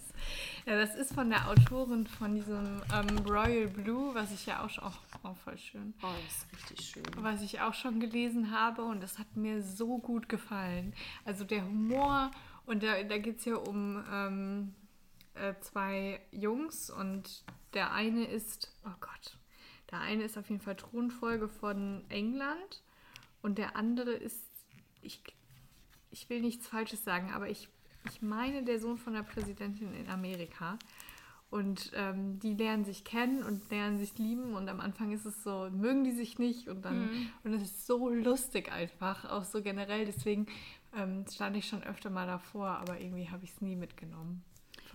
ja, 0.65 0.77
das 0.77 0.95
ist 0.95 1.13
von 1.13 1.29
der 1.29 1.49
Autorin 1.49 2.05
von 2.05 2.35
diesem 2.35 2.81
ähm, 2.93 3.17
Royal 3.25 3.67
Blue, 3.67 4.13
was 4.13 4.31
ich 4.31 4.45
ja 4.45 4.63
auch 4.63 4.69
schon, 4.69 4.91
oh, 5.25 5.33
voll 5.33 5.57
schön. 5.57 5.93
Oh, 6.01 6.07
das 6.25 6.37
ist 6.37 6.53
richtig 6.53 6.85
schön. 6.85 7.03
Was 7.17 7.41
ich 7.41 7.61
auch 7.61 7.73
schon 7.73 7.99
gelesen 7.99 8.51
habe 8.51 8.83
und 8.83 9.01
das 9.01 9.19
hat 9.19 9.35
mir 9.35 9.61
so 9.61 9.97
gut 9.97 10.29
gefallen. 10.29 10.93
Also 11.23 11.43
der 11.43 11.65
Humor 11.65 12.31
und 12.65 12.83
da, 12.83 13.03
da 13.03 13.17
geht 13.17 13.39
es 13.39 13.45
ja 13.45 13.55
um 13.55 14.03
ähm, 14.11 14.75
äh, 15.33 15.53
zwei 15.61 16.21
Jungs 16.31 16.89
und 16.89 17.43
der 17.73 17.91
eine 17.91 18.25
ist, 18.25 18.71
oh 18.85 18.95
Gott, 18.99 19.37
der 19.91 19.99
eine 19.99 20.23
ist 20.23 20.37
auf 20.37 20.49
jeden 20.49 20.61
Fall 20.61 20.75
Thronfolge 20.75 21.47
von 21.47 22.05
England 22.09 22.83
und 23.41 23.57
der 23.57 23.75
andere 23.75 24.11
ist, 24.11 24.49
ich 25.01 25.21
ich 26.15 26.29
will 26.29 26.39
nichts 26.39 26.67
Falsches 26.67 27.03
sagen, 27.03 27.31
aber 27.33 27.49
ich, 27.49 27.67
ich 28.09 28.21
meine 28.21 28.63
der 28.63 28.79
Sohn 28.79 28.97
von 28.97 29.13
der 29.13 29.23
Präsidentin 29.23 29.93
in 29.93 30.09
Amerika. 30.09 30.79
Und 31.55 31.91
ähm, 31.95 32.37
die 32.39 32.53
lernen 32.53 32.83
sich 32.83 33.05
kennen 33.05 33.41
und 33.41 33.69
lernen 33.71 33.97
sich 33.97 34.17
lieben. 34.17 34.55
Und 34.55 34.67
am 34.67 34.81
Anfang 34.81 35.13
ist 35.13 35.25
es 35.25 35.41
so, 35.41 35.69
mögen 35.71 36.03
die 36.03 36.11
sich 36.11 36.37
nicht. 36.37 36.67
Und 36.67 36.83
dann, 36.83 37.05
mhm. 37.05 37.29
und 37.45 37.53
es 37.53 37.61
ist 37.61 37.87
so 37.87 38.09
lustig 38.09 38.73
einfach, 38.73 39.23
auch 39.23 39.45
so 39.45 39.61
generell. 39.61 40.05
Deswegen 40.05 40.47
ähm, 40.93 41.23
stand 41.31 41.55
ich 41.55 41.65
schon 41.67 41.81
öfter 41.83 42.09
mal 42.09 42.27
davor, 42.27 42.67
aber 42.67 42.99
irgendwie 42.99 43.29
habe 43.29 43.45
ich 43.45 43.51
es 43.51 43.61
nie 43.61 43.77
mitgenommen 43.77 44.43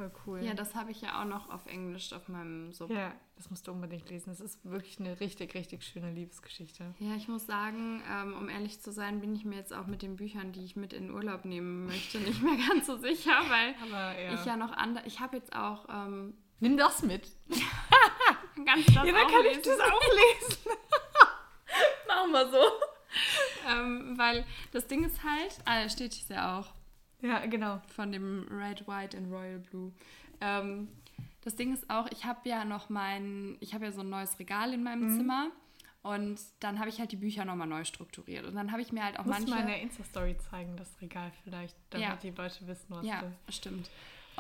voll 0.00 0.10
cool. 0.26 0.42
Ja, 0.42 0.54
das 0.54 0.74
habe 0.74 0.90
ich 0.90 1.00
ja 1.00 1.20
auch 1.20 1.26
noch 1.26 1.50
auf 1.50 1.66
Englisch 1.66 2.12
auf 2.12 2.28
meinem 2.28 2.72
Sub. 2.72 2.90
Ja, 2.90 3.12
das 3.36 3.50
musst 3.50 3.66
du 3.66 3.72
unbedingt 3.72 4.08
lesen. 4.08 4.30
Das 4.30 4.40
ist 4.40 4.64
wirklich 4.64 4.98
eine 4.98 5.20
richtig, 5.20 5.54
richtig 5.54 5.84
schöne 5.84 6.12
Liebesgeschichte. 6.12 6.94
Ja, 6.98 7.14
ich 7.16 7.28
muss 7.28 7.46
sagen, 7.46 8.02
ähm, 8.10 8.34
um 8.34 8.48
ehrlich 8.48 8.80
zu 8.80 8.92
sein, 8.92 9.20
bin 9.20 9.34
ich 9.34 9.44
mir 9.44 9.56
jetzt 9.56 9.74
auch 9.74 9.86
mit 9.86 10.02
den 10.02 10.16
Büchern, 10.16 10.52
die 10.52 10.64
ich 10.64 10.76
mit 10.76 10.92
in 10.92 11.10
Urlaub 11.10 11.44
nehmen 11.44 11.86
möchte, 11.86 12.18
nicht 12.20 12.42
mehr 12.42 12.56
ganz 12.68 12.86
so 12.86 12.96
sicher, 12.96 13.32
weil 13.48 13.74
ja. 13.90 14.34
ich 14.34 14.44
ja 14.44 14.56
noch 14.56 14.72
andere. 14.72 15.06
Ich 15.06 15.20
habe 15.20 15.36
jetzt 15.36 15.54
auch. 15.54 15.86
Nimm 16.60 16.76
das 16.76 17.02
mit. 17.02 17.26
Kannst 18.66 18.88
du 18.88 18.92
das 18.92 19.06
ja, 19.06 19.12
dann 19.12 19.26
auch 19.26 19.30
kann 19.30 19.42
lesen? 19.42 19.60
ich 19.60 19.66
das 19.66 19.80
auch 19.80 20.00
lesen. 20.00 20.58
Machen 22.08 22.32
wir 22.32 22.50
so. 22.50 22.62
ähm, 23.68 24.18
weil 24.18 24.44
das 24.72 24.86
Ding 24.86 25.04
ist 25.04 25.22
halt, 25.24 25.58
ah, 25.64 25.88
steht 25.88 26.12
hier 26.14 26.36
ja 26.36 26.58
auch. 26.60 26.72
Ja, 27.22 27.44
genau. 27.46 27.80
Von 27.94 28.12
dem 28.12 28.46
Red, 28.50 28.86
White 28.86 29.16
and 29.16 29.32
Royal 29.32 29.58
Blue. 29.58 29.92
Ähm, 30.40 30.88
das 31.42 31.56
Ding 31.56 31.72
ist 31.72 31.88
auch, 31.88 32.06
ich 32.10 32.24
habe 32.24 32.48
ja 32.48 32.64
noch 32.64 32.90
mein, 32.90 33.56
ich 33.60 33.74
habe 33.74 33.86
ja 33.86 33.92
so 33.92 34.00
ein 34.00 34.10
neues 34.10 34.38
Regal 34.38 34.72
in 34.74 34.82
meinem 34.82 35.12
mhm. 35.12 35.18
Zimmer. 35.18 35.50
Und 36.02 36.40
dann 36.60 36.78
habe 36.78 36.88
ich 36.88 36.98
halt 36.98 37.12
die 37.12 37.16
Bücher 37.16 37.44
nochmal 37.44 37.66
neu 37.66 37.84
strukturiert. 37.84 38.46
Und 38.46 38.54
dann 38.54 38.72
habe 38.72 38.80
ich 38.80 38.90
mir 38.90 39.04
halt 39.04 39.18
auch 39.18 39.26
Muss 39.26 39.34
manche... 39.34 39.50
Muss 39.50 39.54
mal 39.54 39.60
in 39.60 39.66
der 39.66 39.82
Insta-Story 39.82 40.36
zeigen, 40.50 40.76
das 40.76 40.88
Regal 41.02 41.30
vielleicht, 41.44 41.76
damit 41.90 42.06
ja. 42.08 42.16
die 42.16 42.30
Leute 42.30 42.66
wissen, 42.66 42.86
was 42.88 43.04
Ja, 43.04 43.20
du... 43.20 43.52
stimmt. 43.52 43.90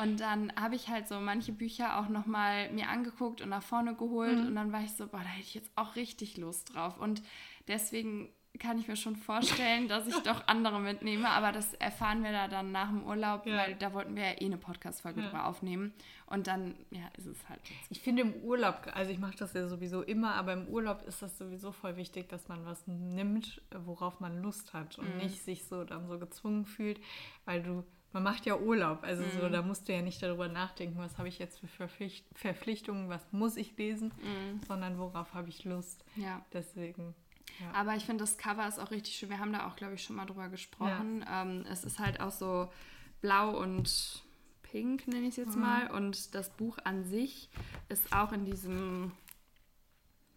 Und 0.00 0.20
dann 0.20 0.52
habe 0.58 0.76
ich 0.76 0.88
halt 0.88 1.08
so 1.08 1.20
manche 1.20 1.52
Bücher 1.52 1.98
auch 1.98 2.08
nochmal 2.08 2.70
mir 2.72 2.88
angeguckt 2.88 3.40
und 3.40 3.50
nach 3.50 3.62
vorne 3.62 3.94
geholt. 3.94 4.38
Mhm. 4.38 4.46
Und 4.46 4.54
dann 4.54 4.72
war 4.72 4.82
ich 4.82 4.92
so, 4.92 5.06
boah, 5.06 5.18
da 5.18 5.28
hätte 5.28 5.46
ich 5.46 5.54
jetzt 5.54 5.70
auch 5.76 5.96
richtig 5.96 6.36
Lust 6.36 6.74
drauf. 6.74 6.98
Und 6.98 7.22
deswegen 7.68 8.30
kann 8.58 8.78
ich 8.78 8.88
mir 8.88 8.96
schon 8.96 9.16
vorstellen, 9.16 9.88
dass 9.88 10.06
ich 10.06 10.16
doch 10.20 10.46
andere 10.48 10.80
mitnehme, 10.80 11.28
aber 11.28 11.52
das 11.52 11.74
erfahren 11.74 12.24
wir 12.24 12.32
da 12.32 12.48
dann 12.48 12.72
nach 12.72 12.88
dem 12.88 13.04
Urlaub, 13.04 13.46
ja. 13.46 13.56
weil 13.56 13.74
da 13.76 13.92
wollten 13.92 14.16
wir 14.16 14.24
ja 14.24 14.40
eh 14.40 14.44
eine 14.44 14.56
Podcast-Folge 14.56 15.20
ja. 15.20 15.26
drüber 15.26 15.46
aufnehmen. 15.46 15.92
Und 16.26 16.46
dann, 16.46 16.74
ja, 16.90 17.08
ist 17.16 17.26
es 17.26 17.48
halt. 17.48 17.60
Jetzt. 17.68 17.90
Ich 17.90 18.00
finde 18.00 18.22
im 18.22 18.34
Urlaub, 18.42 18.90
also 18.92 19.10
ich 19.10 19.18
mache 19.18 19.36
das 19.36 19.52
ja 19.52 19.68
sowieso 19.68 20.02
immer, 20.02 20.34
aber 20.34 20.52
im 20.52 20.66
Urlaub 20.68 21.02
ist 21.06 21.22
das 21.22 21.36
sowieso 21.38 21.72
voll 21.72 21.96
wichtig, 21.96 22.28
dass 22.28 22.48
man 22.48 22.64
was 22.64 22.86
nimmt, 22.86 23.60
worauf 23.84 24.20
man 24.20 24.42
Lust 24.42 24.72
hat 24.72 24.98
und 24.98 25.14
mhm. 25.14 25.22
nicht 25.22 25.42
sich 25.44 25.64
so 25.64 25.84
dann 25.84 26.06
so 26.08 26.18
gezwungen 26.18 26.66
fühlt, 26.66 27.00
weil 27.44 27.62
du 27.62 27.84
man 28.12 28.22
macht 28.22 28.46
ja 28.46 28.56
Urlaub, 28.56 29.02
also 29.02 29.22
mhm. 29.22 29.30
so, 29.40 29.48
da 29.48 29.62
musst 29.62 29.88
du 29.88 29.92
ja 29.92 30.02
nicht 30.02 30.22
darüber 30.22 30.48
nachdenken, 30.48 30.98
was 30.98 31.16
habe 31.18 31.28
ich 31.28 31.38
jetzt 31.38 31.60
für 31.60 31.68
Verpflicht 31.68 32.26
Verpflichtungen, 32.34 33.08
was 33.08 33.22
muss 33.32 33.56
ich 33.56 33.76
lesen, 33.76 34.12
mhm. 34.22 34.60
sondern 34.66 34.98
worauf 34.98 35.32
habe 35.34 35.48
ich 35.48 35.64
Lust. 35.64 36.04
Ja. 36.16 36.44
Deswegen. 36.52 37.14
Ja. 37.60 37.72
Aber 37.74 37.94
ich 37.94 38.06
finde, 38.06 38.22
das 38.22 38.38
Cover 38.38 38.66
ist 38.66 38.78
auch 38.78 38.90
richtig 38.90 39.14
schön. 39.14 39.30
Wir 39.30 39.38
haben 39.38 39.52
da 39.52 39.68
auch, 39.68 39.76
glaube 39.76 39.94
ich, 39.94 40.02
schon 40.02 40.16
mal 40.16 40.26
drüber 40.26 40.48
gesprochen. 40.48 41.24
Ja. 41.26 41.42
Ähm, 41.42 41.64
es 41.70 41.84
ist 41.84 41.98
halt 41.98 42.20
auch 42.20 42.30
so 42.30 42.70
blau 43.20 43.60
und 43.60 44.22
pink, 44.62 45.06
nenne 45.08 45.26
ich 45.26 45.30
es 45.30 45.36
jetzt 45.36 45.56
mhm. 45.56 45.62
mal. 45.62 45.90
Und 45.90 46.34
das 46.34 46.50
Buch 46.50 46.78
an 46.84 47.04
sich 47.04 47.48
ist 47.88 48.12
auch 48.12 48.32
in 48.32 48.44
diesem 48.44 49.12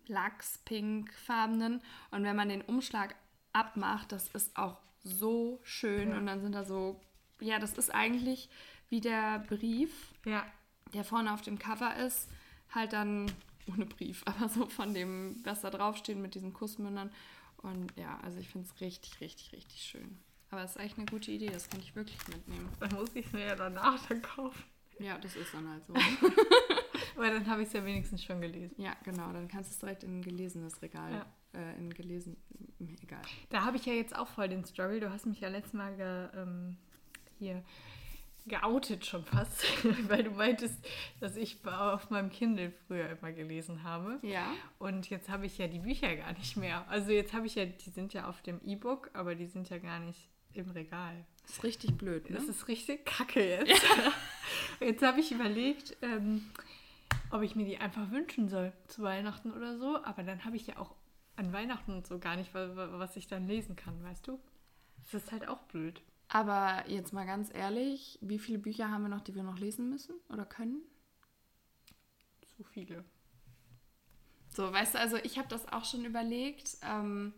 Lachs-Pink-farbenen. 0.08 1.82
Und 2.12 2.24
wenn 2.24 2.36
man 2.36 2.50
den 2.50 2.62
Umschlag 2.62 3.16
abmacht, 3.54 4.12
das 4.12 4.28
ist 4.30 4.56
auch 4.58 4.78
so 5.04 5.60
schön. 5.64 6.14
Und 6.14 6.26
dann 6.26 6.42
sind 6.42 6.54
da 6.54 6.64
so, 6.64 7.00
ja, 7.44 7.60
das 7.60 7.78
ist 7.78 7.94
eigentlich 7.94 8.50
wie 8.90 9.02
der 9.02 9.40
Brief, 9.40 10.14
ja. 10.26 10.46
der 10.94 11.04
vorne 11.04 11.34
auf 11.34 11.42
dem 11.42 11.60
Cover 11.60 11.96
ist, 11.98 12.30
halt 12.74 12.94
dann 12.94 13.32
ohne 13.72 13.86
Brief, 13.86 14.24
aber 14.26 14.50
so 14.50 14.68
von 14.68 14.94
dem, 14.94 15.40
was 15.44 15.62
da 15.62 15.70
draufsteht 15.70 16.18
mit 16.18 16.36
diesen 16.36 16.54
Kussmündern. 16.54 17.12
Und 17.58 17.94
ja, 17.98 18.20
also 18.24 18.40
ich 18.40 18.50
finde 18.50 18.68
es 18.68 18.82
richtig, 18.82 19.22
richtig, 19.22 19.54
richtig 19.54 19.82
schön. 19.82 20.20
Aber 20.50 20.64
es 20.64 20.72
ist 20.72 20.82
echt 20.82 20.98
eine 20.98 21.06
gute 21.08 21.32
Idee, 21.32 21.48
das 21.48 21.70
kann 21.70 21.80
ich 21.80 21.96
wirklich 21.96 22.20
mitnehmen. 22.28 22.70
Dann 22.80 22.92
muss 22.92 23.10
ich 23.16 23.26
es 23.26 23.32
mir 23.32 23.46
ja 23.46 23.56
danach 23.56 24.06
dann 24.08 24.22
kaufen. 24.22 24.64
Ja, 25.00 25.18
das 25.18 25.36
ist 25.36 25.54
dann 25.54 25.68
halt 25.68 25.86
so. 25.86 25.94
Aber 27.16 27.30
dann 27.30 27.48
habe 27.48 27.62
ich 27.62 27.68
es 27.68 27.74
ja 27.74 27.84
wenigstens 27.86 28.24
schon 28.24 28.42
gelesen. 28.42 28.76
Ja, 28.78 28.96
genau. 29.04 29.32
Dann 29.32 29.48
kannst 29.48 29.72
du 29.72 29.74
es 29.74 29.80
direkt 29.80 30.04
in 30.04 30.20
ein 30.20 30.22
gelesenes 30.22 30.82
Regal, 30.82 31.12
ja. 31.12 31.60
äh, 31.60 31.78
in 31.78 31.92
gelesen, 31.94 32.38
egal. 33.02 33.22
Da 33.50 33.64
habe 33.64 33.78
ich 33.78 33.86
ja 33.86 33.94
jetzt 33.94 34.16
auch 34.16 34.28
voll 34.28 34.50
den 34.50 34.66
Struggle. 34.66 35.00
Du 35.00 35.12
hast 35.12 35.26
mich 35.26 35.40
ja 35.40 35.50
letztes 35.50 35.74
Mal 35.74 35.96
ge, 35.96 36.30
ähm, 36.40 36.78
hier 37.44 37.64
geoutet 38.46 39.06
schon 39.06 39.24
fast, 39.24 39.64
weil 40.10 40.24
du 40.24 40.32
meintest, 40.32 40.86
dass 41.20 41.36
ich 41.36 41.66
auf 41.66 42.10
meinem 42.10 42.30
Kindle 42.30 42.72
früher 42.88 43.10
immer 43.10 43.32
gelesen 43.32 43.84
habe. 43.84 44.20
Ja. 44.22 44.54
Und 44.80 45.10
jetzt 45.10 45.30
habe 45.30 45.46
ich 45.46 45.58
ja 45.58 45.68
die 45.68 45.80
Bücher 45.80 46.16
gar 46.16 46.34
nicht 46.34 46.58
mehr. 46.58 46.86
Also 46.90 47.12
jetzt 47.12 47.34
habe 47.34 47.48
ich 47.48 47.56
ja, 47.56 47.66
die 47.66 47.90
sind 47.90 48.14
ja 48.14 48.28
auf 48.28 48.42
dem 48.42 48.60
E-Book, 48.66 49.12
aber 49.14 49.36
die 49.36 49.48
sind 49.48 49.70
ja 49.70 49.78
gar 49.78 50.00
nicht 50.00 50.30
im 50.54 50.70
Regal. 50.72 51.26
Das 51.44 51.58
ist 51.58 51.64
richtig 51.64 51.98
blöd, 51.98 52.30
ne? 52.30 52.36
Das 52.36 52.46
ist 52.46 52.68
richtig 52.68 53.06
kacke 53.06 53.48
jetzt. 53.48 53.70
Ja. 53.72 54.14
Jetzt 54.88 55.04
habe 55.04 55.20
ich 55.20 55.32
überlegt, 55.32 55.98
ähm, 56.02 56.50
ob 57.32 57.42
ich 57.42 57.56
mir 57.56 57.66
die 57.66 57.78
einfach 57.78 58.12
wünschen 58.12 58.50
soll 58.50 58.72
zu 58.88 59.02
Weihnachten 59.02 59.52
oder 59.52 59.78
so. 59.78 60.04
Aber 60.04 60.24
dann 60.24 60.46
habe 60.46 60.56
ich 60.56 60.68
ja 60.68 60.78
auch 60.78 60.96
an 61.36 61.52
Weihnachten 61.52 61.94
und 61.94 62.08
so 62.08 62.20
gar 62.20 62.36
nicht, 62.36 62.54
was 62.54 63.16
ich 63.16 63.28
dann 63.28 63.48
lesen 63.48 63.76
kann, 63.76 64.04
weißt 64.04 64.28
du? 64.28 64.40
Das 65.04 65.24
ist 65.24 65.32
halt 65.32 65.48
auch 65.48 65.60
blöd. 65.64 66.02
Aber 66.34 66.90
jetzt 66.90 67.14
mal 67.14 67.28
ganz 67.28 67.54
ehrlich, 67.54 68.18
wie 68.20 68.40
viele 68.40 68.58
Bücher 68.58 68.90
haben 68.90 69.04
wir 69.04 69.10
noch, 69.10 69.22
die 69.22 69.36
wir 69.36 69.44
noch 69.44 69.60
lesen 69.60 69.88
müssen 69.92 70.16
oder 70.30 70.46
können? 70.46 70.82
Zu 72.58 72.64
viele. 72.64 73.06
So, 74.50 74.74
weißt 74.74 74.96
du, 74.96 75.00
also 75.00 75.18
ich 75.18 75.38
habe 75.38 75.48
das 75.48 75.72
auch 75.72 75.86
schon 75.86 76.06
überlegt, 76.06 76.78
ähm, 76.82 77.34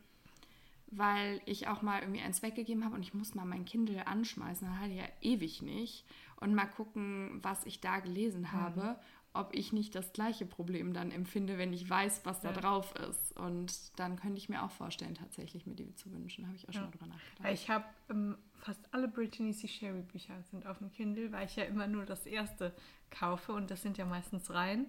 weil 0.88 1.42
ich 1.46 1.68
auch 1.68 1.82
mal 1.82 2.00
irgendwie 2.00 2.22
eins 2.22 2.42
weggegeben 2.42 2.86
habe 2.86 2.96
und 2.96 3.04
ich 3.04 3.14
muss 3.14 3.36
mal 3.36 3.44
mein 3.44 3.66
Kindle 3.66 4.08
anschmeißen, 4.08 4.66
dann 4.66 4.80
hatte 4.80 4.92
ich 4.92 5.00
ja 5.00 5.10
ewig 5.20 5.62
nicht 5.62 6.06
und 6.38 6.56
mal 6.56 6.66
gucken, 6.66 7.40
was 7.42 7.66
ich 7.66 7.82
da 7.82 8.00
gelesen 8.00 8.44
mhm. 8.44 8.96
Ob 9.36 9.54
ich 9.54 9.74
nicht 9.74 9.95
das 9.95 10.13
gleiche 10.13 10.45
Problem 10.45 10.93
dann 10.93 11.12
empfinde, 11.12 11.58
wenn 11.58 11.74
ich 11.74 11.89
weiß, 11.89 12.21
was 12.24 12.41
da 12.41 12.52
drauf 12.52 12.93
ist. 13.10 13.38
Und 13.38 14.00
dann 14.00 14.15
könnte 14.15 14.38
ich 14.38 14.50
mir 14.50 14.63
auch 14.63 14.71
vorstellen, 14.71 15.15
tatsächlich 15.15 15.65
mir 15.65 15.76
die 15.76 15.93
zu 15.95 16.12
wünschen. 16.12 16.48
Habe 16.48 16.56
ich 16.56 16.67
auch 16.67 16.74
schon 16.74 16.84
ja. 16.84 16.88
mal 16.88 16.91
drüber 16.91 17.08
nachgedacht. 17.08 17.54
Ich 17.54 17.69
habe 17.69 17.86
ähm, 18.10 18.38
fast 18.62 18.82
alle 18.91 19.08
Brittany 19.08 19.54
C. 19.54 19.67
Sherry 19.67 20.02
Bücher 20.02 20.41
sind 20.52 20.65
auf 20.65 20.80
dem 20.80 20.91
Kindle, 20.91 21.32
weil 21.32 21.45
ich 21.45 21.56
ja 21.56 21.65
immer 21.65 21.88
nur 21.88 22.06
das 22.06 22.26
erste 22.26 22.74
kaufe 23.12 23.54
und 23.54 23.69
das 23.69 23.82
sind 23.82 23.98
ja 23.98 24.06
meistens 24.06 24.50
Reihen. 24.50 24.88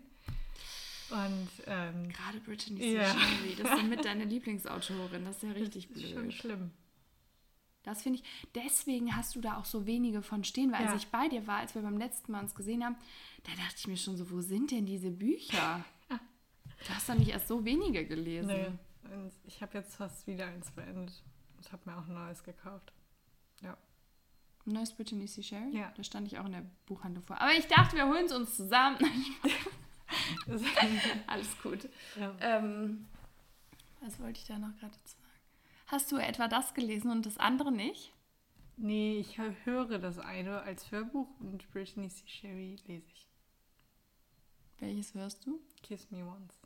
Und 1.11 1.49
ähm, 1.67 2.09
gerade 2.09 2.41
Brittany 2.41 2.81
C. 2.81 2.95
Ja. 2.97 3.05
Sherry, 3.05 3.57
das 3.61 3.79
ist 3.79 3.85
mit 3.89 4.05
deiner 4.05 4.25
Lieblingsautorin, 4.25 5.25
das 5.25 5.37
ist 5.37 5.43
ja 5.43 5.53
richtig 5.53 5.89
das 5.89 5.97
ist 5.97 6.03
blöd. 6.03 6.15
Schon 6.15 6.33
schlimm. 6.33 6.71
Das 7.87 8.03
finde 8.03 8.19
ich, 8.19 8.25
deswegen 8.57 9.15
hast 9.15 9.37
du 9.37 9.41
da 9.41 9.59
auch 9.59 9.65
so 9.65 9.87
wenige 9.87 10.21
von 10.21 10.43
stehen, 10.43 10.73
weil 10.73 10.83
ja. 10.83 10.91
als 10.91 11.03
ich 11.05 11.09
bei 11.09 11.29
dir 11.29 11.47
war, 11.47 11.59
als 11.59 11.77
wir 11.77 11.83
beim 11.83 11.97
letzten 11.97 12.33
Mal 12.33 12.43
uns 12.43 12.53
gesehen 12.53 12.85
haben, 12.85 12.97
da 13.45 13.53
dachte 13.53 13.77
ich 13.79 13.87
mir 13.87 13.97
schon 13.97 14.17
so, 14.17 14.29
wo 14.33 14.41
sind 14.41 14.73
denn 14.73 14.87
diese 14.87 15.11
Bücher? 15.11 15.85
du 16.09 16.89
hast 16.95 17.09
doch 17.09 17.15
nicht 17.15 17.31
erst 17.31 17.47
so 17.47 17.65
wenige 17.65 18.05
gelesen. 18.05 18.49
Nee, 18.49 19.31
ich 19.45 19.63
habe 19.63 19.79
jetzt 19.79 19.95
fast 19.95 20.27
wieder 20.27 20.47
eins 20.47 20.73
beendet 20.73 21.23
und 21.57 21.73
habe 21.73 21.89
mir 21.89 21.97
auch 21.97 22.09
ein 22.09 22.15
neues 22.15 22.43
gekauft. 22.43 22.93
Ja. 23.63 23.77
Neues 24.65 24.93
Brittany 24.93 25.27
C. 25.27 25.45
Sherry? 25.45 25.71
Ja. 25.71 25.93
Da 25.97 26.03
stand 26.03 26.27
ich 26.27 26.41
auch 26.41 26.47
in 26.47 26.53
der 26.53 26.67
Buchhandlung 26.87 27.25
vor. 27.25 27.41
Aber 27.41 27.53
ich 27.53 27.69
dachte, 27.69 27.95
wir 27.95 28.09
holen 28.09 28.27
es 28.27 28.33
uns 28.33 28.57
zusammen. 28.57 28.99
Alles 31.29 31.57
gut. 31.63 31.89
Ja. 32.19 32.35
Ähm, 32.41 33.07
was 34.01 34.19
wollte 34.19 34.41
ich 34.41 34.47
da 34.47 34.59
noch 34.59 34.77
gerade 34.81 34.95
sagen? 35.05 35.26
Hast 35.87 36.11
du 36.11 36.17
etwa 36.17 36.49
das 36.49 36.75
gelesen 36.75 37.11
und 37.11 37.27
das 37.27 37.39
andere 37.39 37.71
nicht? 37.71 38.13
Nee, 38.77 39.19
ich 39.21 39.39
höre 39.65 39.99
das 39.99 40.19
eine 40.19 40.61
als 40.63 40.91
Hörbuch 40.91 41.29
und 41.41 41.71
Brittany 41.71 42.09
C. 42.09 42.27
Sherry 42.27 42.77
lese 42.87 43.07
ich. 43.15 43.27
Welches 44.81 45.15
hörst 45.15 45.47
du? 45.47 45.61
Kiss 45.83 46.11
Me 46.11 46.27
Once. 46.27 46.61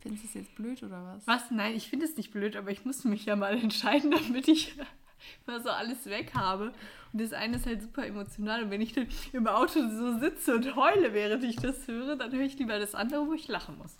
Findest 0.00 0.24
du 0.24 0.28
es 0.28 0.34
jetzt 0.34 0.54
blöd 0.56 0.82
oder 0.82 1.04
was? 1.04 1.26
Was? 1.26 1.50
Nein, 1.50 1.74
ich 1.74 1.88
finde 1.88 2.04
es 2.04 2.16
nicht 2.16 2.32
blöd, 2.32 2.56
aber 2.56 2.70
ich 2.70 2.84
musste 2.84 3.08
mich 3.08 3.24
ja 3.24 3.36
mal 3.36 3.56
entscheiden, 3.62 4.10
damit 4.10 4.48
ich 4.48 4.76
immer 5.46 5.60
so 5.60 5.70
alles 5.70 6.04
weg 6.06 6.34
habe. 6.34 6.72
Und 7.12 7.20
das 7.20 7.32
eine 7.32 7.56
ist 7.56 7.66
halt 7.66 7.80
super 7.80 8.06
emotional. 8.06 8.64
Und 8.64 8.70
wenn 8.70 8.80
ich 8.80 8.92
dann 8.92 9.06
im 9.32 9.46
Auto 9.46 9.88
so 9.88 10.18
sitze 10.18 10.56
und 10.56 10.74
heule, 10.74 11.14
während 11.14 11.44
ich 11.44 11.56
das 11.56 11.86
höre, 11.86 12.16
dann 12.16 12.32
höre 12.32 12.44
ich 12.44 12.58
lieber 12.58 12.78
das 12.78 12.96
andere, 12.96 13.26
wo 13.26 13.32
ich 13.34 13.46
lachen 13.46 13.78
muss. 13.78 13.96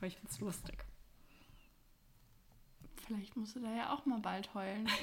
Weil 0.00 0.08
ich 0.08 0.16
finde 0.16 0.32
es 0.32 0.40
lustig. 0.40 0.85
Vielleicht 3.06 3.36
musst 3.36 3.56
du 3.56 3.60
da 3.60 3.72
ja 3.72 3.92
auch 3.92 4.04
mal 4.06 4.18
bald 4.18 4.52
heulen. 4.54 4.88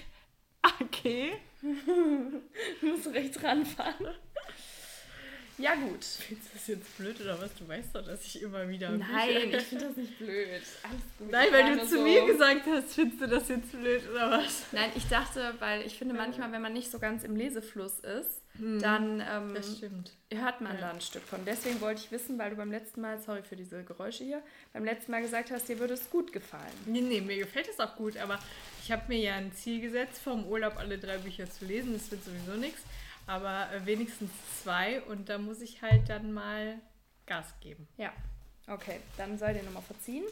Okay. 0.79 1.33
du 1.61 2.87
musst 2.87 3.07
rechts 3.07 3.43
ranfahren. 3.43 4.07
Ja, 5.57 5.75
gut. 5.75 6.03
Findest 6.03 6.49
du 6.49 6.53
das 6.53 6.67
jetzt 6.67 6.97
blöd 6.97 7.21
oder 7.21 7.39
was? 7.39 7.53
Du 7.55 7.67
weißt 7.67 7.95
doch, 7.95 8.05
dass 8.05 8.25
ich 8.25 8.41
immer 8.41 8.67
wieder. 8.67 8.89
Nein, 8.89 9.53
ich 9.53 9.63
finde 9.63 9.87
das 9.87 9.97
nicht 9.97 10.17
blöd. 10.17 10.61
Alles 10.81 11.01
gut. 11.19 11.31
Nein, 11.31 11.47
weil 11.51 11.77
du 11.77 11.85
zu 11.85 11.97
so. 11.97 12.03
mir 12.03 12.25
gesagt 12.25 12.65
hast, 12.65 12.95
findest 12.95 13.21
du 13.21 13.27
das 13.27 13.49
jetzt 13.49 13.71
blöd 13.71 14.01
oder 14.09 14.31
was? 14.31 14.63
Nein, 14.71 14.89
ich 14.95 15.07
dachte, 15.07 15.53
weil 15.59 15.81
ich 15.83 15.97
finde 15.97 16.15
manchmal, 16.15 16.51
wenn 16.51 16.61
man 16.61 16.73
nicht 16.73 16.89
so 16.89 16.97
ganz 16.97 17.23
im 17.23 17.35
Lesefluss 17.35 17.99
ist, 17.99 18.41
hm, 18.57 18.79
dann 18.79 19.21
ähm, 19.21 19.55
hört 20.31 20.61
man 20.61 20.75
ja. 20.75 20.81
da 20.81 20.91
ein 20.91 21.01
Stück 21.01 21.23
von. 21.23 21.45
Deswegen 21.45 21.81
wollte 21.81 22.01
ich 22.03 22.11
wissen, 22.11 22.39
weil 22.39 22.49
du 22.49 22.55
beim 22.55 22.71
letzten 22.71 23.01
Mal, 23.01 23.19
sorry 23.19 23.43
für 23.43 23.55
diese 23.55 23.83
Geräusche 23.83 24.23
hier, 24.23 24.41
beim 24.73 24.85
letzten 24.85 25.11
Mal 25.11 25.21
gesagt 25.21 25.51
hast, 25.51 25.69
dir 25.69 25.79
würde 25.79 25.93
es 25.93 26.09
gut 26.09 26.33
gefallen. 26.33 26.73
Nee, 26.85 27.01
nee, 27.01 27.21
mir 27.21 27.37
gefällt 27.37 27.67
es 27.67 27.79
auch 27.79 27.95
gut, 27.95 28.17
aber 28.17 28.39
ich 28.83 28.91
habe 28.91 29.03
mir 29.07 29.19
ja 29.19 29.35
ein 29.35 29.53
Ziel 29.53 29.81
gesetzt, 29.81 30.21
vom 30.23 30.45
Urlaub 30.45 30.77
alle 30.77 30.97
drei 30.97 31.17
Bücher 31.19 31.49
zu 31.49 31.65
lesen. 31.65 31.93
Das 31.93 32.09
wird 32.09 32.23
sowieso 32.25 32.57
nichts 32.59 32.81
aber 33.27 33.71
äh, 33.71 33.85
wenigstens 33.85 34.31
zwei 34.61 35.01
und 35.03 35.29
da 35.29 35.37
muss 35.37 35.61
ich 35.61 35.81
halt 35.81 36.09
dann 36.09 36.33
mal 36.33 36.79
Gas 37.25 37.53
geben. 37.61 37.87
Ja, 37.97 38.11
okay, 38.67 38.99
dann 39.17 39.37
sei 39.37 39.53
dir 39.53 39.63
nochmal 39.63 39.83
verziehen. 39.83 40.25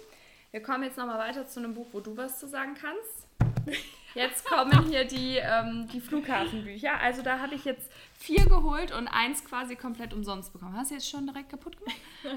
Wir 0.51 0.61
kommen 0.61 0.83
jetzt 0.83 0.97
nochmal 0.97 1.17
weiter 1.17 1.47
zu 1.47 1.59
einem 1.59 1.73
Buch, 1.73 1.87
wo 1.93 2.01
du 2.01 2.17
was 2.17 2.39
zu 2.39 2.47
sagen 2.47 2.75
kannst. 2.75 3.27
Jetzt 4.13 4.43
kommen 4.43 4.89
hier 4.89 5.05
die, 5.05 5.37
ähm, 5.37 5.87
die 5.87 6.01
Flughafenbücher. 6.01 6.99
Also 6.99 7.21
da 7.21 7.39
habe 7.39 7.55
ich 7.55 7.63
jetzt 7.63 7.89
vier 8.17 8.43
geholt 8.43 8.91
und 8.91 9.07
eins 9.07 9.45
quasi 9.45 9.77
komplett 9.77 10.13
umsonst 10.13 10.51
bekommen. 10.51 10.75
Hast 10.75 10.91
du 10.91 10.95
jetzt 10.95 11.09
schon 11.09 11.27
direkt 11.27 11.49
kaputt 11.49 11.77
gemacht? 11.77 11.95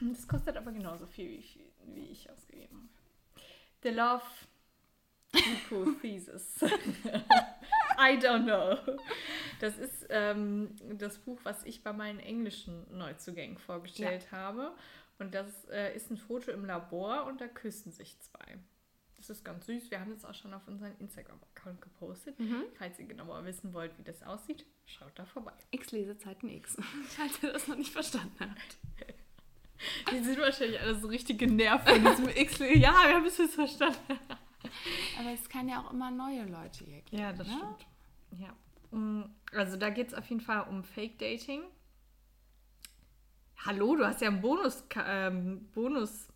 Das 0.00 0.26
kostet 0.26 0.56
aber 0.56 0.72
genauso 0.72 1.06
viel, 1.06 1.28
wie, 1.28 1.44
wie 1.94 2.10
ich 2.10 2.28
ausgegeben 2.28 2.74
habe. 2.74 3.44
The 3.84 3.90
Love 3.90 4.24
Hypothesis. 5.34 6.60
I 7.98 8.18
don't 8.18 8.44
know. 8.44 8.78
Das 9.60 9.78
ist 9.78 10.06
ähm, 10.10 10.74
das 10.98 11.18
Buch, 11.18 11.40
was 11.44 11.64
ich 11.64 11.82
bei 11.82 11.92
meinen 11.92 12.20
englischen 12.20 12.86
Neuzugängen 12.96 13.58
vorgestellt 13.58 14.26
ja. 14.30 14.38
habe. 14.38 14.72
Und 15.18 15.34
das 15.34 15.66
äh, 15.66 15.94
ist 15.94 16.10
ein 16.10 16.16
Foto 16.16 16.50
im 16.50 16.64
Labor 16.64 17.26
und 17.26 17.40
da 17.40 17.46
küssen 17.46 17.92
sich 17.92 18.18
zwei. 18.20 18.58
Das 19.16 19.30
ist 19.30 19.44
ganz 19.44 19.66
süß. 19.66 19.90
Wir 19.92 20.00
haben 20.00 20.10
das 20.10 20.24
auch 20.24 20.34
schon 20.34 20.52
auf 20.52 20.66
unseren 20.66 20.96
Instagram-Account 20.98 21.80
gepostet. 21.80 22.40
Mhm. 22.40 22.64
Falls 22.76 22.98
ihr 22.98 23.06
genauer 23.06 23.44
wissen 23.44 23.72
wollt, 23.72 23.96
wie 23.98 24.02
das 24.02 24.20
aussieht, 24.24 24.66
schaut 24.84 25.12
da 25.14 25.24
vorbei. 25.24 25.52
X-Lesezeiten 25.70 26.48
X. 26.48 26.76
Falls 27.08 27.40
ihr 27.40 27.52
das 27.52 27.68
noch 27.68 27.76
nicht 27.76 27.92
verstanden 27.92 28.34
habt. 28.40 28.78
Die 30.10 30.24
sind 30.24 30.40
wahrscheinlich 30.40 30.80
alle 30.80 30.96
so 30.96 31.06
richtig 31.06 31.38
genervt 31.38 31.88
von 31.88 32.04
diesem 32.04 32.28
X. 32.30 32.58
Ja, 32.58 32.92
wir 33.06 33.14
haben 33.14 33.26
es 33.26 33.38
jetzt 33.38 33.54
verstanden. 33.54 34.18
Aber 35.18 35.30
es 35.32 35.48
kann 35.48 35.68
ja 35.68 35.80
auch 35.80 35.92
immer 35.92 36.10
neue 36.10 36.44
Leute 36.44 36.84
hier 36.84 37.00
geben. 37.02 37.22
Ja, 37.22 37.32
das 37.32 37.46
ne? 37.46 37.54
stimmt. 37.54 37.86
Ja. 38.40 38.56
Also 39.52 39.76
da 39.76 39.90
geht 39.90 40.08
es 40.08 40.14
auf 40.14 40.26
jeden 40.26 40.40
Fall 40.40 40.66
um 40.68 40.84
Fake-Dating. 40.84 41.62
Hallo, 43.64 43.96
du 43.96 44.06
hast 44.06 44.20
ja 44.20 44.28
ein 44.28 44.40
Bonus, 44.40 44.84
ähm, 45.06 45.68
Bonus, 45.72 46.28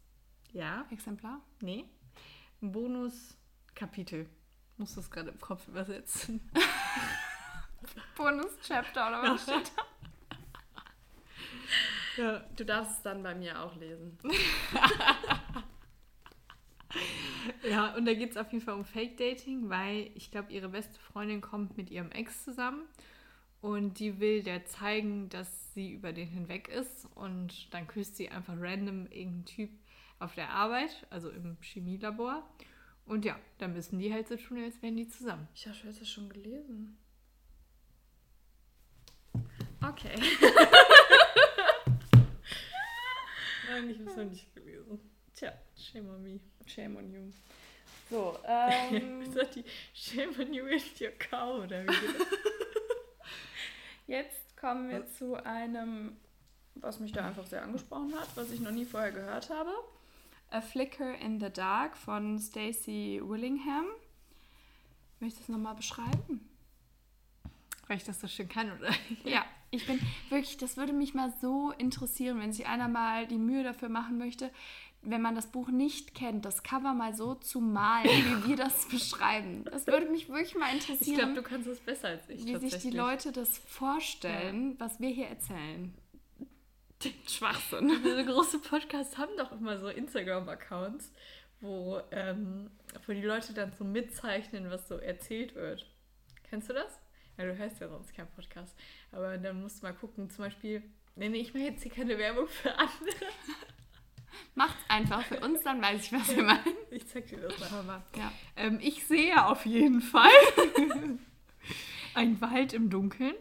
ja. 0.52 0.86
Exemplar? 0.90 1.40
Nee. 1.60 1.84
Ein 2.62 2.72
Bonus-Kapitel. 2.72 4.28
Muss 4.78 4.94
das 4.94 5.10
gerade 5.10 5.30
im 5.30 5.40
Kopf 5.40 5.66
übersetzen. 5.68 6.48
Bonus-Chapter 8.16 9.08
oder 9.08 9.22
was 9.22 9.42
steht 9.42 9.72
da? 9.76 9.82
Ja. 12.16 12.38
Du 12.56 12.64
darfst 12.64 12.92
es 12.92 13.02
dann 13.02 13.22
bei 13.22 13.34
mir 13.34 13.62
auch 13.62 13.76
lesen. 13.76 14.16
Ja, 17.68 17.94
und 17.96 18.04
da 18.06 18.14
geht 18.14 18.30
es 18.30 18.36
auf 18.36 18.52
jeden 18.52 18.64
Fall 18.64 18.74
um 18.74 18.84
Fake-Dating, 18.84 19.68
weil 19.68 20.10
ich 20.14 20.30
glaube, 20.30 20.52
ihre 20.52 20.68
beste 20.68 21.00
Freundin 21.00 21.40
kommt 21.40 21.76
mit 21.76 21.90
ihrem 21.90 22.12
Ex 22.12 22.44
zusammen 22.44 22.82
und 23.60 23.98
die 23.98 24.20
will 24.20 24.44
der 24.44 24.64
zeigen, 24.66 25.28
dass 25.28 25.74
sie 25.74 25.92
über 25.92 26.12
den 26.12 26.28
hinweg 26.28 26.68
ist 26.68 27.08
und 27.16 27.72
dann 27.74 27.88
küsst 27.88 28.16
sie 28.16 28.28
einfach 28.28 28.54
random 28.56 29.06
irgendeinen 29.06 29.44
Typ 29.46 29.70
auf 30.18 30.34
der 30.34 30.50
Arbeit, 30.50 31.06
also 31.10 31.30
im 31.30 31.56
Chemielabor. 31.60 32.48
Und 33.04 33.24
ja, 33.24 33.38
dann 33.58 33.72
müssen 33.72 33.98
die 33.98 34.12
halt 34.12 34.28
so 34.28 34.36
tun, 34.36 34.62
als 34.62 34.80
wären 34.82 34.96
die 34.96 35.08
zusammen. 35.08 35.48
Ich 35.54 35.66
habe 35.66 35.76
das 35.84 36.08
schon 36.08 36.28
gelesen. 36.28 36.98
Okay. 39.82 40.14
Nein, 43.68 43.90
ich 43.90 43.98
habe 43.98 44.10
es 44.10 44.16
noch 44.16 44.24
nicht 44.24 44.54
gelesen. 44.54 45.15
Tja, 45.36 45.52
shame 45.76 46.08
on 46.08 46.22
me. 46.22 46.40
Shame 46.64 46.96
on 46.96 47.12
you. 47.12 47.30
So, 48.08 48.38
ähm. 48.48 49.22
die 49.54 49.64
Shame 49.92 50.34
on 50.40 50.54
you 50.54 50.64
is 50.66 50.98
your 50.98 51.10
cow, 51.10 51.62
oder 51.62 51.82
wie 51.82 51.86
das? 51.86 52.26
Jetzt 54.06 54.56
kommen 54.56 54.88
wir 54.88 55.04
was? 55.04 55.18
zu 55.18 55.34
einem, 55.44 56.16
was 56.76 57.00
mich 57.00 57.12
da 57.12 57.26
einfach 57.26 57.44
sehr 57.44 57.62
angesprochen 57.62 58.14
hat, 58.18 58.28
was 58.34 58.50
ich 58.50 58.60
noch 58.60 58.70
nie 58.70 58.86
vorher 58.86 59.12
gehört 59.12 59.50
habe. 59.50 59.72
A 60.48 60.62
Flicker 60.62 61.14
in 61.18 61.38
the 61.38 61.50
Dark 61.50 61.98
von 61.98 62.38
Stacey 62.38 63.20
Willingham. 63.22 63.84
Möchtest 65.20 65.48
du 65.48 65.52
es 65.52 65.56
nochmal 65.58 65.74
beschreiben? 65.74 66.48
Weil 67.88 67.98
ich 67.98 68.04
das 68.04 68.20
so 68.20 68.26
schön 68.26 68.48
kann, 68.48 68.72
oder? 68.72 68.90
Ja, 69.24 69.44
ich 69.70 69.86
bin 69.86 70.00
wirklich, 70.28 70.56
das 70.56 70.76
würde 70.76 70.92
mich 70.92 71.14
mal 71.14 71.32
so 71.40 71.72
interessieren, 71.72 72.40
wenn 72.40 72.52
sich 72.52 72.66
einer 72.66 72.88
mal 72.88 73.26
die 73.26 73.38
Mühe 73.38 73.62
dafür 73.64 73.88
machen 73.88 74.18
möchte, 74.18 74.50
wenn 75.08 75.22
man 75.22 75.34
das 75.34 75.46
Buch 75.46 75.68
nicht 75.68 76.14
kennt, 76.14 76.44
das 76.44 76.62
Cover 76.62 76.92
mal 76.92 77.14
so 77.14 77.34
zu 77.34 77.60
malen, 77.60 78.08
wie 78.08 78.48
wir 78.48 78.56
das 78.56 78.88
beschreiben. 78.88 79.64
Das 79.64 79.86
würde 79.86 80.06
mich 80.10 80.28
wirklich 80.28 80.56
mal 80.56 80.72
interessieren. 80.72 80.98
Ich 81.00 81.18
glaube, 81.18 81.34
du 81.34 81.42
kannst 81.42 81.68
es 81.68 81.80
besser 81.80 82.08
als 82.08 82.28
ich. 82.28 82.44
Wie 82.44 82.56
sich 82.56 82.78
die 82.78 82.90
Leute 82.90 83.32
das 83.32 83.58
vorstellen, 83.58 84.72
ja. 84.72 84.80
was 84.80 85.00
wir 85.00 85.10
hier 85.10 85.28
erzählen. 85.28 85.94
Den 87.04 87.12
Schwachsinn. 87.28 87.88
Diese 88.04 88.24
große 88.24 88.58
Podcasts 88.58 89.16
haben 89.16 89.36
doch 89.36 89.52
immer 89.52 89.78
so 89.78 89.88
Instagram-Accounts, 89.88 91.12
wo, 91.60 92.00
ähm, 92.10 92.70
wo 93.06 93.12
die 93.12 93.22
Leute 93.22 93.52
dann 93.52 93.72
so 93.78 93.84
mitzeichnen, 93.84 94.70
was 94.70 94.88
so 94.88 94.96
erzählt 94.96 95.54
wird. 95.54 95.86
Kennst 96.48 96.68
du 96.68 96.74
das? 96.74 97.00
Ja, 97.38 97.44
du 97.44 97.56
hörst 97.56 97.80
ja 97.80 97.88
sonst 97.88 98.14
keinen 98.14 98.30
Podcast. 98.30 98.76
Aber 99.12 99.36
dann 99.38 99.60
musst 99.62 99.82
du 99.82 99.86
mal 99.86 99.92
gucken, 99.92 100.30
zum 100.30 100.44
Beispiel, 100.44 100.82
nee, 101.16 101.28
ich 101.28 101.52
mache 101.54 101.64
jetzt 101.64 101.82
hier 101.82 101.92
keine 101.92 102.18
Werbung 102.18 102.48
für 102.48 102.74
andere. 102.74 102.90
Macht's 104.54 104.82
einfach 104.88 105.22
für 105.22 105.40
uns, 105.40 105.62
dann 105.62 105.82
weiß 105.82 106.04
ich, 106.04 106.12
was 106.12 106.34
wir 106.34 106.42
meinen. 106.42 106.76
Ich 106.90 107.06
zeig 107.08 107.26
dir 107.28 107.38
das 107.38 107.58
nachher 107.58 107.82
mal. 107.82 108.02
Ja. 108.16 108.32
Ähm, 108.56 108.78
ich 108.80 109.06
sehe 109.06 109.46
auf 109.46 109.66
jeden 109.66 110.00
Fall 110.00 110.30
einen 112.14 112.40
Wald 112.40 112.72
im 112.72 112.90
Dunkeln 112.90 113.34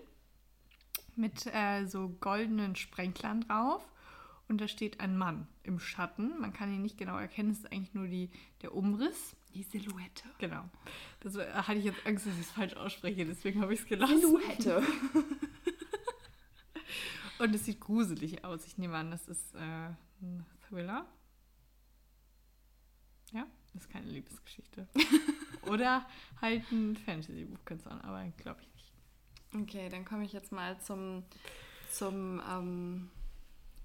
mit 1.15 1.45
äh, 1.47 1.85
so 1.85 2.09
goldenen 2.19 2.75
Sprenklern 2.75 3.41
drauf. 3.41 3.83
Und 4.47 4.61
da 4.61 4.67
steht 4.67 4.99
ein 4.99 5.17
Mann 5.17 5.47
im 5.63 5.79
Schatten. 5.79 6.39
Man 6.39 6.53
kann 6.53 6.71
ihn 6.71 6.83
nicht 6.83 6.97
genau 6.97 7.17
erkennen, 7.17 7.49
es 7.51 7.59
ist 7.59 7.71
eigentlich 7.71 7.93
nur 7.95 8.07
die, 8.07 8.29
der 8.61 8.75
Umriss. 8.75 9.35
Die 9.55 9.63
Silhouette. 9.63 10.23
Genau. 10.37 10.65
Das 11.21 11.35
äh, 11.37 11.51
hatte 11.53 11.79
ich 11.79 11.85
jetzt 11.85 12.05
Angst, 12.05 12.27
dass 12.27 12.33
ich 12.35 12.41
es 12.41 12.51
falsch 12.51 12.75
ausspreche, 12.75 13.25
deswegen 13.25 13.61
habe 13.61 13.73
ich 13.73 13.79
es 13.79 13.85
gelassen. 13.87 14.19
Silhouette. 14.19 14.83
Und 17.39 17.53
es 17.55 17.65
sieht 17.65 17.79
gruselig 17.79 18.43
aus. 18.45 18.65
Ich 18.65 18.77
nehme 18.77 18.95
an, 18.95 19.11
das 19.11 19.27
ist 19.27 19.55
äh, 19.55 19.89
ein 20.21 20.45
Thriller. 20.67 21.05
Ja, 23.31 23.45
ist 23.73 23.89
keine 23.89 24.07
Liebesgeschichte. 24.07 24.87
Oder 25.67 26.05
halt 26.41 26.69
ein 26.71 26.95
Fantasy-Buch 26.95 27.59
könnte 27.65 27.89
es 27.89 28.03
aber 28.03 28.23
glaube 28.37 28.61
ich 28.61 28.73
nicht. 28.73 28.93
Okay, 29.61 29.89
dann 29.89 30.05
komme 30.05 30.25
ich 30.25 30.33
jetzt 30.33 30.51
mal 30.51 30.79
zum, 30.79 31.23
zum 31.91 32.41
ähm, 32.49 33.09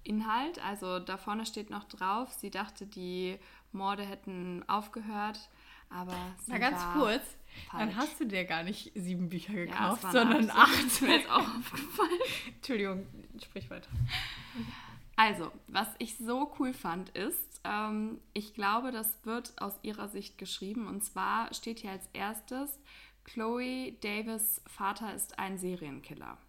Inhalt. 0.03 0.63
Also 0.63 0.99
da 0.99 1.17
vorne 1.17 1.45
steht 1.45 1.69
noch 1.69 1.85
drauf, 1.85 2.31
sie 2.33 2.51
dachte, 2.51 2.85
die 2.85 3.37
Morde 3.71 4.03
hätten 4.03 4.63
aufgehört, 4.67 5.49
aber 5.89 6.15
sie 6.45 6.51
Na 6.51 6.57
ganz 6.57 6.81
kurz, 6.93 7.23
falsch. 7.69 7.83
dann 7.83 7.95
hast 7.95 8.19
du 8.19 8.25
dir 8.25 8.45
gar 8.45 8.63
nicht 8.63 8.91
sieben 8.95 9.29
Bücher 9.29 9.53
gekauft, 9.53 10.03
ja, 10.03 10.11
sondern 10.11 10.49
acht. 10.51 10.83
Ist 10.85 11.01
mir 11.01 11.17
jetzt 11.17 11.29
auch 11.29 11.39
aufgefallen. 11.39 12.19
Entschuldigung, 12.55 13.05
sprich 13.41 13.69
weiter. 13.69 13.89
Also, 15.23 15.51
was 15.67 15.87
ich 15.99 16.17
so 16.17 16.51
cool 16.57 16.73
fand, 16.73 17.09
ist, 17.09 17.61
ähm, 17.63 18.19
ich 18.33 18.55
glaube, 18.55 18.91
das 18.91 19.23
wird 19.23 19.53
aus 19.61 19.77
ihrer 19.83 20.07
Sicht 20.07 20.39
geschrieben. 20.39 20.87
Und 20.87 21.03
zwar 21.03 21.53
steht 21.53 21.77
hier 21.77 21.91
als 21.91 22.09
erstes, 22.13 22.79
Chloe 23.23 23.91
Davis 24.01 24.61
Vater 24.65 25.13
ist 25.13 25.37
ein 25.37 25.59
Serienkiller. 25.59 26.39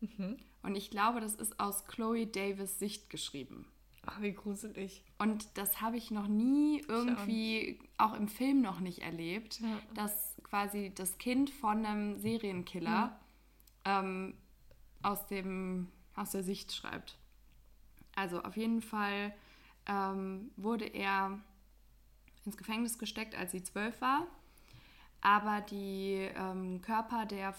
Mhm. 0.00 0.36
Und 0.62 0.74
ich 0.74 0.90
glaube, 0.90 1.20
das 1.22 1.36
ist 1.36 1.58
aus 1.58 1.86
Chloe 1.86 2.26
Davis 2.26 2.78
Sicht 2.78 3.08
geschrieben. 3.08 3.66
Ach, 4.04 4.20
wie 4.20 4.32
gruselig. 4.32 5.02
Und 5.16 5.56
das 5.56 5.80
habe 5.80 5.96
ich 5.96 6.10
noch 6.10 6.28
nie 6.28 6.82
irgendwie, 6.86 7.78
auch 7.96 8.12
im 8.12 8.28
Film 8.28 8.60
noch 8.60 8.80
nicht 8.80 8.98
erlebt, 8.98 9.60
Ja. 9.60 9.78
dass 9.94 10.36
quasi 10.42 10.92
das 10.94 11.16
Kind 11.16 11.48
von 11.48 11.86
einem 11.86 12.18
Serienkiller 12.18 13.18
ähm, 13.86 14.34
aus, 15.02 15.26
dem, 15.28 15.88
aus 16.14 16.32
der 16.32 16.42
Sicht 16.42 16.74
schreibt. 16.74 17.17
Also 18.18 18.42
auf 18.42 18.56
jeden 18.56 18.82
Fall 18.82 19.32
ähm, 19.86 20.50
wurde 20.56 20.86
er 20.86 21.38
ins 22.44 22.56
Gefängnis 22.56 22.98
gesteckt, 22.98 23.36
als 23.36 23.52
sie 23.52 23.62
zwölf 23.62 24.00
war. 24.00 24.26
Aber 25.20 25.60
die 25.60 26.28
ähm, 26.34 26.80
Körper 26.82 27.26
der 27.26 27.54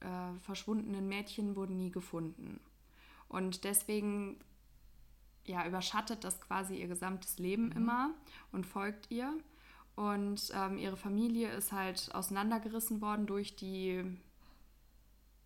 äh, 0.00 0.38
verschwundenen 0.44 1.08
Mädchen 1.08 1.56
wurden 1.56 1.76
nie 1.76 1.90
gefunden. 1.90 2.60
Und 3.28 3.64
deswegen 3.64 4.36
ja, 5.46 5.66
überschattet 5.66 6.22
das 6.22 6.40
quasi 6.40 6.76
ihr 6.76 6.86
gesamtes 6.86 7.40
Leben 7.40 7.72
immer 7.72 8.10
und 8.52 8.66
folgt 8.66 9.10
ihr. 9.10 9.36
Und 9.96 10.52
ähm, 10.54 10.78
ihre 10.78 10.96
Familie 10.96 11.50
ist 11.50 11.72
halt 11.72 12.14
auseinandergerissen 12.14 13.00
worden 13.00 13.26
durch 13.26 13.56
die, 13.56 14.04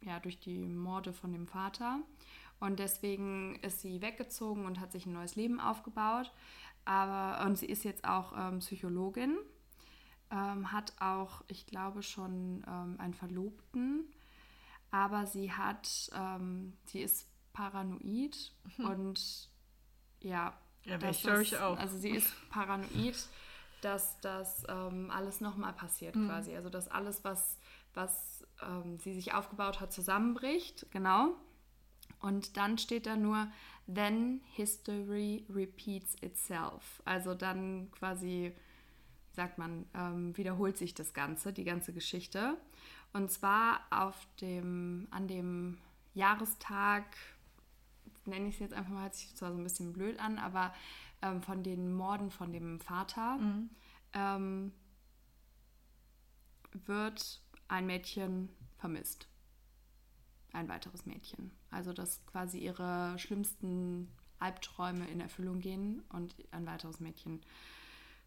ja, 0.02 0.20
durch 0.20 0.38
die 0.38 0.58
Morde 0.58 1.14
von 1.14 1.32
dem 1.32 1.46
Vater. 1.46 2.00
Und 2.60 2.78
deswegen 2.80 3.56
ist 3.62 3.80
sie 3.80 4.00
weggezogen 4.02 4.66
und 4.66 4.80
hat 4.80 4.92
sich 4.92 5.06
ein 5.06 5.12
neues 5.12 5.36
Leben 5.36 5.60
aufgebaut. 5.60 6.32
Aber, 6.84 7.44
und 7.46 7.56
sie 7.56 7.66
ist 7.66 7.84
jetzt 7.84 8.04
auch 8.04 8.32
ähm, 8.36 8.58
Psychologin, 8.60 9.36
ähm, 10.30 10.72
hat 10.72 10.92
auch, 11.00 11.42
ich 11.48 11.66
glaube, 11.66 12.02
schon 12.02 12.64
ähm, 12.66 12.96
einen 12.98 13.14
Verlobten. 13.14 14.04
Aber 14.90 15.26
sie 15.26 15.52
hat, 15.52 16.10
ähm, 16.14 16.72
sie 16.86 17.02
ist 17.02 17.28
paranoid 17.52 18.52
und 18.78 19.48
ja, 20.20 20.54
Ja, 20.84 20.98
ich 21.10 21.22
glaube 21.22 21.42
ich 21.42 21.50
das- 21.50 21.60
auch. 21.60 21.78
Also 21.78 21.98
sie 21.98 22.10
ist 22.10 22.32
paranoid, 22.50 23.16
dass 23.82 24.18
das 24.20 24.64
ähm, 24.68 25.10
alles 25.10 25.40
nochmal 25.40 25.72
passiert 25.74 26.16
Mhm. 26.16 26.26
quasi. 26.28 26.56
Also 26.56 26.70
dass 26.70 26.88
alles, 26.88 27.22
was, 27.22 27.58
was 27.94 28.44
ähm, 28.62 28.98
sie 28.98 29.12
sich 29.14 29.34
aufgebaut 29.34 29.80
hat, 29.80 29.92
zusammenbricht. 29.92 30.86
Genau. 30.90 31.34
Und 32.20 32.56
dann 32.56 32.78
steht 32.78 33.06
da 33.06 33.16
nur, 33.16 33.48
then 33.86 34.40
history 34.54 35.44
repeats 35.48 36.14
itself. 36.22 37.00
Also 37.04 37.34
dann 37.34 37.90
quasi, 37.92 38.52
wie 39.30 39.34
sagt 39.34 39.58
man, 39.58 39.86
ähm, 39.94 40.36
wiederholt 40.36 40.76
sich 40.76 40.94
das 40.94 41.14
Ganze, 41.14 41.52
die 41.52 41.64
ganze 41.64 41.92
Geschichte. 41.92 42.56
Und 43.12 43.30
zwar 43.30 43.80
auf 43.90 44.26
dem, 44.40 45.08
an 45.10 45.28
dem 45.28 45.78
Jahrestag, 46.14 47.04
nenne 48.26 48.48
ich 48.48 48.54
es 48.54 48.60
jetzt 48.60 48.74
einfach 48.74 48.92
mal, 48.92 49.02
hört 49.02 49.14
sich 49.14 49.34
zwar 49.34 49.52
so 49.52 49.58
ein 49.58 49.64
bisschen 49.64 49.92
blöd 49.92 50.20
an, 50.20 50.38
aber 50.38 50.74
ähm, 51.22 51.42
von 51.42 51.62
den 51.62 51.94
Morden 51.94 52.30
von 52.30 52.52
dem 52.52 52.80
Vater 52.80 53.38
ähm, 54.12 54.72
wird 56.72 57.40
ein 57.68 57.86
Mädchen 57.86 58.50
vermisst. 58.76 59.26
Ein 60.58 60.68
weiteres 60.68 61.06
Mädchen. 61.06 61.52
Also, 61.70 61.92
dass 61.92 62.26
quasi 62.26 62.58
ihre 62.58 63.16
schlimmsten 63.16 64.08
Albträume 64.40 65.06
in 65.06 65.20
Erfüllung 65.20 65.60
gehen 65.60 66.02
und 66.08 66.34
ein 66.50 66.66
weiteres 66.66 66.98
Mädchen 66.98 67.42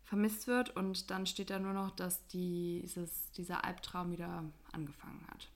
vermisst 0.06 0.48
wird. 0.48 0.70
Und 0.78 1.12
dann 1.12 1.26
steht 1.26 1.50
da 1.50 1.60
nur 1.60 1.74
noch, 1.74 1.92
dass 1.92 2.26
dieses, 2.28 3.32
dieser 3.34 3.66
Albtraum 3.66 4.14
wieder 4.14 4.46
angefangen 4.72 5.28
hat. 5.28 5.50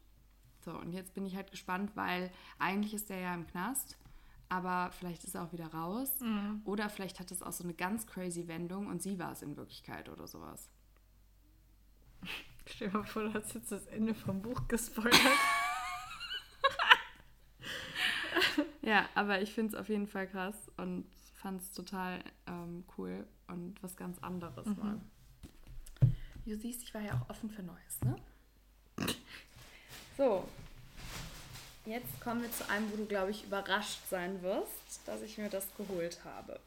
So, 0.65 0.77
und 0.77 0.91
jetzt 0.91 1.13
bin 1.13 1.25
ich 1.25 1.38
halt 1.38 1.49
gespannt, 1.49 1.91
weil 1.95 2.29
eigentlich 2.59 2.93
ist 2.93 3.09
der 3.09 3.19
ja 3.19 3.33
im 3.33 3.47
Knast, 3.47 3.97
aber 4.49 4.91
vielleicht 4.91 5.23
ist 5.23 5.35
er 5.35 5.43
auch 5.43 5.53
wieder 5.53 5.67
raus. 5.67 6.11
Oder 6.65 6.89
vielleicht 6.89 7.21
hat 7.21 7.31
es 7.31 7.41
auch 7.41 7.53
so 7.53 7.63
eine 7.63 7.73
ganz 7.73 8.05
crazy 8.05 8.49
Wendung 8.49 8.88
und 8.88 9.01
sie 9.01 9.17
war 9.17 9.31
es 9.31 9.41
in 9.41 9.55
Wirklichkeit 9.55 10.09
oder 10.09 10.27
sowas. 10.27 10.69
Stell 12.65 12.89
dir 12.89 12.97
mal 12.97 13.05
vor, 13.05 13.23
du 13.23 13.33
hast 13.33 13.53
jetzt 13.53 13.71
das 13.71 13.85
Ende 13.85 14.13
vom 14.13 14.41
Buch 14.41 14.67
gespoilert. 14.67 15.21
Ja, 18.81 19.09
aber 19.15 19.41
ich 19.41 19.51
finde 19.51 19.75
es 19.75 19.79
auf 19.81 19.89
jeden 19.89 20.07
Fall 20.07 20.27
krass 20.27 20.55
und 20.77 21.05
fand 21.33 21.61
es 21.61 21.71
total 21.73 22.19
ähm, 22.47 22.83
cool 22.97 23.25
und 23.47 23.81
was 23.81 23.95
ganz 23.95 24.19
anderes 24.19 24.65
mal. 24.77 24.99
Wie 26.43 26.51
du 26.51 26.57
siehst, 26.57 26.83
ich 26.83 26.93
war 26.93 27.01
ja 27.01 27.13
auch 27.13 27.29
offen 27.29 27.49
für 27.49 27.63
Neues, 27.63 28.01
ne? 28.03 28.15
So. 30.17 30.47
Jetzt 31.85 32.19
kommen 32.21 32.41
wir 32.41 32.51
zu 32.51 32.67
einem, 32.69 32.91
wo 32.91 32.97
du, 32.97 33.05
glaube 33.05 33.31
ich, 33.31 33.43
überrascht 33.43 33.99
sein 34.09 34.41
wirst, 34.41 35.01
dass 35.05 35.21
ich 35.21 35.37
mir 35.37 35.49
das 35.49 35.67
geholt 35.77 36.19
habe. 36.23 36.59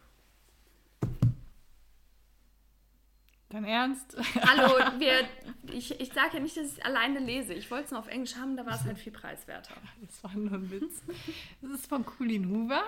Dein 3.50 3.64
Ernst? 3.64 4.14
Hallo, 4.42 4.74
wir, 4.98 5.26
ich, 5.72 5.98
ich 5.98 6.12
sage 6.12 6.34
ja 6.34 6.40
nicht, 6.40 6.56
dass 6.56 6.66
ich 6.66 6.78
es 6.78 6.84
alleine 6.84 7.18
lese. 7.18 7.54
Ich 7.54 7.70
wollte 7.70 7.86
es 7.86 7.90
nur 7.92 8.00
auf 8.00 8.08
Englisch 8.08 8.36
haben, 8.36 8.56
da 8.56 8.66
war 8.66 8.74
es 8.74 8.84
halt 8.84 8.98
viel 8.98 9.12
preiswerter. 9.12 9.74
Das 10.06 10.22
war 10.22 10.34
nur 10.34 10.52
ein 10.52 10.70
Witz. 10.70 11.02
Das 11.62 11.70
ist 11.70 11.86
von 11.86 12.04
Colin 12.04 12.50
Hoover. 12.50 12.82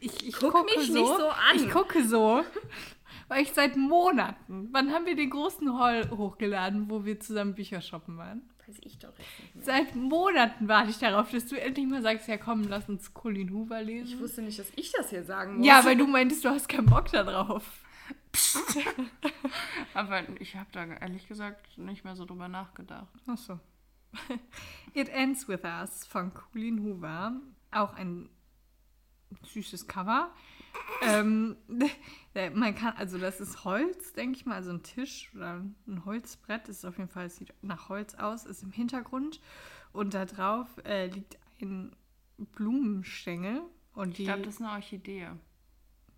Ich, 0.00 0.28
ich 0.28 0.34
Guck 0.36 0.52
gucke 0.52 0.78
mich 0.78 0.86
so, 0.86 0.94
nicht 0.94 1.16
so 1.18 1.28
an. 1.28 1.56
Ich 1.56 1.70
gucke 1.70 2.04
so, 2.04 2.42
weil 3.28 3.42
ich 3.42 3.52
seit 3.52 3.76
Monaten, 3.76 4.68
wann 4.72 4.92
haben 4.92 5.04
wir 5.04 5.14
den 5.14 5.28
großen 5.30 5.78
Haul 5.78 6.08
hochgeladen, 6.10 6.88
wo 6.88 7.04
wir 7.04 7.20
zusammen 7.20 7.54
Bücher 7.54 7.82
shoppen 7.82 8.16
waren? 8.16 8.42
Weiß 8.66 8.76
ich 8.82 8.98
doch 8.98 9.12
nicht 9.18 9.54
mehr. 9.54 9.64
Seit 9.64 9.94
Monaten 9.94 10.68
warte 10.68 10.88
ich 10.88 10.98
darauf, 10.98 11.30
dass 11.30 11.46
du 11.46 11.60
endlich 11.60 11.86
mal 11.86 12.00
sagst, 12.00 12.28
ja 12.28 12.38
komm, 12.38 12.62
lass 12.62 12.88
uns 12.88 13.12
Colin 13.12 13.52
Hoover 13.52 13.82
lesen. 13.82 14.08
Ich 14.08 14.18
wusste 14.18 14.40
nicht, 14.40 14.58
dass 14.58 14.72
ich 14.74 14.90
das 14.92 15.10
hier 15.10 15.22
sagen 15.22 15.58
muss. 15.58 15.66
ja, 15.66 15.84
weil 15.84 15.96
du 15.96 16.06
meintest, 16.06 16.46
du 16.46 16.48
hast 16.48 16.66
keinen 16.66 16.86
Bock 16.86 17.10
da 17.12 17.26
Aber 19.94 20.28
ich 20.40 20.56
habe 20.56 20.68
da 20.72 20.84
ehrlich 20.84 21.28
gesagt 21.28 21.78
nicht 21.78 22.04
mehr 22.04 22.16
so 22.16 22.24
drüber 22.24 22.48
nachgedacht. 22.48 23.12
Ach 23.26 23.38
so. 23.38 23.60
It 24.92 25.08
Ends 25.08 25.48
With 25.48 25.64
Us 25.64 26.06
von 26.06 26.32
Colin 26.34 26.82
Hoover. 26.82 27.40
Auch 27.70 27.94
ein 27.94 28.28
süßes 29.42 29.86
Cover. 29.88 30.32
ähm, 31.02 31.56
äh, 32.34 32.50
man 32.54 32.74
kann, 32.74 32.94
also 32.96 33.18
das 33.18 33.40
ist 33.40 33.64
Holz, 33.64 34.12
denke 34.12 34.36
ich 34.36 34.46
mal, 34.46 34.54
also 34.56 34.70
ein 34.70 34.82
Tisch 34.82 35.30
oder 35.34 35.64
ein 35.86 36.04
Holzbrett. 36.04 36.68
Ist 36.68 36.84
auf 36.84 36.98
jeden 36.98 37.10
Fall, 37.10 37.26
es 37.26 37.36
sieht 37.36 37.52
nach 37.62 37.88
Holz 37.88 38.14
aus, 38.14 38.44
ist 38.44 38.62
im 38.62 38.72
Hintergrund. 38.72 39.40
Und 39.92 40.14
da 40.14 40.24
drauf 40.24 40.68
äh, 40.84 41.06
liegt 41.06 41.38
ein 41.60 41.94
Blumenstängel. 42.38 43.62
Und 43.94 44.18
Ich 44.18 44.26
glaube, 44.26 44.42
das 44.42 44.54
ist 44.54 44.60
eine 44.60 44.72
Orchidee. 44.72 45.28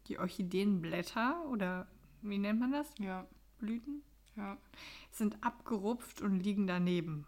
Die 0.09 0.19
Orchideenblätter 0.19 1.45
oder 1.51 1.87
wie 2.23 2.38
nennt 2.38 2.61
man 2.61 2.73
das? 2.73 2.88
Ja, 2.99 3.27
Blüten? 3.59 4.03
ja. 4.37 4.57
Sind 5.11 5.42
abgerupft 5.42 6.21
und 6.21 6.40
liegen 6.40 6.66
daneben. 6.66 7.27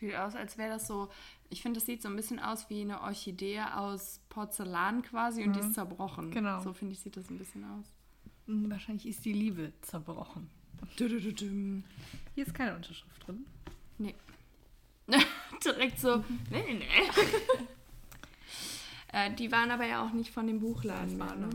Sieht 0.00 0.14
aus, 0.16 0.34
als 0.34 0.58
wäre 0.58 0.70
das 0.70 0.86
so. 0.86 1.08
Ich 1.50 1.62
finde, 1.62 1.78
das 1.80 1.86
sieht 1.86 2.02
so 2.02 2.08
ein 2.08 2.16
bisschen 2.16 2.38
aus 2.38 2.68
wie 2.70 2.82
eine 2.82 3.00
Orchidee 3.02 3.60
aus 3.74 4.20
Porzellan 4.28 5.02
quasi 5.02 5.44
und 5.44 5.54
die 5.54 5.60
ist 5.60 5.74
zerbrochen. 5.74 6.30
Genau. 6.30 6.60
So 6.60 6.72
finde 6.72 6.92
ich, 6.94 7.00
sieht 7.00 7.16
das 7.16 7.30
ein 7.30 7.38
bisschen 7.38 7.64
aus. 7.64 7.86
Hm, 8.46 8.70
Wahrscheinlich 8.70 9.06
ist 9.06 9.24
die 9.24 9.32
Liebe 9.32 9.72
zerbrochen. 9.82 10.48
Hier 10.96 12.46
ist 12.46 12.54
keine 12.54 12.76
Unterschrift 12.76 13.26
drin. 13.26 13.46
Nee. 13.98 14.14
Direkt 15.64 15.98
so. 15.98 16.18
Nee, 16.50 16.62
nee, 16.66 16.74
nee. 16.74 16.84
äh, 19.12 19.34
die 19.34 19.50
waren 19.50 19.70
aber 19.70 19.86
ja 19.86 20.06
auch 20.06 20.12
nicht 20.12 20.30
von 20.30 20.46
dem 20.46 20.60
Buchladen. 20.60 21.16
Mehr, 21.16 21.34
ne? 21.34 21.48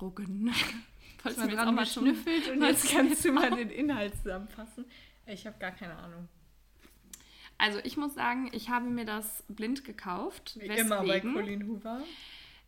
Drucken. 0.00 0.52
Falls 1.22 1.36
jetzt 1.36 1.52
dran 1.52 1.74
mal 1.74 1.84
geschnüffelt 1.84 2.48
und 2.48 2.62
jetzt 2.62 2.90
kannst 2.90 3.24
du 3.24 3.32
mal 3.32 3.50
den 3.50 3.68
Inhalt 3.68 4.16
zusammenfassen. 4.16 4.86
Ich 5.26 5.46
habe 5.46 5.58
gar 5.58 5.72
keine 5.72 5.94
Ahnung. 5.96 6.28
Also 7.58 7.78
ich 7.84 7.98
muss 7.98 8.14
sagen, 8.14 8.48
ich 8.52 8.70
habe 8.70 8.88
mir 8.88 9.04
das 9.04 9.44
blind 9.48 9.84
gekauft. 9.84 10.58
Wie 10.58 10.66
immer 10.66 11.04
bei? 11.04 11.20
Colin 11.20 11.68
Hoover. 11.68 12.02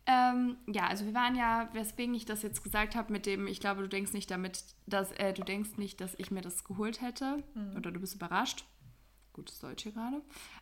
Ähm, 0.05 0.57
ja, 0.67 0.85
also 0.87 1.05
wir 1.05 1.15
waren 1.15 1.35
ja, 1.35 1.69
weswegen 1.73 2.13
ich 2.13 2.25
das 2.25 2.43
jetzt 2.43 2.63
gesagt 2.63 2.95
habe, 2.95 3.11
mit 3.11 3.25
dem, 3.25 3.47
ich 3.47 3.59
glaube, 3.59 3.81
du 3.81 3.87
denkst 3.87 4.13
nicht 4.13 4.29
damit, 4.29 4.63
dass, 4.85 5.11
äh, 5.13 5.33
du 5.33 5.43
denkst 5.43 5.77
nicht, 5.77 5.99
dass 5.99 6.13
ich 6.19 6.29
mir 6.29 6.41
das 6.41 6.63
geholt 6.63 7.01
hätte. 7.01 7.41
Oder 7.75 7.91
du 7.91 7.99
bist 7.99 8.13
überrascht. 8.13 8.65
Gutes 9.31 9.59
Deutsch 9.59 9.83
hier 9.83 9.93
gerade. 9.93 10.21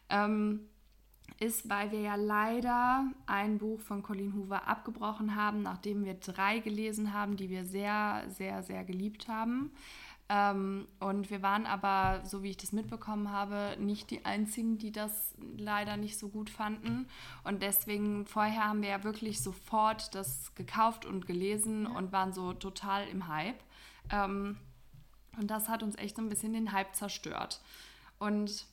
Ähm, 0.10 0.70
ist, 1.40 1.70
weil 1.70 1.92
wir 1.92 2.02
ja 2.02 2.16
leider 2.16 3.06
ein 3.26 3.58
Buch 3.58 3.80
von 3.82 4.04
Colin 4.04 4.36
Hoover 4.36 4.68
abgebrochen 4.68 5.36
haben, 5.36 5.62
nachdem 5.62 6.06
wir 6.06 6.14
drei 6.16 6.60
gelesen 6.60 7.14
haben, 7.14 7.38
die 7.38 7.50
wir 7.50 7.66
sehr, 7.66 8.24
sehr, 8.30 8.64
sehr 8.64 8.84
geliebt 8.84 9.28
haben. 9.28 9.72
Ähm, 10.30 10.88
und 11.00 11.30
wir 11.30 11.42
waren 11.42 11.66
aber, 11.66 12.22
so 12.24 12.42
wie 12.42 12.52
ich 12.52 12.58
das 12.58 12.72
mitbekommen 12.72 13.32
habe, 13.32 13.76
nicht 13.80 14.12
die 14.12 14.24
Einzigen, 14.24 14.78
die 14.78 14.94
das 14.94 15.36
leider 15.58 15.98
nicht 15.98 16.18
so 16.18 16.30
gut 16.30 16.50
fanden. 16.50 17.08
Und 17.44 17.62
deswegen, 17.62 18.26
vorher 18.26 18.68
haben 18.70 18.82
wir 18.82 18.90
ja 18.90 19.04
wirklich 19.04 19.42
sofort 19.42 20.16
das 20.16 20.56
gekauft 20.56 21.06
und 21.06 21.28
gelesen 21.28 21.86
und 21.86 22.14
waren 22.14 22.32
so 22.32 22.54
total 22.54 23.08
im 23.10 23.28
Hype. 23.28 23.60
Ähm, 24.10 24.58
und 25.38 25.52
das 25.52 25.68
hat 25.68 25.84
uns 25.84 25.98
echt 25.98 26.16
so 26.16 26.22
ein 26.22 26.30
bisschen 26.30 26.54
den 26.54 26.72
Hype 26.72 26.96
zerstört. 26.96 27.62
Und 28.18 28.68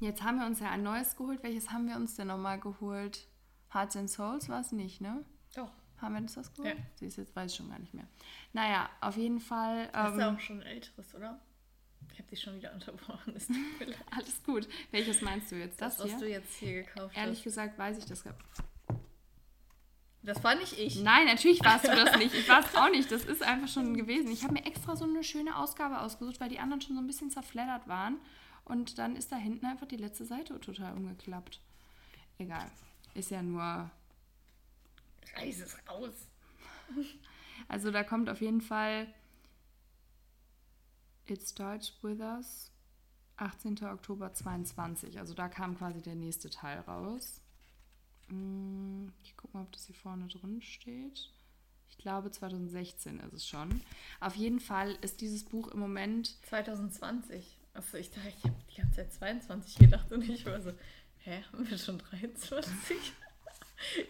jetzt 0.00 0.22
haben 0.22 0.38
wir 0.38 0.46
uns 0.46 0.60
ja 0.60 0.70
ein 0.70 0.82
neues 0.82 1.16
geholt. 1.16 1.42
Welches 1.42 1.70
haben 1.70 1.86
wir 1.88 1.96
uns 1.96 2.14
denn 2.16 2.28
nochmal 2.28 2.58
geholt? 2.58 3.26
Hearts 3.72 3.96
and 3.96 4.10
Souls 4.10 4.48
war 4.48 4.60
es 4.60 4.72
nicht, 4.72 5.00
ne? 5.00 5.24
Doch. 5.54 5.70
Haben 5.98 6.14
wir 6.14 6.20
uns 6.22 6.34
das 6.34 6.52
geholt? 6.54 6.76
Ja. 6.76 6.82
Siehst 6.96 7.18
du, 7.18 7.20
jetzt 7.22 7.36
weiß 7.36 7.50
ich 7.52 7.56
schon 7.58 7.68
gar 7.68 7.78
nicht 7.78 7.92
mehr. 7.94 8.06
Naja, 8.52 8.88
auf 9.00 9.16
jeden 9.16 9.38
Fall. 9.40 9.88
Das 9.92 10.14
ist 10.14 10.20
ähm, 10.20 10.34
auch 10.36 10.40
schon 10.40 10.60
ein 10.60 10.66
älteres, 10.66 11.14
oder? 11.14 11.38
Ich 12.12 12.18
habe 12.18 12.28
dich 12.28 12.40
schon 12.40 12.56
wieder 12.56 12.72
unterbrochen. 12.72 13.34
Leid. 13.80 13.96
alles 14.10 14.42
gut. 14.42 14.66
Welches 14.90 15.20
meinst 15.20 15.52
du 15.52 15.56
jetzt? 15.56 15.80
Das, 15.80 15.96
Das, 15.98 16.04
was 16.06 16.10
hier? 16.12 16.18
du 16.20 16.30
jetzt 16.30 16.54
hier 16.54 16.82
gekauft 16.82 17.16
Ehrlich 17.16 17.38
hast. 17.38 17.44
gesagt 17.44 17.78
weiß 17.78 17.98
ich 17.98 18.06
das 18.06 18.24
gar 18.24 18.34
Das 20.22 20.42
war 20.42 20.54
nicht 20.54 20.78
ich. 20.78 21.02
Nein, 21.02 21.26
natürlich 21.26 21.62
warst 21.64 21.84
du 21.84 21.94
das 21.94 22.16
nicht. 22.18 22.34
Ich 22.34 22.48
war 22.48 22.60
es 22.60 22.74
auch 22.74 22.90
nicht. 22.90 23.12
Das 23.12 23.24
ist 23.24 23.42
einfach 23.42 23.68
schon 23.68 23.94
gewesen. 23.96 24.30
Ich 24.32 24.42
habe 24.42 24.54
mir 24.54 24.64
extra 24.66 24.96
so 24.96 25.04
eine 25.04 25.22
schöne 25.22 25.56
Ausgabe 25.56 26.00
ausgesucht, 26.00 26.40
weil 26.40 26.48
die 26.48 26.58
anderen 26.58 26.80
schon 26.80 26.96
so 26.96 27.02
ein 27.02 27.06
bisschen 27.06 27.30
zerfleddert 27.30 27.86
waren. 27.86 28.16
Und 28.64 28.98
dann 28.98 29.16
ist 29.16 29.32
da 29.32 29.36
hinten 29.36 29.66
einfach 29.66 29.86
die 29.88 29.96
letzte 29.96 30.24
Seite 30.24 30.58
total 30.60 30.94
umgeklappt. 30.94 31.60
Egal. 32.38 32.70
Ist 33.14 33.30
ja 33.30 33.42
nur. 33.42 33.90
Reiß 35.36 35.60
es 35.60 35.76
raus. 35.88 36.14
Also 37.68 37.90
da 37.90 38.02
kommt 38.02 38.28
auf 38.30 38.40
jeden 38.40 38.62
Fall. 38.62 39.06
It 41.26 41.46
starts 41.46 41.92
with 42.02 42.18
us. 42.20 42.72
18. 43.36 43.84
Oktober 43.84 44.32
22. 44.32 45.18
Also 45.18 45.34
da 45.34 45.48
kam 45.48 45.76
quasi 45.76 46.02
der 46.02 46.14
nächste 46.14 46.50
Teil 46.50 46.80
raus. 46.80 47.40
Mm, 48.28 49.08
Ich 49.22 49.36
gucke 49.36 49.56
mal, 49.56 49.62
ob 49.62 49.72
das 49.72 49.86
hier 49.86 49.94
vorne 49.94 50.26
drin 50.28 50.60
steht. 50.62 51.30
Ich 51.90 51.98
glaube 51.98 52.30
2016 52.30 53.20
ist 53.20 53.32
es 53.34 53.46
schon. 53.46 53.80
Auf 54.20 54.34
jeden 54.36 54.58
Fall 54.60 54.96
ist 55.02 55.20
dieses 55.20 55.44
Buch 55.44 55.68
im 55.68 55.78
Moment 55.80 56.36
2020. 56.48 57.56
Achso, 57.74 57.96
ich 57.96 58.10
dachte, 58.10 58.28
ich 58.28 58.44
habe 58.44 58.56
die 58.70 58.80
ganze 58.80 58.96
Zeit 58.96 59.12
22 59.12 59.78
gedacht 59.78 60.10
und 60.12 60.28
ich 60.28 60.44
war 60.46 60.60
so, 60.60 60.72
hä, 61.18 61.42
haben 61.52 61.68
wir 61.68 61.78
schon 61.78 61.98
23? 61.98 62.96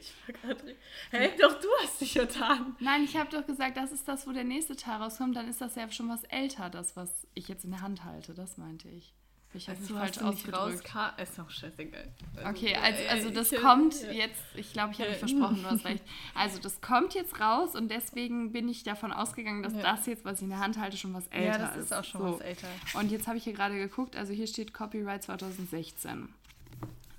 Ich 0.00 0.12
war 0.26 0.34
gerade, 0.34 0.76
hä, 1.12 1.30
doch 1.40 1.60
du 1.60 1.68
hast 1.80 2.00
dich 2.00 2.14
vertan. 2.14 2.74
Nein, 2.80 3.04
ich 3.04 3.16
habe 3.16 3.30
doch 3.30 3.46
gesagt, 3.46 3.76
das 3.76 3.92
ist 3.92 4.08
das, 4.08 4.26
wo 4.26 4.32
der 4.32 4.42
nächste 4.42 4.74
Teil 4.74 4.96
rauskommt. 4.96 5.36
Dann 5.36 5.48
ist 5.48 5.60
das 5.60 5.76
ja 5.76 5.88
schon 5.92 6.08
was 6.08 6.24
älter, 6.24 6.70
das, 6.70 6.96
was 6.96 7.28
ich 7.34 7.46
jetzt 7.46 7.64
in 7.64 7.70
der 7.70 7.80
Hand 7.80 8.04
halte. 8.04 8.34
Das 8.34 8.58
meinte 8.58 8.88
ich. 8.88 9.14
Ich 9.52 9.68
habe 9.68 9.78
Also 9.80 9.94
falsch 9.94 10.18
ausgedrückt. 10.18 10.84
Ist 11.20 11.36
doch 11.38 11.50
scheißegal. 11.50 12.06
Okay, 12.48 12.68
äh, 12.72 12.76
also, 12.76 13.02
also 13.08 13.30
das 13.30 13.50
kommt 13.60 14.00
ja. 14.02 14.12
jetzt, 14.12 14.40
ich 14.54 14.72
glaube, 14.72 14.92
ich 14.92 15.00
habe 15.00 15.10
Ja. 15.10 15.16
versprochen, 15.16 15.62
du 15.62 15.68
hast 15.70 15.84
recht. 15.86 16.04
Also 16.36 16.60
das 16.60 16.80
kommt 16.80 17.14
jetzt 17.14 17.40
raus 17.40 17.74
und 17.74 17.90
deswegen 17.90 18.52
bin 18.52 18.68
ich 18.68 18.84
davon 18.84 19.12
ausgegangen, 19.12 19.64
dass 19.64 19.72
Ja. 19.74 19.82
das 19.82 20.06
jetzt, 20.06 20.24
was 20.24 20.36
ich 20.38 20.42
in 20.44 20.50
der 20.50 20.60
Hand 20.60 20.78
halte, 20.78 20.96
schon 20.96 21.14
was 21.14 21.26
älter 21.28 21.58
Ja, 21.60 21.66
das 21.66 21.76
ist. 21.76 21.84
ist 21.86 21.92
auch 21.92 22.04
schon 22.04 22.20
so. 22.20 22.32
was 22.34 22.40
älter. 22.42 22.68
Und 22.94 23.10
jetzt 23.10 23.26
habe 23.26 23.38
ich 23.38 23.44
hier 23.44 23.52
gerade 23.54 23.76
geguckt, 23.76 24.14
also 24.14 24.32
hier 24.32 24.46
steht 24.46 24.72
Copyright 24.72 25.24
2016. 25.24 26.28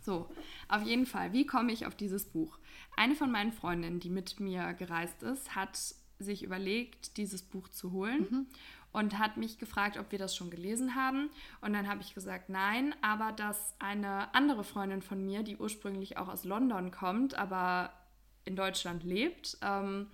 So, 0.04 0.30
auf 0.70 0.84
jeden 0.84 1.06
Fall, 1.06 1.34
wie 1.34 1.46
komme 1.46 1.72
ich 1.74 1.86
auf 1.86 1.96
dieses 1.96 2.26
Buch? 2.26 2.58
Eine 2.96 3.16
von 3.16 3.30
meinen 3.32 3.52
Freundinnen, 3.52 4.00
die 4.00 4.10
mit 4.10 4.40
mir 4.40 4.74
gereist 4.74 5.22
ist, 5.22 5.54
hat 5.56 5.78
sich 6.18 6.44
überlegt, 6.44 7.18
dieses 7.18 7.42
Buch 7.42 7.68
zu 7.68 7.92
holen 7.92 8.48
und 8.94 9.20
hat 9.20 9.38
mich 9.38 9.58
gefragt, 9.58 9.98
ob 9.98 10.12
wir 10.12 10.20
das 10.20 10.36
schon 10.36 10.50
gelesen 10.50 10.96
haben. 10.96 11.30
Und 11.62 11.74
dann 11.74 11.88
habe 11.88 12.02
ich 12.02 12.14
gesagt, 12.14 12.50
nein, 12.50 12.94
aber 13.02 13.32
dass 13.32 13.74
eine 13.80 14.34
andere 14.36 14.64
Freundin 14.64 15.02
von 15.02 15.24
mir, 15.26 15.44
die 15.44 15.58
ursprünglich 15.58 16.18
auch 16.18 16.28
aus 16.28 16.44
London 16.44 16.92
kommt, 16.92 17.36
aber 17.36 17.94
in 18.44 18.56
Deutschland 18.56 19.04
lebt, 19.04 19.58
ähm, 19.62 20.08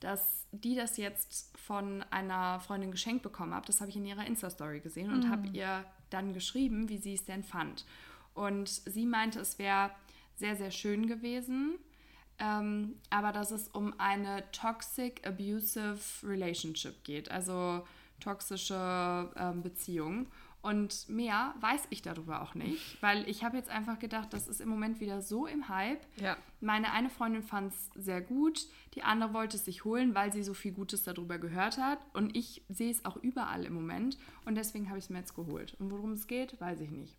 dass 0.00 0.46
die 0.52 0.74
das 0.74 0.96
jetzt 0.96 1.56
von 1.56 2.02
einer 2.10 2.60
Freundin 2.60 2.90
geschenkt 2.90 3.22
bekommen 3.22 3.54
hat. 3.54 3.68
Das 3.68 3.80
habe 3.80 3.90
ich 3.90 3.96
in 3.96 4.04
ihrer 4.04 4.26
Insta-Story 4.26 4.80
gesehen 4.80 5.10
und 5.10 5.30
habe 5.30 5.48
ihr 5.48 5.84
dann 6.10 6.34
geschrieben, 6.34 6.88
wie 6.88 6.98
sie 6.98 7.14
es 7.14 7.24
denn 7.24 7.42
fand. 7.42 7.86
Und 8.34 8.68
sie 8.68 9.06
meinte, 9.06 9.40
es 9.40 9.58
wäre 9.58 9.90
sehr, 10.36 10.56
sehr 10.56 10.70
schön 10.70 11.06
gewesen, 11.06 11.78
ähm, 12.38 12.96
aber 13.10 13.32
dass 13.32 13.50
es 13.50 13.68
um 13.68 13.94
eine 13.98 14.44
toxic 14.52 15.26
abusive 15.26 15.98
relationship 16.22 17.04
geht, 17.04 17.30
also 17.30 17.86
toxische 18.20 19.30
ähm, 19.36 19.62
Beziehung. 19.62 20.26
Und 20.62 21.10
mehr 21.10 21.54
weiß 21.60 21.82
ich 21.90 22.00
darüber 22.00 22.40
auch 22.40 22.54
nicht, 22.54 22.96
weil 23.02 23.28
ich 23.28 23.44
habe 23.44 23.58
jetzt 23.58 23.68
einfach 23.68 23.98
gedacht, 23.98 24.32
das 24.32 24.48
ist 24.48 24.62
im 24.62 24.70
Moment 24.70 24.98
wieder 24.98 25.20
so 25.20 25.46
im 25.46 25.68
Hype. 25.68 26.00
Ja. 26.16 26.38
Meine 26.62 26.90
eine 26.92 27.10
Freundin 27.10 27.42
fand 27.42 27.74
es 27.74 27.90
sehr 27.94 28.22
gut, 28.22 28.66
die 28.94 29.02
andere 29.02 29.34
wollte 29.34 29.58
es 29.58 29.66
sich 29.66 29.84
holen, 29.84 30.14
weil 30.14 30.32
sie 30.32 30.42
so 30.42 30.54
viel 30.54 30.72
Gutes 30.72 31.02
darüber 31.02 31.36
gehört 31.36 31.76
hat. 31.76 31.98
Und 32.14 32.34
ich 32.34 32.62
sehe 32.70 32.90
es 32.90 33.04
auch 33.04 33.18
überall 33.18 33.66
im 33.66 33.74
Moment 33.74 34.16
und 34.46 34.54
deswegen 34.54 34.88
habe 34.88 34.96
ich 34.98 35.04
es 35.04 35.10
mir 35.10 35.18
jetzt 35.18 35.34
geholt. 35.34 35.76
Und 35.78 35.90
worum 35.90 36.12
es 36.12 36.26
geht, 36.26 36.58
weiß 36.58 36.80
ich 36.80 36.90
nicht. 36.90 37.14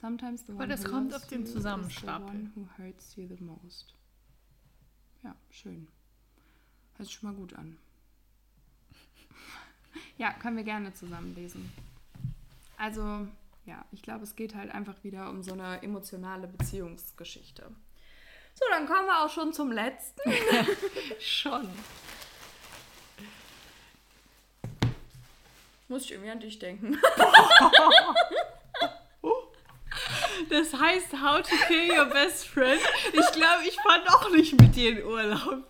Sometimes 0.00 0.46
the 0.46 0.52
Aber 0.52 0.62
one 0.62 0.68
das 0.68 0.84
who 0.84 0.90
kommt 0.90 1.12
auf 1.12 1.26
den 1.26 1.42
is 1.42 1.48
the 1.48 1.54
Zusammenstapel. 1.56 2.28
one 2.28 2.52
who 2.54 2.68
hurts 2.78 3.16
you 3.16 3.26
the 3.26 3.42
most. 3.42 3.94
Ja, 5.26 5.34
schön. 5.50 5.88
Hört 6.96 7.08
sich 7.08 7.16
schon 7.16 7.28
mal 7.28 7.36
gut 7.36 7.52
an. 7.54 7.76
ja, 10.18 10.32
können 10.34 10.56
wir 10.56 10.62
gerne 10.62 10.94
zusammen 10.94 11.34
lesen. 11.34 11.72
Also, 12.78 13.26
ja, 13.64 13.84
ich 13.90 14.02
glaube, 14.02 14.22
es 14.22 14.36
geht 14.36 14.54
halt 14.54 14.70
einfach 14.70 15.02
wieder 15.02 15.28
um 15.28 15.42
so 15.42 15.54
eine 15.54 15.82
emotionale 15.82 16.46
Beziehungsgeschichte. 16.46 17.74
So, 18.54 18.64
dann 18.70 18.86
kommen 18.86 19.06
wir 19.06 19.24
auch 19.24 19.30
schon 19.30 19.52
zum 19.52 19.72
letzten. 19.72 20.32
Schon. 21.18 21.68
Muss 25.88 26.04
ich 26.04 26.12
irgendwie 26.12 26.30
an 26.30 26.40
dich 26.40 26.60
denken. 26.60 26.98
Das 30.48 30.72
heißt 30.72 31.12
How 31.20 31.42
to 31.42 31.56
Kill 31.66 31.90
Your 31.90 32.06
Best 32.06 32.46
Friend. 32.48 32.80
Ich 33.12 33.32
glaube, 33.32 33.64
ich 33.66 33.76
fahre 33.76 34.04
doch 34.06 34.30
nicht 34.30 34.60
mit 34.60 34.74
dir 34.76 34.98
in 34.98 35.04
Urlaub. 35.04 35.64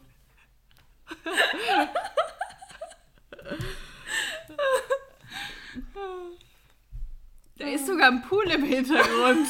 Da 7.59 7.67
ist 7.69 7.87
sogar 7.87 8.09
ein 8.09 8.23
Pool 8.23 8.51
im 8.51 8.65
Hintergrund. 8.65 9.49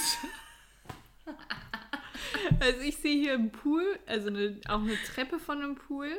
Also 2.60 2.80
ich 2.80 2.96
sehe 2.98 3.20
hier 3.20 3.34
einen 3.34 3.50
Pool, 3.50 3.98
also 4.06 4.28
eine, 4.28 4.60
auch 4.68 4.80
eine 4.80 4.96
Treppe 5.02 5.38
von 5.38 5.62
einem 5.62 5.76
Pool. 5.76 6.16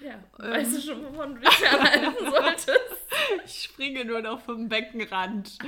Ja, 0.00 0.22
weißt 0.38 0.76
du 0.76 0.80
schon, 0.80 1.04
wovon 1.04 1.34
du 1.34 1.40
dich 1.40 1.68
anhalten 1.68 2.30
solltest? 2.30 3.06
Ich 3.44 3.62
springe 3.64 4.04
nur 4.04 4.20
noch 4.20 4.40
vom 4.40 4.68
Beckenrand. 4.68 5.58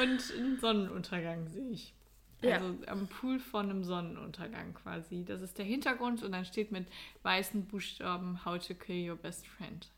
Und 0.00 0.32
einen 0.36 0.58
Sonnenuntergang 0.60 1.48
sehe 1.48 1.70
ich. 1.70 1.94
Ja. 2.42 2.56
Also 2.56 2.76
am 2.86 3.06
Pool 3.06 3.38
von 3.38 3.70
einem 3.70 3.84
Sonnenuntergang 3.84 4.74
quasi. 4.74 5.24
Das 5.24 5.40
ist 5.40 5.56
der 5.56 5.64
Hintergrund 5.64 6.22
und 6.22 6.32
dann 6.32 6.44
steht 6.44 6.72
mit 6.72 6.86
weißen 7.22 7.66
Buchstaben 7.66 8.44
How 8.44 8.58
to 8.58 8.74
kill 8.74 9.10
your 9.10 9.16
best 9.16 9.46
friend. 9.46 9.88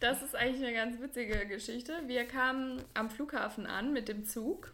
Das 0.00 0.20
ist 0.20 0.34
eigentlich 0.34 0.66
eine 0.66 0.74
ganz 0.74 1.00
witzige 1.00 1.46
Geschichte. 1.46 1.92
Wir 2.06 2.24
kamen 2.24 2.82
am 2.92 3.08
Flughafen 3.08 3.66
an 3.66 3.92
mit 3.92 4.08
dem 4.08 4.24
Zug, 4.24 4.72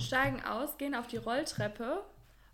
steigen 0.00 0.40
aus, 0.44 0.78
gehen 0.78 0.94
auf 0.94 1.08
die 1.08 1.16
Rolltreppe 1.16 2.04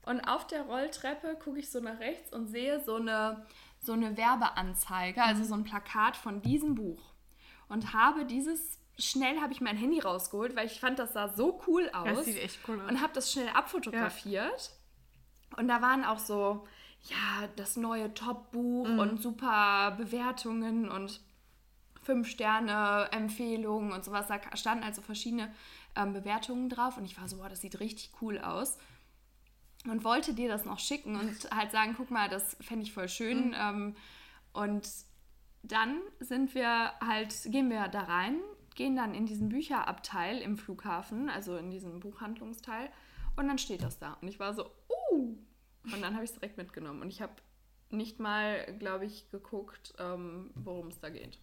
und 0.06 0.20
auf 0.22 0.46
der 0.46 0.62
Rolltreppe 0.62 1.36
gucke 1.42 1.58
ich 1.58 1.70
so 1.70 1.80
nach 1.80 1.98
rechts 1.98 2.32
und 2.32 2.48
sehe 2.48 2.80
so 2.80 2.96
eine, 2.96 3.46
so 3.80 3.92
eine 3.92 4.16
Werbeanzeige, 4.16 5.22
also 5.22 5.44
so 5.44 5.54
ein 5.54 5.64
Plakat 5.64 6.16
von 6.16 6.42
diesem 6.42 6.74
Buch. 6.74 7.14
Und 7.68 7.94
habe 7.94 8.26
dieses, 8.26 8.78
schnell 8.98 9.40
habe 9.40 9.52
ich 9.52 9.60
mein 9.60 9.76
Handy 9.76 10.00
rausgeholt, 10.00 10.54
weil 10.56 10.66
ich 10.66 10.80
fand, 10.80 10.98
das 10.98 11.14
sah 11.14 11.28
so 11.28 11.60
cool 11.66 11.88
aus. 11.92 12.08
Das 12.08 12.24
sieht 12.26 12.38
echt 12.38 12.60
cool 12.68 12.80
aus. 12.80 12.90
Und 12.90 13.00
habe 13.00 13.12
das 13.14 13.32
schnell 13.32 13.48
abfotografiert. 13.48 14.72
Und 15.56 15.68
da 15.68 15.80
waren 15.80 16.04
auch 16.04 16.18
so, 16.18 16.66
ja, 17.04 17.48
das 17.56 17.76
neue 17.76 18.12
Top-Buch 18.14 18.88
und 18.88 19.22
super 19.22 19.94
Bewertungen 19.96 20.90
und 20.90 21.20
Fünf-Sterne-Empfehlungen 22.02 23.92
und 23.92 24.04
sowas. 24.04 24.26
Da 24.26 24.38
standen 24.56 24.84
also 24.84 25.00
verschiedene 25.00 25.52
ähm, 25.96 26.12
Bewertungen 26.12 26.68
drauf. 26.68 26.96
Und 26.96 27.04
ich 27.04 27.18
war 27.18 27.28
so, 27.28 27.38
boah, 27.38 27.48
das 27.48 27.60
sieht 27.60 27.80
richtig 27.80 28.12
cool 28.20 28.38
aus. 28.38 28.78
Und 29.86 30.02
wollte 30.02 30.32
dir 30.32 30.48
das 30.48 30.64
noch 30.64 30.78
schicken 30.78 31.16
und 31.16 31.50
halt 31.54 31.70
sagen, 31.72 31.94
guck 31.96 32.10
mal, 32.10 32.28
das 32.28 32.56
fände 32.60 32.84
ich 32.84 32.92
voll 32.92 33.08
schön. 33.08 33.54
Ähm, 33.58 33.96
und 34.52 34.88
dann 35.62 36.00
sind 36.20 36.54
wir 36.54 36.92
halt, 37.00 37.34
gehen 37.46 37.70
wir 37.70 37.88
da 37.88 38.02
rein, 38.02 38.40
gehen 38.74 38.96
dann 38.96 39.14
in 39.14 39.26
diesen 39.26 39.48
Bücherabteil 39.48 40.38
im 40.38 40.56
Flughafen, 40.56 41.28
also 41.28 41.56
in 41.56 41.70
diesen 41.70 42.00
Buchhandlungsteil. 42.00 42.90
Und 43.36 43.48
dann 43.48 43.58
steht 43.58 43.82
das 43.82 43.98
da. 43.98 44.14
Und 44.20 44.28
ich 44.28 44.38
war 44.38 44.54
so, 44.54 44.66
uh. 45.10 45.36
Und 45.92 46.00
dann 46.02 46.14
habe 46.14 46.24
ich 46.24 46.30
es 46.30 46.36
direkt 46.36 46.56
mitgenommen. 46.56 47.02
Und 47.02 47.10
ich 47.10 47.20
habe 47.20 47.34
nicht 47.90 48.20
mal, 48.20 48.64
glaube 48.78 49.06
ich, 49.06 49.30
geguckt, 49.30 49.94
ähm, 49.98 50.50
worum 50.54 50.88
es 50.88 51.00
da 51.00 51.10
geht. 51.10 51.38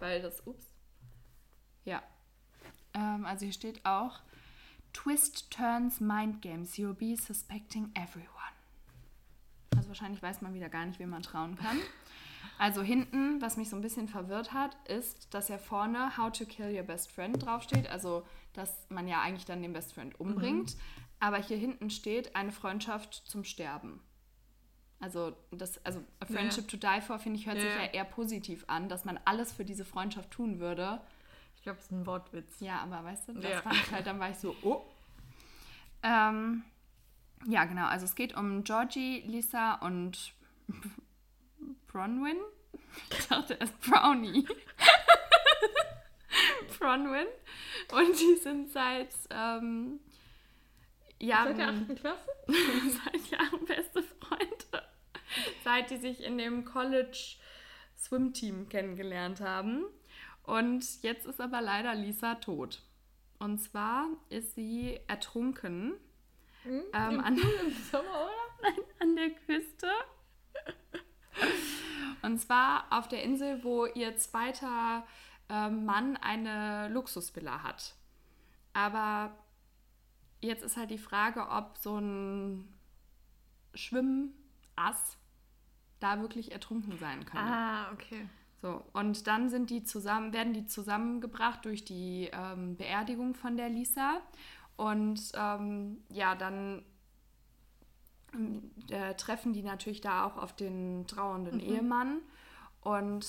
Weil 0.00 0.22
das, 0.22 0.46
ups. 0.46 0.74
Ja. 1.84 2.02
Ähm, 2.94 3.24
also 3.26 3.44
hier 3.44 3.52
steht 3.52 3.84
auch, 3.84 4.20
Twist 4.94 5.50
turns 5.50 6.00
mind 6.00 6.40
games. 6.40 6.78
You'll 6.78 6.94
be 6.94 7.16
suspecting 7.16 7.90
everyone. 7.94 8.30
Also 9.76 9.88
wahrscheinlich 9.88 10.22
weiß 10.22 10.40
man 10.40 10.54
wieder 10.54 10.70
gar 10.70 10.86
nicht, 10.86 10.98
wem 10.98 11.10
man 11.10 11.22
trauen 11.22 11.56
kann. 11.56 11.78
Also 12.58 12.82
hinten, 12.82 13.42
was 13.42 13.56
mich 13.56 13.68
so 13.68 13.76
ein 13.76 13.82
bisschen 13.82 14.08
verwirrt 14.08 14.52
hat, 14.52 14.76
ist, 14.88 15.34
dass 15.34 15.48
ja 15.48 15.58
vorne 15.58 16.16
How 16.16 16.30
to 16.32 16.44
Kill 16.46 16.74
Your 16.74 16.84
Best 16.84 17.10
Friend 17.10 17.44
draufsteht. 17.44 17.88
Also, 17.88 18.24
dass 18.52 18.86
man 18.88 19.08
ja 19.08 19.20
eigentlich 19.20 19.44
dann 19.44 19.60
den 19.60 19.72
Best 19.72 19.92
Friend 19.94 20.18
umbringt. 20.20 20.76
Aber 21.18 21.38
hier 21.38 21.56
hinten 21.56 21.90
steht 21.90 22.36
eine 22.36 22.52
Freundschaft 22.52 23.14
zum 23.26 23.44
Sterben. 23.44 24.00
Also, 25.00 25.36
das, 25.50 25.84
also 25.84 26.02
A 26.20 26.26
Friendship 26.26 26.68
to 26.68 26.76
Die 26.76 27.00
For, 27.00 27.18
finde 27.18 27.40
ich, 27.40 27.46
hört 27.46 27.56
Ja, 27.56 27.62
sich 27.62 27.72
ja. 27.74 27.82
ja 27.82 27.90
eher 27.90 28.04
positiv 28.04 28.64
an, 28.68 28.88
dass 28.88 29.04
man 29.04 29.18
alles 29.24 29.52
für 29.52 29.64
diese 29.64 29.84
Freundschaft 29.84 30.30
tun 30.30 30.60
würde. 30.60 31.00
Ich 31.64 31.66
glaube, 31.66 31.78
es 31.78 31.86
ist 31.86 31.92
ein 31.92 32.04
Wortwitz. 32.04 32.60
Ja, 32.60 32.80
aber 32.80 33.02
weißt 33.04 33.28
du, 33.28 33.32
das 33.32 33.50
Ja. 33.50 33.62
fand 33.62 33.74
ich 33.76 33.90
halt, 33.90 34.06
dann 34.06 34.20
war 34.20 34.28
ich 34.28 34.36
so, 34.36 34.54
oh. 34.62 34.84
Ähm, 36.02 36.62
ja, 37.46 37.64
genau. 37.64 37.86
Also 37.86 38.04
es 38.04 38.14
geht 38.14 38.36
um 38.36 38.64
Georgie, 38.64 39.22
Lisa 39.22 39.76
und 39.76 40.34
Bronwyn. 41.86 42.36
Ich 43.18 43.28
dachte 43.28 43.54
erst 43.54 43.80
Brownie. 43.80 44.46
Bronwyn. 46.78 47.28
Und 47.92 48.20
die 48.20 48.36
sind 48.36 48.70
seit 48.70 49.08
ähm, 49.30 50.00
Jahren, 51.18 51.56
Seit 51.56 51.58
der 51.58 51.68
achten 51.68 51.94
Klasse? 51.94 52.30
seit 52.46 53.30
Jahren 53.30 53.64
beste 53.64 54.02
Freunde. 54.02 54.86
Seit 55.64 55.90
die 55.90 55.96
sich 55.96 56.22
in 56.22 56.36
dem 56.36 56.66
College 56.66 57.36
Swim 57.96 58.34
Team 58.34 58.68
kennengelernt 58.68 59.40
haben. 59.40 59.86
Und 60.44 61.02
jetzt 61.02 61.26
ist 61.26 61.40
aber 61.40 61.60
leider 61.60 61.94
Lisa 61.94 62.36
tot. 62.36 62.82
Und 63.38 63.58
zwar 63.58 64.06
ist 64.28 64.54
sie 64.54 65.00
ertrunken 65.08 65.94
Hm? 66.64 66.82
ähm, 66.94 67.20
an, 67.20 67.38
Sommer, 67.90 68.30
an 69.00 69.16
der 69.16 69.30
Küste. 69.30 69.90
Und 72.22 72.38
zwar 72.38 72.86
auf 72.90 73.06
der 73.08 73.22
Insel, 73.22 73.62
wo 73.64 73.84
ihr 73.84 74.16
zweiter 74.16 75.06
ähm, 75.50 75.84
Mann 75.84 76.16
eine 76.16 76.88
Luxusvilla 76.88 77.62
hat. 77.62 77.94
Aber 78.72 79.36
jetzt 80.40 80.62
ist 80.64 80.76
halt 80.78 80.90
die 80.90 80.98
Frage, 80.98 81.48
ob 81.48 81.76
so 81.76 81.98
ein 81.98 82.72
Schwimmass 83.74 85.18
da 86.00 86.20
wirklich 86.20 86.52
ertrunken 86.52 86.96
sein 86.98 87.26
kann. 87.26 87.46
Ah, 87.46 87.92
okay. 87.92 88.26
So, 88.64 88.82
und 88.94 89.26
dann 89.26 89.50
sind 89.50 89.68
die 89.68 89.84
zusammen, 89.84 90.32
werden 90.32 90.54
die 90.54 90.64
zusammengebracht 90.64 91.66
durch 91.66 91.84
die 91.84 92.30
ähm, 92.32 92.78
Beerdigung 92.78 93.34
von 93.34 93.58
der 93.58 93.68
Lisa. 93.68 94.22
Und 94.78 95.20
ähm, 95.34 96.02
ja, 96.08 96.34
dann 96.34 96.82
ähm, 98.32 98.70
äh, 98.88 99.12
treffen 99.16 99.52
die 99.52 99.62
natürlich 99.62 100.00
da 100.00 100.24
auch 100.24 100.38
auf 100.38 100.56
den 100.56 101.06
trauernden 101.06 101.60
Ehemann. 101.60 102.22
Und 102.80 103.26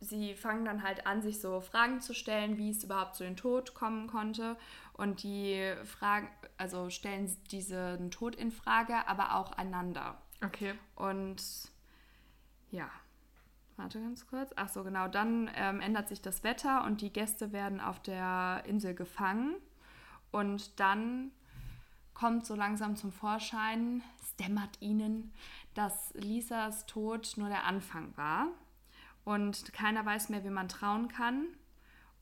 sie 0.00 0.34
fangen 0.34 0.66
dann 0.66 0.82
halt 0.82 1.06
an, 1.06 1.22
sich 1.22 1.40
so 1.40 1.62
Fragen 1.62 2.02
zu 2.02 2.12
stellen, 2.12 2.58
wie 2.58 2.68
es 2.68 2.84
überhaupt 2.84 3.14
zu 3.14 3.24
dem 3.24 3.36
Tod 3.36 3.72
kommen 3.72 4.08
konnte. 4.08 4.58
Und 4.92 5.22
die 5.22 5.72
Fragen, 5.84 6.28
also 6.58 6.90
stellen 6.90 7.34
diesen 7.50 8.10
Tod 8.10 8.36
in 8.36 8.50
Frage, 8.50 9.08
aber 9.08 9.36
auch 9.36 9.52
einander. 9.52 10.20
Okay. 10.44 10.74
Und 10.96 11.42
ja, 12.70 12.90
warte 13.76 14.00
ganz 14.00 14.26
kurz. 14.26 14.50
Ach 14.56 14.68
so, 14.68 14.84
genau. 14.84 15.08
Dann 15.08 15.50
ähm, 15.54 15.80
ändert 15.80 16.08
sich 16.08 16.20
das 16.20 16.44
Wetter 16.44 16.84
und 16.84 17.00
die 17.00 17.12
Gäste 17.12 17.52
werden 17.52 17.80
auf 17.80 18.00
der 18.00 18.62
Insel 18.66 18.94
gefangen. 18.94 19.56
Und 20.30 20.80
dann 20.80 21.30
kommt 22.14 22.46
so 22.46 22.54
langsam 22.54 22.96
zum 22.96 23.12
Vorschein, 23.12 24.02
es 24.22 24.36
dämmert 24.36 24.80
ihnen, 24.80 25.32
dass 25.74 26.12
Lisas 26.14 26.86
Tod 26.86 27.34
nur 27.36 27.48
der 27.48 27.64
Anfang 27.64 28.16
war. 28.16 28.48
Und 29.24 29.72
keiner 29.72 30.04
weiß 30.04 30.28
mehr, 30.28 30.44
wie 30.44 30.50
man 30.50 30.68
trauen 30.68 31.08
kann 31.08 31.46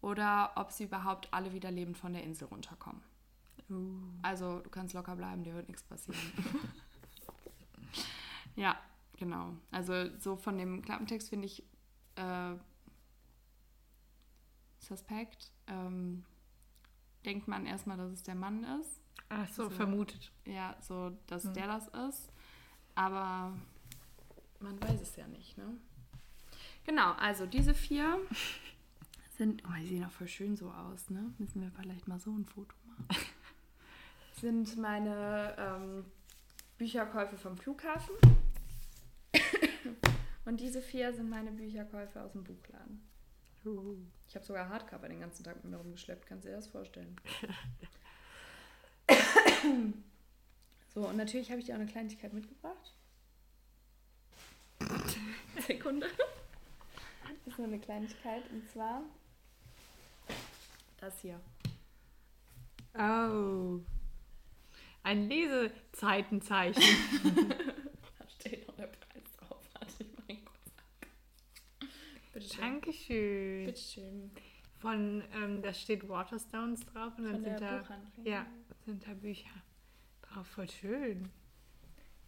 oder 0.01 0.53
ob 0.57 0.73
sie 0.73 0.85
überhaupt 0.85 1.33
alle 1.33 1.53
wieder 1.53 1.71
lebend 1.71 1.97
von 1.97 2.13
der 2.13 2.23
Insel 2.23 2.49
runterkommen. 2.49 3.03
Also 4.23 4.61
du 4.61 4.71
kannst 4.71 4.95
locker 4.95 5.15
bleiben, 5.15 5.45
dir 5.45 5.55
wird 5.55 5.69
nichts 5.69 5.85
passieren. 5.85 6.21
ja, 8.57 8.77
genau. 9.21 9.55
Also 9.71 10.11
so 10.18 10.35
von 10.35 10.59
dem 10.59 10.83
Klappentext 10.83 11.29
finde 11.29 11.47
ich 11.47 11.62
äh, 12.16 12.55
suspekt. 14.81 15.53
Ähm, 15.68 16.25
denkt 17.25 17.47
man 17.47 17.66
erstmal, 17.66 17.97
dass 17.97 18.11
es 18.11 18.23
der 18.25 18.35
Mann 18.35 18.64
ist. 18.81 19.01
Ach 19.29 19.47
so, 19.49 19.64
So. 19.64 19.71
vermutet. 19.71 20.33
Ja, 20.45 20.77
so, 20.81 21.16
dass 21.29 21.45
Hm. 21.45 21.55
der 21.55 21.66
das 21.68 21.87
ist. 22.09 22.33
Aber 22.97 23.57
man 24.59 24.81
weiß 24.83 25.01
es 25.01 25.14
ja 25.16 25.29
nicht, 25.29 25.57
ne? 25.57 25.77
Genau, 26.85 27.12
also 27.12 27.47
diese 27.47 27.75
vier 27.75 28.18
sind, 29.37 29.62
oh, 29.66 29.73
die 29.79 29.87
sehen 29.87 30.05
auch 30.05 30.11
voll 30.11 30.27
schön 30.29 30.57
so 30.57 30.71
aus, 30.71 31.09
ne? 31.11 31.33
Müssen 31.39 31.61
wir 31.62 31.71
vielleicht 31.71 32.09
mal 32.09 32.18
so 32.18 32.31
ein 32.33 32.45
Foto 32.47 32.75
machen. 32.87 33.07
sind 34.41 34.77
meine 34.79 35.55
ähm, 35.59 36.05
Bücherkäufe 36.79 37.37
vom 37.37 37.57
Flughafen. 37.59 38.14
Und 40.45 40.61
diese 40.61 40.81
vier 40.81 41.12
sind 41.12 41.28
meine 41.28 41.53
Bücherkäufe 41.53 42.20
aus 42.22 42.33
dem 42.33 42.45
Buchladen. 42.45 43.07
Ich 44.26 44.35
habe 44.35 44.45
sogar 44.45 44.68
Hardcover 44.70 45.09
den 45.09 45.20
ganzen 45.20 45.45
Tag 45.45 45.57
mit 45.57 45.70
mir 45.70 45.76
rumgeschleppt, 45.76 46.26
kannst 46.26 46.45
du 46.47 46.49
dir 46.49 46.57
das 46.57 46.66
vorstellen? 46.66 47.14
so, 50.95 51.07
und 51.07 51.16
natürlich 51.18 51.51
habe 51.51 51.61
ich 51.61 51.66
dir 51.66 51.74
auch 51.74 51.81
eine 51.81 51.91
Kleinigkeit 51.91 52.33
mitgebracht. 52.33 52.95
Sekunde. 55.66 56.07
Das 57.22 57.53
ist 57.53 57.59
nur 57.59 57.66
eine 57.66 57.78
Kleinigkeit 57.78 58.43
und 58.51 58.68
zwar 58.70 59.03
das 61.01 61.20
hier. 61.20 61.41
Oh. 62.95 63.81
Ein 65.03 65.28
Lesezeitenzeichen. 65.28 66.83
Da 68.18 68.28
steht 68.28 68.66
noch 68.68 68.76
der 68.76 68.87
Preis 68.89 69.22
drauf. 69.39 69.62
Warte, 69.74 69.95
ich 70.01 70.11
mach 70.16 70.28
ihn 70.28 70.45
kurz 70.45 70.66
ab. 70.76 71.89
Bitte 72.51 72.63
schön. 72.63 72.73
Dankeschön. 72.73 73.67
Bitte 73.67 73.81
schön. 73.81 74.31
Von, 74.79 75.23
ähm, 75.35 75.63
da 75.63 75.75
steht 75.75 76.09
Waterstones 76.09 76.81
drauf 76.87 77.13
und 77.19 77.25
dann 77.25 77.35
Von 77.35 77.45
der 77.45 77.59
sind 77.59 77.61
da, 77.61 77.85
ja, 78.25 78.47
sind 78.87 79.07
da 79.07 79.13
Bücher 79.15 79.51
drauf. 80.23 80.47
Voll 80.47 80.71
schön. 80.71 81.31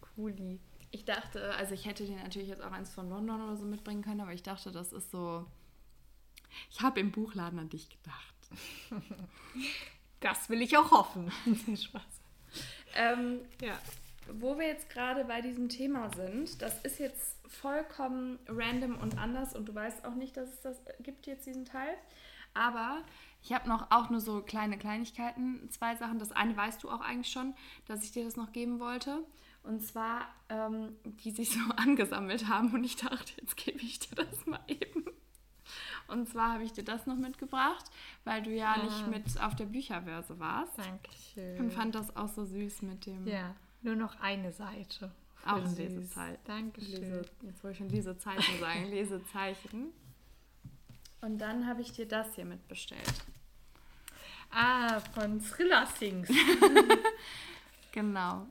Cooli. 0.01 0.61
Ich 0.91 1.05
dachte, 1.07 1.55
also 1.55 1.73
ich 1.73 1.87
hätte 1.87 2.05
dir 2.05 2.17
natürlich 2.17 2.49
jetzt 2.49 2.61
auch 2.63 2.73
eins 2.73 2.93
von 2.93 3.09
London 3.09 3.41
oder 3.41 3.57
so 3.57 3.65
mitbringen 3.65 4.03
können, 4.03 4.21
aber 4.21 4.35
ich 4.35 4.43
dachte, 4.43 4.71
das 4.71 4.93
ist 4.93 5.11
so. 5.11 5.47
Ich 6.71 6.83
habe 6.83 7.01
im 7.01 7.11
Buchladen 7.11 7.59
an 7.59 7.69
dich 7.69 7.89
gedacht. 7.89 8.35
Das 10.21 10.49
will 10.49 10.63
ich 10.63 10.79
auch 10.79 10.93
hoffen. 10.93 11.33
Spaß. 11.77 12.03
Ähm, 12.95 13.41
Ja. 13.61 13.77
Wo 14.33 14.59
wir 14.59 14.67
jetzt 14.67 14.89
gerade 14.91 15.25
bei 15.25 15.41
diesem 15.41 15.69
Thema 15.69 16.11
sind, 16.15 16.61
das 16.63 16.81
ist 16.83 16.99
jetzt 16.99 17.37
vollkommen 17.49 18.39
random 18.49 18.97
und 18.99 19.19
anders 19.19 19.55
und 19.55 19.67
du 19.69 19.75
weißt 19.75 20.05
auch 20.05 20.15
nicht, 20.15 20.37
dass 20.37 20.49
es 20.49 20.61
das 20.61 20.81
gibt 21.01 21.27
jetzt 21.27 21.47
diesen 21.47 21.65
Teil. 21.65 21.95
Aber 22.55 22.99
ich 23.43 23.53
habe 23.53 23.69
noch 23.69 23.91
auch 23.91 24.11
nur 24.11 24.21
so 24.21 24.43
kleine 24.43 24.79
Kleinigkeiten, 24.79 25.69
zwei 25.71 25.97
Sachen. 25.97 26.19
Das 26.19 26.33
eine 26.33 26.57
weißt 26.57 26.83
du 26.83 26.91
auch 26.91 27.01
eigentlich 27.01 27.33
schon, 27.33 27.55
dass 27.87 28.05
ich 28.05 28.13
dir 28.13 28.25
das 28.25 28.37
noch 28.37 28.53
geben 28.53 28.79
wollte. 28.79 29.19
Und 29.63 29.83
zwar, 29.83 30.29
ähm, 30.49 30.97
die 31.05 31.31
sich 31.31 31.51
so 31.51 31.61
angesammelt 31.77 32.49
haben 32.49 32.73
und 32.75 32.85
ich 32.85 32.97
dachte, 32.97 33.33
jetzt 33.41 33.57
gebe 33.57 33.79
ich 33.79 34.01
dir 34.01 34.17
das 34.17 34.45
mal 34.47 34.61
eben. 34.67 35.05
Und 36.09 36.29
zwar 36.29 36.55
habe 36.55 36.65
ich 36.65 36.73
dir 36.73 36.85
das 36.85 37.07
noch 37.07 37.17
mitgebracht, 37.17 37.85
weil 38.25 38.43
du 38.43 38.51
ja 38.51 38.75
Ah. 38.75 38.83
nicht 38.85 39.07
mit 39.09 39.41
auf 39.41 39.55
der 39.57 39.65
Bücherverse 39.67 40.39
warst. 40.39 40.77
Dankeschön. 40.79 41.59
Und 41.59 41.73
fand 41.73 41.95
das 41.95 42.15
auch 42.17 42.29
so 42.29 42.45
süß 42.45 42.83
mit 42.83 43.07
dem 43.07 43.27
ja, 43.27 43.55
nur 43.85 43.97
noch 43.97 44.19
eine 44.21 44.53
Seite. 44.53 45.11
Auch 45.45 45.67
süß. 45.67 45.79
Lesezeit. 45.79 46.39
Dankeschön. 46.45 47.03
Lese, 47.03 47.25
jetzt 47.43 47.65
wollte 47.65 47.73
ich 47.73 47.79
schon 47.79 47.89
Lesezeichen 47.89 48.61
sagen, 48.61 48.87
Lesezeichen. 48.91 49.93
Und 51.21 51.39
dann 51.39 51.67
habe 51.67 51.83
ich 51.83 51.93
dir 51.93 52.07
das 52.07 52.35
hier 52.35 52.45
mitbestellt. 52.45 53.13
Ah, 54.51 55.01
von 55.15 55.41
Thriller 55.41 55.87
Sings. 55.87 56.29
Genau. 57.93 58.47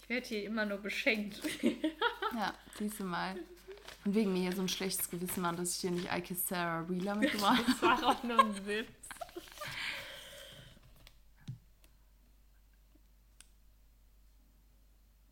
Ich 0.00 0.08
werde 0.08 0.26
hier 0.26 0.44
immer 0.44 0.64
nur 0.64 0.78
beschenkt. 0.78 1.40
Ja, 1.62 2.54
siehst 2.78 3.00
du 3.00 3.04
mal. 3.04 3.34
Und 4.04 4.14
wegen 4.14 4.32
mir 4.32 4.42
hier 4.42 4.52
so 4.52 4.62
ein 4.62 4.68
schlechtes 4.68 5.10
Gewissen 5.10 5.42
machen, 5.42 5.56
dass 5.56 5.74
ich 5.74 5.80
dir 5.80 5.90
nicht 5.90 6.08
I 6.12 6.20
Kiss 6.20 6.46
Sarah 6.46 6.88
Wheeler 6.88 7.16
mitgebracht 7.16 7.58
habe. 7.58 7.72
Das 7.72 7.82
war 7.82 8.06
auch 8.06 8.22
nur 8.22 8.38
ein 8.38 8.66
Witz. 8.66 8.86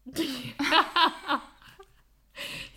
Ich 0.07 0.55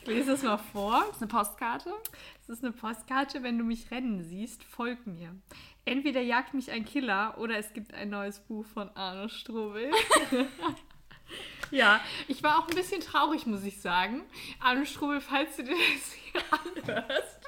lese 0.06 0.32
es 0.34 0.44
mal 0.44 0.58
vor. 0.58 1.04
Das 1.08 1.18
ist 1.18 1.22
eine 1.22 1.32
Postkarte. 1.32 1.94
Es 2.42 2.50
ist 2.50 2.64
eine 2.64 2.72
Postkarte, 2.72 3.44
wenn 3.44 3.58
du 3.58 3.66
mich 3.66 3.92
rennen 3.92 4.24
siehst, 4.24 4.64
folg 4.64 5.06
mir. 5.06 5.36
Entweder 5.84 6.22
jagt 6.22 6.54
mich 6.54 6.72
ein 6.72 6.86
Killer 6.86 7.38
oder 7.38 7.58
es 7.58 7.74
gibt 7.74 7.94
ein 7.94 8.10
neues 8.10 8.40
Buch 8.40 8.66
von 8.66 8.90
Arno 8.96 9.28
Strobel. 9.28 9.92
ja, 11.72 12.00
ich 12.30 12.44
war 12.44 12.60
auch 12.60 12.70
ein 12.70 12.76
bisschen 12.76 13.02
traurig, 13.02 13.46
muss 13.46 13.64
ich 13.64 13.82
sagen. 13.82 14.24
Arno 14.62 14.86
Strobel, 14.86 15.20
falls 15.20 15.58
du 15.58 15.64
dir 15.64 15.76
das 15.76 16.14
hier 16.14 16.42
anhörst, 16.52 17.48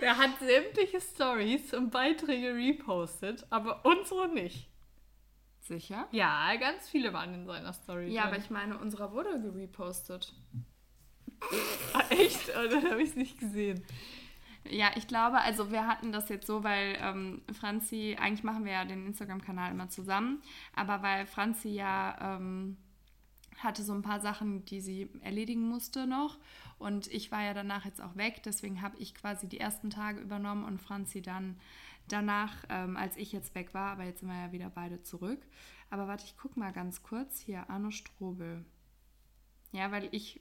Der 0.00 0.16
hat 0.16 0.38
sämtliche 0.38 1.00
Stories 1.00 1.74
und 1.74 1.90
Beiträge 1.90 2.54
repostet, 2.54 3.46
aber 3.50 3.84
unsere 3.84 4.28
nicht. 4.28 4.69
Sicher? 5.70 6.08
Ja, 6.10 6.56
ganz 6.56 6.88
viele 6.88 7.12
waren 7.12 7.32
in 7.32 7.46
seiner 7.46 7.72
Story. 7.72 8.08
Ja, 8.08 8.22
drin. 8.22 8.32
aber 8.32 8.38
ich 8.42 8.50
meine, 8.50 8.76
unserer 8.76 9.12
wurde 9.12 9.40
gerepostet. 9.40 10.34
Ah, 11.94 12.04
echt? 12.10 12.50
Oh, 12.50 12.68
dann 12.68 12.90
habe 12.90 13.02
ich 13.02 13.10
es 13.10 13.16
nicht 13.16 13.38
gesehen. 13.38 13.82
Ja, 14.68 14.90
ich 14.96 15.06
glaube, 15.06 15.40
also 15.40 15.70
wir 15.70 15.86
hatten 15.86 16.12
das 16.12 16.28
jetzt 16.28 16.46
so, 16.46 16.62
weil 16.64 16.98
ähm, 17.00 17.40
Franzi, 17.58 18.16
eigentlich 18.20 18.44
machen 18.44 18.66
wir 18.66 18.72
ja 18.72 18.84
den 18.84 19.06
Instagram-Kanal 19.06 19.70
immer 19.70 19.88
zusammen, 19.88 20.42
aber 20.74 21.02
weil 21.02 21.24
Franzi 21.26 21.70
ja 21.70 22.36
ähm, 22.36 22.76
hatte 23.58 23.82
so 23.82 23.94
ein 23.94 24.02
paar 24.02 24.20
Sachen, 24.20 24.64
die 24.66 24.80
sie 24.82 25.08
erledigen 25.22 25.66
musste 25.66 26.06
noch 26.06 26.36
und 26.78 27.06
ich 27.06 27.32
war 27.32 27.42
ja 27.42 27.54
danach 27.54 27.86
jetzt 27.86 28.02
auch 28.02 28.16
weg, 28.16 28.42
deswegen 28.44 28.82
habe 28.82 28.98
ich 28.98 29.14
quasi 29.14 29.48
die 29.48 29.60
ersten 29.60 29.88
Tage 29.88 30.20
übernommen 30.20 30.64
und 30.64 30.82
Franzi 30.82 31.22
dann 31.22 31.56
danach, 32.12 32.64
ähm, 32.68 32.96
als 32.96 33.16
ich 33.16 33.32
jetzt 33.32 33.54
weg 33.54 33.74
war, 33.74 33.92
aber 33.92 34.04
jetzt 34.04 34.20
sind 34.20 34.28
wir 34.28 34.38
ja 34.38 34.52
wieder 34.52 34.70
beide 34.70 35.02
zurück. 35.02 35.40
Aber 35.90 36.06
warte, 36.08 36.24
ich 36.24 36.36
gucke 36.36 36.58
mal 36.58 36.72
ganz 36.72 37.02
kurz 37.02 37.40
hier, 37.40 37.68
Arno 37.68 37.90
Strobel. 37.90 38.64
Ja, 39.72 39.90
weil 39.90 40.08
ich 40.12 40.40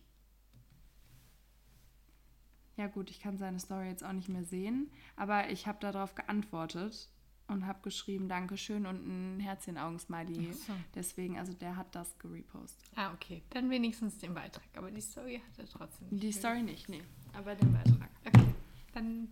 ja 2.79 2.87
gut, 2.87 3.09
ich 3.09 3.19
kann 3.19 3.37
seine 3.37 3.59
Story 3.59 3.89
jetzt 3.89 4.05
auch 4.05 4.13
nicht 4.13 4.29
mehr 4.29 4.45
sehen, 4.45 4.89
aber 5.17 5.49
ich 5.49 5.67
habe 5.67 5.79
darauf 5.81 6.15
geantwortet 6.15 7.09
und 7.47 7.65
habe 7.67 7.79
geschrieben 7.81 8.29
Dankeschön 8.29 8.85
und 8.85 9.05
ein 9.05 9.39
Herzchen-Augen-Smiley. 9.41 10.53
So. 10.53 10.73
Deswegen, 10.95 11.37
also 11.37 11.51
der 11.51 11.75
hat 11.75 11.93
das 11.93 12.17
gerepostet. 12.19 12.89
Ah, 12.95 13.11
okay. 13.13 13.43
Dann 13.49 13.69
wenigstens 13.69 14.17
den 14.19 14.33
Beitrag. 14.33 14.63
Aber 14.77 14.91
die 14.91 15.01
Story 15.01 15.41
hat 15.45 15.59
er 15.59 15.65
trotzdem 15.65 16.07
nicht. 16.09 16.23
Die 16.23 16.31
Story 16.31 16.63
nicht, 16.63 16.87
nee, 16.87 17.03
aber 17.33 17.55
den 17.55 17.73
Beitrag. 17.73 18.09
Okay. 18.25 18.53
Dann 18.93 19.27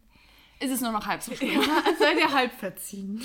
Ist 0.59 0.71
es 0.71 0.81
nur 0.81 0.91
noch 0.91 1.05
halb 1.05 1.21
so 1.21 1.35
schlimm. 1.35 1.61
ja, 1.61 1.83
seid 1.99 2.17
ihr 2.17 2.31
halb 2.31 2.51
verziehen. 2.53 3.21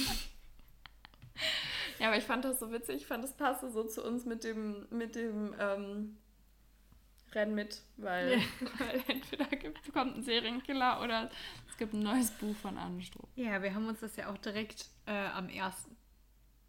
Ja, 1.99 2.09
aber 2.09 2.16
ich 2.16 2.24
fand 2.24 2.45
das 2.45 2.59
so 2.59 2.72
witzig. 2.72 2.97
Ich 2.97 3.07
fand, 3.07 3.22
das 3.22 3.33
passte 3.37 3.70
so 3.70 3.85
zu 3.85 4.05
uns 4.05 4.24
mit 4.24 4.45
dem, 4.45 4.87
mit 4.91 5.14
dem 5.14 5.55
ähm, 5.59 6.18
Renn 7.33 7.55
mit, 7.55 7.83
weil, 7.97 8.39
weil 8.78 9.03
entweder 9.09 9.47
gibt, 9.47 9.93
kommt 9.93 10.16
ein 10.16 10.22
Serienkiller 10.22 11.01
oder 11.03 11.30
es 11.68 11.76
gibt 11.76 11.95
ein 11.95 12.03
neues 12.03 12.30
Buch 12.33 12.57
von 12.57 12.76
Anne 12.76 13.03
Stroh. 13.03 13.28
Ja, 13.37 13.62
wir 13.62 13.74
haben 13.74 13.87
uns 13.87 14.01
das 14.01 14.16
ja 14.16 14.30
auch 14.30 14.39
direkt 14.39 14.87
äh, 15.07 15.28
am 15.28 15.49
ersten, 15.49 15.97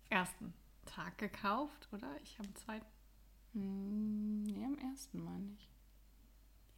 ersten 0.09 0.53
Tag 0.85 1.17
gekauft, 1.17 1.89
oder? 1.91 2.09
Ich 2.21 2.37
am 2.39 2.53
zweiten. 2.55 2.85
Hm, 3.53 4.43
nee, 4.43 4.63
am 4.65 4.77
ersten 4.77 5.23
meine 5.23 5.51
ich. 5.57 5.72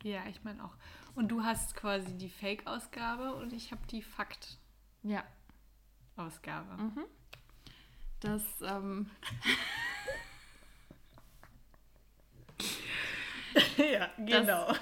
Ja, 0.06 0.22
ich 0.30 0.44
meine 0.44 0.64
auch. 0.64 0.78
Und 1.16 1.30
du 1.30 1.44
hast 1.44 1.76
quasi 1.76 2.16
die 2.16 2.30
Fake-Ausgabe 2.30 3.34
und 3.34 3.52
ich 3.54 3.72
habe 3.72 3.82
die 3.90 4.04
Fakt-Ausgabe. 4.04 4.60
Ja. 5.02 5.24
Das, 8.20 8.44
ähm, 8.62 9.10
ja, 13.78 14.12
genau. 14.20 14.76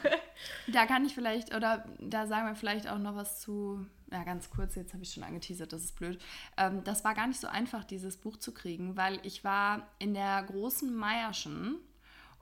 da 0.67 0.85
kann 0.87 1.05
ich 1.05 1.15
vielleicht, 1.15 1.55
oder 1.55 1.85
da 1.99 2.27
sagen 2.27 2.47
wir 2.47 2.55
vielleicht 2.55 2.89
auch 2.89 2.99
noch 2.99 3.15
was 3.15 3.39
zu, 3.39 3.85
ja, 4.11 4.25
ganz 4.25 4.49
kurz, 4.49 4.75
jetzt 4.75 4.91
habe 4.93 5.03
ich 5.03 5.13
schon 5.13 5.23
angeteasert, 5.23 5.71
das 5.71 5.85
ist 5.85 5.95
blöd. 5.95 6.21
Ähm, 6.57 6.83
das 6.83 7.05
war 7.05 7.15
gar 7.15 7.27
nicht 7.27 7.39
so 7.39 7.47
einfach, 7.47 7.85
dieses 7.85 8.17
Buch 8.17 8.35
zu 8.35 8.53
kriegen, 8.53 8.97
weil 8.97 9.21
ich 9.25 9.45
war 9.45 9.87
in 9.99 10.13
der 10.13 10.43
großen 10.43 10.93
Meierschen 10.93 11.77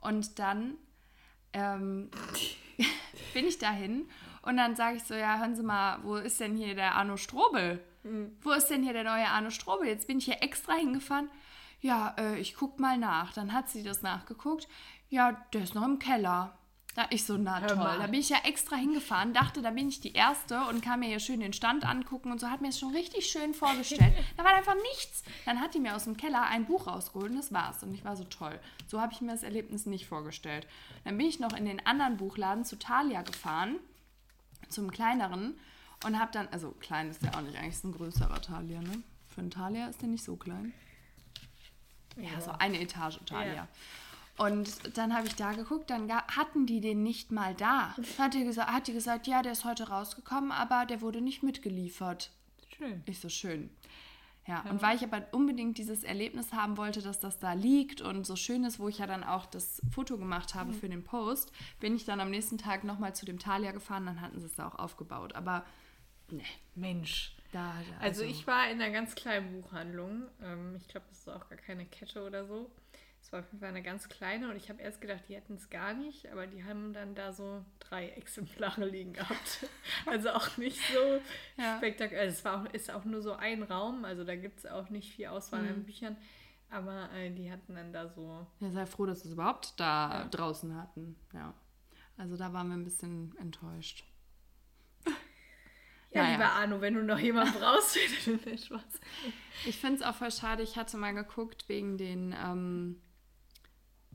und 0.00 0.40
dann 0.40 0.78
ähm, 1.52 2.10
bin 3.34 3.46
ich 3.46 3.58
dahin 3.58 4.08
und 4.42 4.56
dann 4.56 4.76
sage 4.76 4.96
ich 4.96 5.04
so, 5.04 5.14
ja, 5.14 5.38
hören 5.38 5.54
Sie 5.54 5.62
mal, 5.62 5.98
wo 6.02 6.16
ist 6.16 6.40
denn 6.40 6.56
hier 6.56 6.74
der 6.74 6.94
Arno 6.94 7.16
Strobel? 7.16 7.82
Wo 8.42 8.50
ist 8.50 8.66
denn 8.66 8.82
hier 8.82 8.92
der 8.92 9.04
neue 9.04 9.28
Arno 9.28 9.50
Strobel? 9.50 9.86
Jetzt 9.86 10.08
bin 10.08 10.18
ich 10.18 10.24
hier 10.24 10.42
extra 10.42 10.74
hingefahren. 10.74 11.30
Ja, 11.80 12.14
äh, 12.18 12.38
ich 12.38 12.56
guck 12.56 12.80
mal 12.80 12.98
nach. 12.98 13.32
Dann 13.32 13.52
hat 13.52 13.68
sie 13.68 13.82
das 13.84 14.02
nachgeguckt. 14.02 14.68
Ja, 15.08 15.32
der 15.52 15.62
ist 15.62 15.74
noch 15.74 15.84
im 15.84 15.98
Keller. 15.98 16.58
Da 16.94 17.06
ich 17.08 17.24
so, 17.24 17.38
na 17.38 17.58
toll. 17.60 17.76
Da 17.76 18.06
bin 18.06 18.20
ich 18.20 18.28
ja 18.28 18.36
extra 18.44 18.76
hingefahren, 18.76 19.32
dachte, 19.32 19.62
da 19.62 19.70
bin 19.70 19.88
ich 19.88 20.00
die 20.00 20.12
Erste 20.12 20.60
und 20.68 20.82
kann 20.82 21.00
mir 21.00 21.06
hier 21.06 21.20
schön 21.20 21.40
den 21.40 21.54
Stand 21.54 21.86
angucken 21.86 22.30
und 22.30 22.38
so 22.38 22.50
hat 22.50 22.60
mir 22.60 22.68
es 22.68 22.78
schon 22.78 22.94
richtig 22.94 23.26
schön 23.26 23.54
vorgestellt. 23.54 24.12
da 24.36 24.44
war 24.44 24.54
einfach 24.54 24.74
nichts. 24.74 25.22
Dann 25.46 25.60
hat 25.60 25.74
die 25.74 25.80
mir 25.80 25.96
aus 25.96 26.04
dem 26.04 26.18
Keller 26.18 26.42
ein 26.42 26.66
Buch 26.66 26.86
rausgeholt 26.86 27.30
und 27.30 27.36
das 27.36 27.52
war's. 27.52 27.82
Und 27.82 27.94
ich 27.94 28.04
war 28.04 28.14
so 28.14 28.24
toll. 28.24 28.60
So 28.86 29.00
habe 29.00 29.12
ich 29.14 29.22
mir 29.22 29.32
das 29.32 29.42
Erlebnis 29.42 29.86
nicht 29.86 30.06
vorgestellt. 30.06 30.66
Dann 31.04 31.16
bin 31.16 31.26
ich 31.26 31.40
noch 31.40 31.54
in 31.54 31.64
den 31.64 31.84
anderen 31.86 32.18
Buchladen 32.18 32.66
zu 32.66 32.78
Thalia 32.78 33.22
gefahren, 33.22 33.76
zum 34.68 34.90
kleineren 34.90 35.58
und 36.04 36.18
habe 36.20 36.32
dann, 36.32 36.48
also 36.48 36.72
klein 36.72 37.08
ist 37.08 37.22
der 37.22 37.34
auch 37.36 37.40
nicht, 37.40 37.56
eigentlich 37.56 37.74
ist 37.74 37.84
ein 37.84 37.92
größerer 37.92 38.42
Thalia, 38.42 38.82
ne? 38.82 39.02
Für 39.28 39.40
einen 39.40 39.50
Thalia 39.50 39.86
ist 39.86 40.02
der 40.02 40.08
nicht 40.08 40.24
so 40.24 40.36
klein. 40.36 40.74
Ja, 42.16 42.38
so 42.38 42.50
eine 42.50 42.78
Etage 42.78 43.18
Thalia. 43.24 43.54
Ja. 43.54 43.68
Und 44.42 44.96
dann 44.96 45.14
habe 45.14 45.26
ich 45.28 45.36
da 45.36 45.52
geguckt, 45.52 45.90
dann 45.90 46.10
hatten 46.10 46.66
die 46.66 46.80
den 46.80 47.02
nicht 47.02 47.30
mal 47.30 47.54
da. 47.54 47.94
Dann 47.96 48.26
hat 48.26 48.34
die, 48.34 48.44
gesagt, 48.44 48.70
hat 48.70 48.88
die 48.88 48.92
gesagt, 48.92 49.26
ja, 49.26 49.42
der 49.42 49.52
ist 49.52 49.64
heute 49.64 49.88
rausgekommen, 49.88 50.50
aber 50.50 50.84
der 50.84 51.00
wurde 51.00 51.20
nicht 51.20 51.42
mitgeliefert. 51.42 52.30
Schön. 52.76 53.02
Ich 53.06 53.20
so 53.20 53.28
schön. 53.28 53.70
Ja, 54.44 54.62
und 54.68 54.82
weil 54.82 54.96
ich 54.96 55.04
aber 55.04 55.22
unbedingt 55.30 55.78
dieses 55.78 56.02
Erlebnis 56.02 56.52
haben 56.52 56.76
wollte, 56.76 57.00
dass 57.00 57.20
das 57.20 57.38
da 57.38 57.52
liegt 57.52 58.00
und 58.00 58.26
so 58.26 58.34
schön 58.34 58.64
ist, 58.64 58.80
wo 58.80 58.88
ich 58.88 58.98
ja 58.98 59.06
dann 59.06 59.22
auch 59.22 59.46
das 59.46 59.80
Foto 59.94 60.18
gemacht 60.18 60.56
habe 60.56 60.72
für 60.72 60.88
den 60.88 61.04
Post, 61.04 61.52
bin 61.78 61.94
ich 61.94 62.04
dann 62.04 62.18
am 62.18 62.30
nächsten 62.30 62.58
Tag 62.58 62.82
nochmal 62.82 63.14
zu 63.14 63.24
dem 63.24 63.38
Thalia 63.38 63.70
gefahren, 63.70 64.06
dann 64.06 64.20
hatten 64.20 64.40
sie 64.40 64.46
es 64.46 64.56
da 64.56 64.66
auch 64.66 64.74
aufgebaut. 64.74 65.36
Aber 65.36 65.64
ne, 66.28 66.42
Mensch. 66.74 67.36
da, 67.52 67.72
Also 68.00 68.24
ich 68.24 68.44
war 68.48 68.68
in 68.68 68.82
einer 68.82 68.92
ganz 68.92 69.14
kleinen 69.14 69.62
Buchhandlung. 69.62 70.24
Ähm, 70.42 70.74
ich 70.74 70.88
glaube, 70.88 71.06
das 71.08 71.18
ist 71.18 71.28
auch 71.28 71.48
gar 71.48 71.58
keine 71.58 71.86
Kette 71.86 72.26
oder 72.26 72.44
so. 72.44 72.68
Es 73.22 73.32
war 73.32 73.40
auf 73.40 73.46
jeden 73.46 73.60
Fall 73.60 73.68
eine 73.68 73.82
ganz 73.82 74.08
kleine 74.08 74.50
und 74.50 74.56
ich 74.56 74.68
habe 74.68 74.82
erst 74.82 75.00
gedacht, 75.00 75.22
die 75.28 75.36
hätten 75.36 75.54
es 75.54 75.70
gar 75.70 75.94
nicht, 75.94 76.26
aber 76.32 76.46
die 76.48 76.64
haben 76.64 76.92
dann 76.92 77.14
da 77.14 77.32
so 77.32 77.64
drei 77.78 78.08
Exemplare 78.10 78.84
liegen 78.84 79.12
gehabt. 79.12 79.66
Also 80.06 80.30
auch 80.30 80.56
nicht 80.56 80.80
so 80.92 81.20
Ja. 81.62 81.76
spektakulär. 81.78 82.22
Also 82.22 82.34
es 82.36 82.44
war 82.44 82.60
auch, 82.62 82.72
ist 82.74 82.90
auch 82.90 83.04
nur 83.04 83.22
so 83.22 83.32
ein 83.34 83.62
Raum, 83.62 84.04
also 84.04 84.24
da 84.24 84.34
gibt 84.36 84.58
es 84.58 84.66
auch 84.66 84.90
nicht 84.90 85.12
viel 85.14 85.26
Auswahl 85.28 85.62
Mhm. 85.62 85.68
an 85.68 85.84
Büchern. 85.84 86.16
Aber 86.68 87.10
äh, 87.12 87.30
die 87.30 87.50
hatten 87.52 87.74
dann 87.76 87.92
da 87.92 88.08
so. 88.08 88.46
Ja, 88.60 88.70
sei 88.70 88.86
froh, 88.86 89.06
dass 89.06 89.20
sie 89.22 89.28
es 89.28 89.34
überhaupt 89.34 89.78
da 89.78 90.22
Ja. 90.22 90.28
draußen 90.28 90.74
hatten. 90.76 91.16
Ja. 91.32 91.54
Also 92.16 92.36
da 92.36 92.52
waren 92.52 92.68
wir 92.68 92.74
ein 92.74 92.84
bisschen 92.84 93.34
enttäuscht. 93.38 94.04
Ja, 96.14 96.24
Naja. 96.24 96.32
lieber 96.34 96.52
Arno, 96.52 96.80
wenn 96.82 96.92
du 96.94 97.02
noch 97.02 97.18
jemanden 97.18 97.54
brauchst, 97.58 97.96
dann 98.26 98.58
Spaß. 98.58 99.00
Ich 99.66 99.78
finde 99.78 99.96
es 99.96 100.02
auch 100.02 100.14
voll 100.14 100.30
schade, 100.30 100.62
ich 100.62 100.76
hatte 100.76 100.98
mal 100.98 101.12
geguckt 101.14 101.68
wegen 101.70 101.96
den, 101.96 102.34
ähm, 102.38 103.00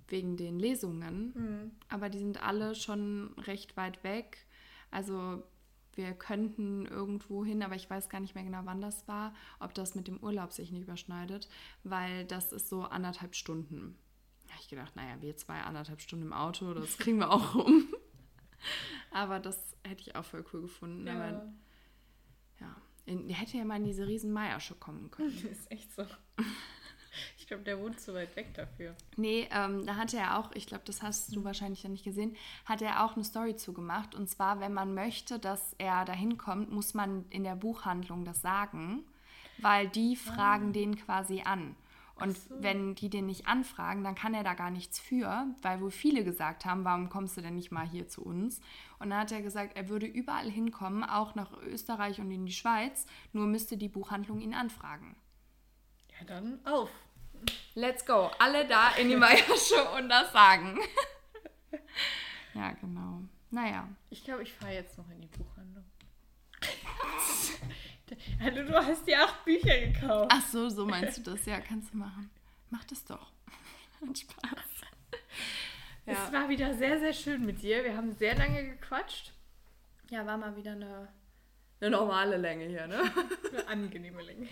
wegen 0.09 0.37
den 0.37 0.59
Lesungen, 0.59 1.33
Mhm. 1.35 1.71
aber 1.89 2.09
die 2.09 2.19
sind 2.19 2.41
alle 2.43 2.75
schon 2.75 3.33
recht 3.39 3.75
weit 3.77 4.03
weg. 4.03 4.45
Also 4.91 5.43
wir 5.93 6.13
könnten 6.13 6.85
irgendwo 6.85 7.43
hin, 7.43 7.63
aber 7.63 7.75
ich 7.75 7.89
weiß 7.89 8.07
gar 8.09 8.19
nicht 8.19 8.35
mehr 8.35 8.43
genau, 8.43 8.61
wann 8.65 8.81
das 8.81 9.07
war, 9.07 9.33
ob 9.59 9.73
das 9.73 9.95
mit 9.95 10.07
dem 10.07 10.17
Urlaub 10.23 10.51
sich 10.53 10.71
nicht 10.71 10.83
überschneidet, 10.83 11.49
weil 11.83 12.25
das 12.25 12.53
ist 12.53 12.69
so 12.69 12.83
anderthalb 12.83 13.35
Stunden. 13.35 13.97
Da 14.45 14.53
habe 14.53 14.61
ich 14.61 14.69
gedacht, 14.69 14.95
naja, 14.95 15.17
wir 15.21 15.35
zwei 15.35 15.59
anderthalb 15.61 15.99
Stunden 15.99 16.27
im 16.27 16.33
Auto, 16.33 16.73
das 16.73 16.97
kriegen 16.97 17.17
wir 17.19 17.31
auch 17.31 17.55
rum. 17.55 17.87
Aber 19.11 19.39
das 19.39 19.75
hätte 19.83 20.01
ich 20.01 20.15
auch 20.15 20.23
voll 20.25 20.45
cool 20.53 20.61
gefunden. 20.61 21.07
Aber 21.07 21.31
Ja, 21.31 21.53
ja, 22.61 22.75
in, 23.05 23.27
hätte 23.29 23.57
ja 23.57 23.65
mal 23.65 23.77
in 23.77 23.85
diese 23.85 24.07
riesen 24.07 24.31
Meiersche 24.31 24.75
kommen 24.75 25.09
können. 25.11 25.31
das 25.43 25.51
ist 25.51 25.71
echt 25.71 25.91
so. 25.93 26.05
Ich 27.47 27.49
glaube, 27.49 27.63
der 27.63 27.79
wohnt 27.79 27.97
zu 27.97 28.13
weit 28.13 28.35
weg 28.35 28.53
dafür. 28.55 28.93
Nee, 29.15 29.47
ähm, 29.51 29.85
da 29.85 29.95
hatte 29.95 30.17
er 30.17 30.37
auch, 30.37 30.51
ich 30.51 30.67
glaube, 30.67 30.83
das 30.85 31.01
hast 31.01 31.33
du 31.33 31.45
wahrscheinlich 31.45 31.81
ja 31.81 31.87
nicht 31.87 32.03
gesehen, 32.03 32.35
hat 32.65 32.81
er 32.81 33.05
auch 33.05 33.15
eine 33.15 33.23
Story 33.23 33.55
zugemacht. 33.55 34.15
Und 34.15 34.29
zwar, 34.29 34.59
wenn 34.59 34.73
man 34.73 34.93
möchte, 34.93 35.39
dass 35.39 35.73
er 35.77 36.03
dahin 36.03 36.37
kommt, 36.37 36.73
muss 36.73 36.93
man 36.93 37.23
in 37.29 37.45
der 37.45 37.55
Buchhandlung 37.55 38.25
das 38.25 38.41
sagen, 38.41 39.05
weil 39.59 39.87
die 39.87 40.17
fragen 40.17 40.73
den 40.73 40.97
quasi 40.97 41.43
an. 41.45 41.77
Und 42.15 42.37
wenn 42.49 42.95
die 42.95 43.09
den 43.09 43.27
nicht 43.27 43.47
anfragen, 43.47 44.03
dann 44.03 44.15
kann 44.15 44.33
er 44.33 44.43
da 44.43 44.53
gar 44.53 44.69
nichts 44.69 44.99
für, 44.99 45.47
weil 45.61 45.79
wohl 45.79 45.91
viele 45.91 46.25
gesagt 46.25 46.65
haben, 46.65 46.83
warum 46.83 47.07
kommst 47.07 47.37
du 47.37 47.41
denn 47.41 47.55
nicht 47.55 47.71
mal 47.71 47.87
hier 47.87 48.09
zu 48.09 48.25
uns? 48.25 48.59
Und 48.99 49.11
dann 49.11 49.19
hat 49.21 49.31
er 49.31 49.41
gesagt, 49.41 49.77
er 49.77 49.87
würde 49.87 50.05
überall 50.05 50.51
hinkommen, 50.51 51.05
auch 51.05 51.33
nach 51.33 51.53
Österreich 51.61 52.19
und 52.19 52.29
in 52.29 52.45
die 52.45 52.51
Schweiz, 52.51 53.05
nur 53.31 53.47
müsste 53.47 53.77
die 53.77 53.87
Buchhandlung 53.87 54.41
ihn 54.41 54.53
anfragen. 54.53 55.15
Ja, 56.19 56.25
dann 56.25 56.59
auf. 56.65 56.89
Let's 57.75 58.05
go. 58.05 58.31
Alle 58.39 58.67
da 58.67 58.95
in 58.95 59.09
die 59.09 59.15
Meiersche 59.17 59.89
und 59.97 60.09
das 60.09 60.31
sagen. 60.31 60.79
ja, 62.53 62.71
genau. 62.71 63.21
Naja. 63.51 63.87
Ich 64.09 64.23
glaube, 64.23 64.43
ich 64.43 64.53
fahre 64.53 64.73
jetzt 64.73 64.97
noch 64.97 65.09
in 65.09 65.21
die 65.21 65.27
Buchhandlung. 65.27 65.85
Hallo, 68.39 68.63
du 68.63 68.73
hast 68.73 69.05
dir 69.07 69.23
acht 69.23 69.45
Bücher 69.45 69.77
gekauft. 69.79 70.31
Ach 70.33 70.41
so, 70.41 70.69
so 70.69 70.85
meinst 70.85 71.17
du 71.17 71.31
das. 71.31 71.45
Ja, 71.45 71.59
kannst 71.59 71.93
du 71.93 71.97
machen. 71.97 72.29
Mach 72.69 72.83
das 72.85 73.03
doch. 73.05 73.31
Hat 74.07 74.17
Spaß. 74.17 74.65
Es 76.05 76.31
war 76.31 76.47
wieder 76.47 76.73
sehr, 76.73 76.99
sehr 76.99 77.13
schön 77.13 77.45
mit 77.45 77.61
dir. 77.61 77.83
Wir 77.83 77.97
haben 77.97 78.13
sehr 78.13 78.35
lange 78.35 78.63
gequatscht. 78.63 79.33
Ja, 80.09 80.25
war 80.25 80.37
mal 80.37 80.55
wieder 80.55 80.71
eine 80.71 81.09
eine 81.79 81.91
normale 81.91 82.37
Länge 82.37 82.65
hier, 82.65 82.87
ne? 82.87 82.99
Eine 83.51 83.67
angenehme 83.67 84.21
Länge. 84.23 84.47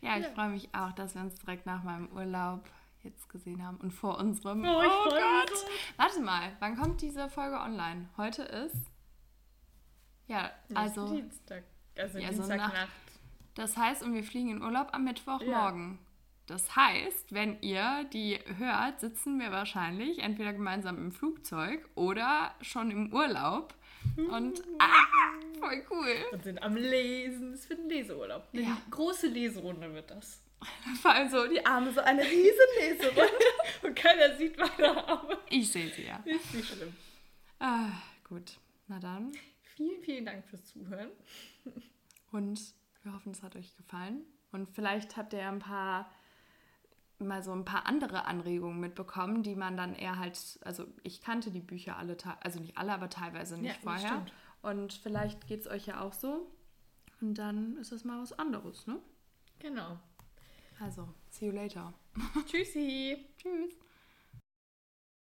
Ja, 0.00 0.16
ich 0.16 0.24
ja. 0.24 0.30
freue 0.30 0.50
mich 0.50 0.74
auch, 0.74 0.92
dass 0.92 1.14
wir 1.14 1.22
uns 1.22 1.34
direkt 1.36 1.66
nach 1.66 1.82
meinem 1.82 2.08
Urlaub 2.12 2.64
jetzt 3.02 3.28
gesehen 3.28 3.64
haben 3.64 3.76
und 3.78 3.92
vor 3.92 4.18
unserem. 4.18 4.64
Oh, 4.64 4.82
oh 4.82 5.08
Gott! 5.10 5.56
So. 5.56 5.66
Warte 5.96 6.20
mal, 6.20 6.52
wann 6.60 6.76
kommt 6.76 7.00
diese 7.00 7.28
Folge 7.28 7.58
online? 7.58 8.08
Heute 8.16 8.42
ist. 8.42 8.90
Ja, 10.26 10.50
also. 10.74 11.06
Dienstag. 11.14 11.64
Also 11.96 12.18
ja, 12.18 12.30
Dienstagnacht. 12.30 12.72
So 12.76 13.16
das 13.56 13.76
heißt, 13.76 14.02
und 14.02 14.12
wir 14.12 14.22
fliegen 14.22 14.50
in 14.50 14.62
Urlaub 14.62 14.88
am 14.92 15.04
Mittwochmorgen. 15.04 15.92
Ja. 15.92 15.98
Das 16.46 16.76
heißt, 16.76 17.32
wenn 17.32 17.60
ihr 17.62 18.04
die 18.12 18.38
hört, 18.58 19.00
sitzen 19.00 19.40
wir 19.40 19.50
wahrscheinlich 19.50 20.20
entweder 20.20 20.52
gemeinsam 20.52 20.98
im 20.98 21.10
Flugzeug 21.10 21.88
oder 21.96 22.54
schon 22.60 22.90
im 22.90 23.12
Urlaub. 23.12 23.74
Und 24.16 24.62
ah, 24.78 25.04
voll 25.58 25.84
cool. 25.90 26.14
Und 26.32 26.44
sind 26.44 26.62
am 26.62 26.76
Lesen. 26.76 27.52
Es 27.52 27.68
wird 27.68 27.80
ein 27.80 27.88
Leseurlaub. 27.88 28.48
Eine 28.52 28.62
ja. 28.62 28.82
große 28.90 29.26
Leserunde 29.26 29.92
wird 29.92 30.10
das. 30.10 30.42
Vor 31.02 31.12
allem 31.12 31.28
so 31.28 31.46
die 31.46 31.64
Arme, 31.64 31.92
so 31.92 32.00
eine 32.00 32.22
riesen 32.22 32.68
Leserunde. 32.80 33.44
Und 33.82 33.94
keiner 33.94 34.36
sieht 34.36 34.56
meine 34.56 35.06
Arme. 35.06 35.38
Ich 35.50 35.70
sehe 35.70 35.92
sie 35.92 36.04
ja. 36.04 36.22
Ist 36.24 36.54
nicht 36.54 36.68
schlimm. 36.68 36.94
Ah, 37.58 37.90
gut. 38.28 38.58
Na 38.88 38.98
dann. 38.98 39.32
Vielen, 39.62 40.00
vielen 40.02 40.24
Dank 40.24 40.46
fürs 40.46 40.64
Zuhören. 40.64 41.10
Und 42.32 42.60
wir 43.02 43.12
hoffen, 43.12 43.32
es 43.32 43.42
hat 43.42 43.56
euch 43.56 43.76
gefallen. 43.76 44.24
Und 44.52 44.70
vielleicht 44.70 45.16
habt 45.16 45.32
ihr 45.32 45.46
ein 45.46 45.58
paar 45.58 46.10
mal 47.18 47.42
so 47.42 47.52
ein 47.52 47.64
paar 47.64 47.86
andere 47.86 48.26
Anregungen 48.26 48.80
mitbekommen, 48.80 49.42
die 49.42 49.54
man 49.54 49.76
dann 49.76 49.94
eher 49.94 50.18
halt, 50.18 50.58
also 50.62 50.86
ich 51.02 51.20
kannte 51.20 51.50
die 51.50 51.60
Bücher 51.60 51.96
alle, 51.96 52.16
also 52.40 52.60
nicht 52.60 52.76
alle, 52.76 52.92
aber 52.92 53.08
teilweise 53.08 53.58
nicht 53.58 53.76
ja, 53.76 53.80
vorher. 53.82 54.08
Stimmt. 54.08 54.32
Und 54.62 54.92
vielleicht 54.92 55.46
geht 55.46 55.60
es 55.60 55.66
euch 55.66 55.86
ja 55.86 56.00
auch 56.00 56.12
so. 56.12 56.50
Und 57.20 57.34
dann 57.34 57.76
ist 57.78 57.92
das 57.92 58.04
mal 58.04 58.20
was 58.20 58.38
anderes, 58.38 58.86
ne? 58.86 58.98
Genau. 59.58 59.98
Also, 60.80 61.08
see 61.30 61.46
you 61.46 61.52
later. 61.52 61.94
Tschüssi. 62.46 63.24
Tschüss. 63.38 63.74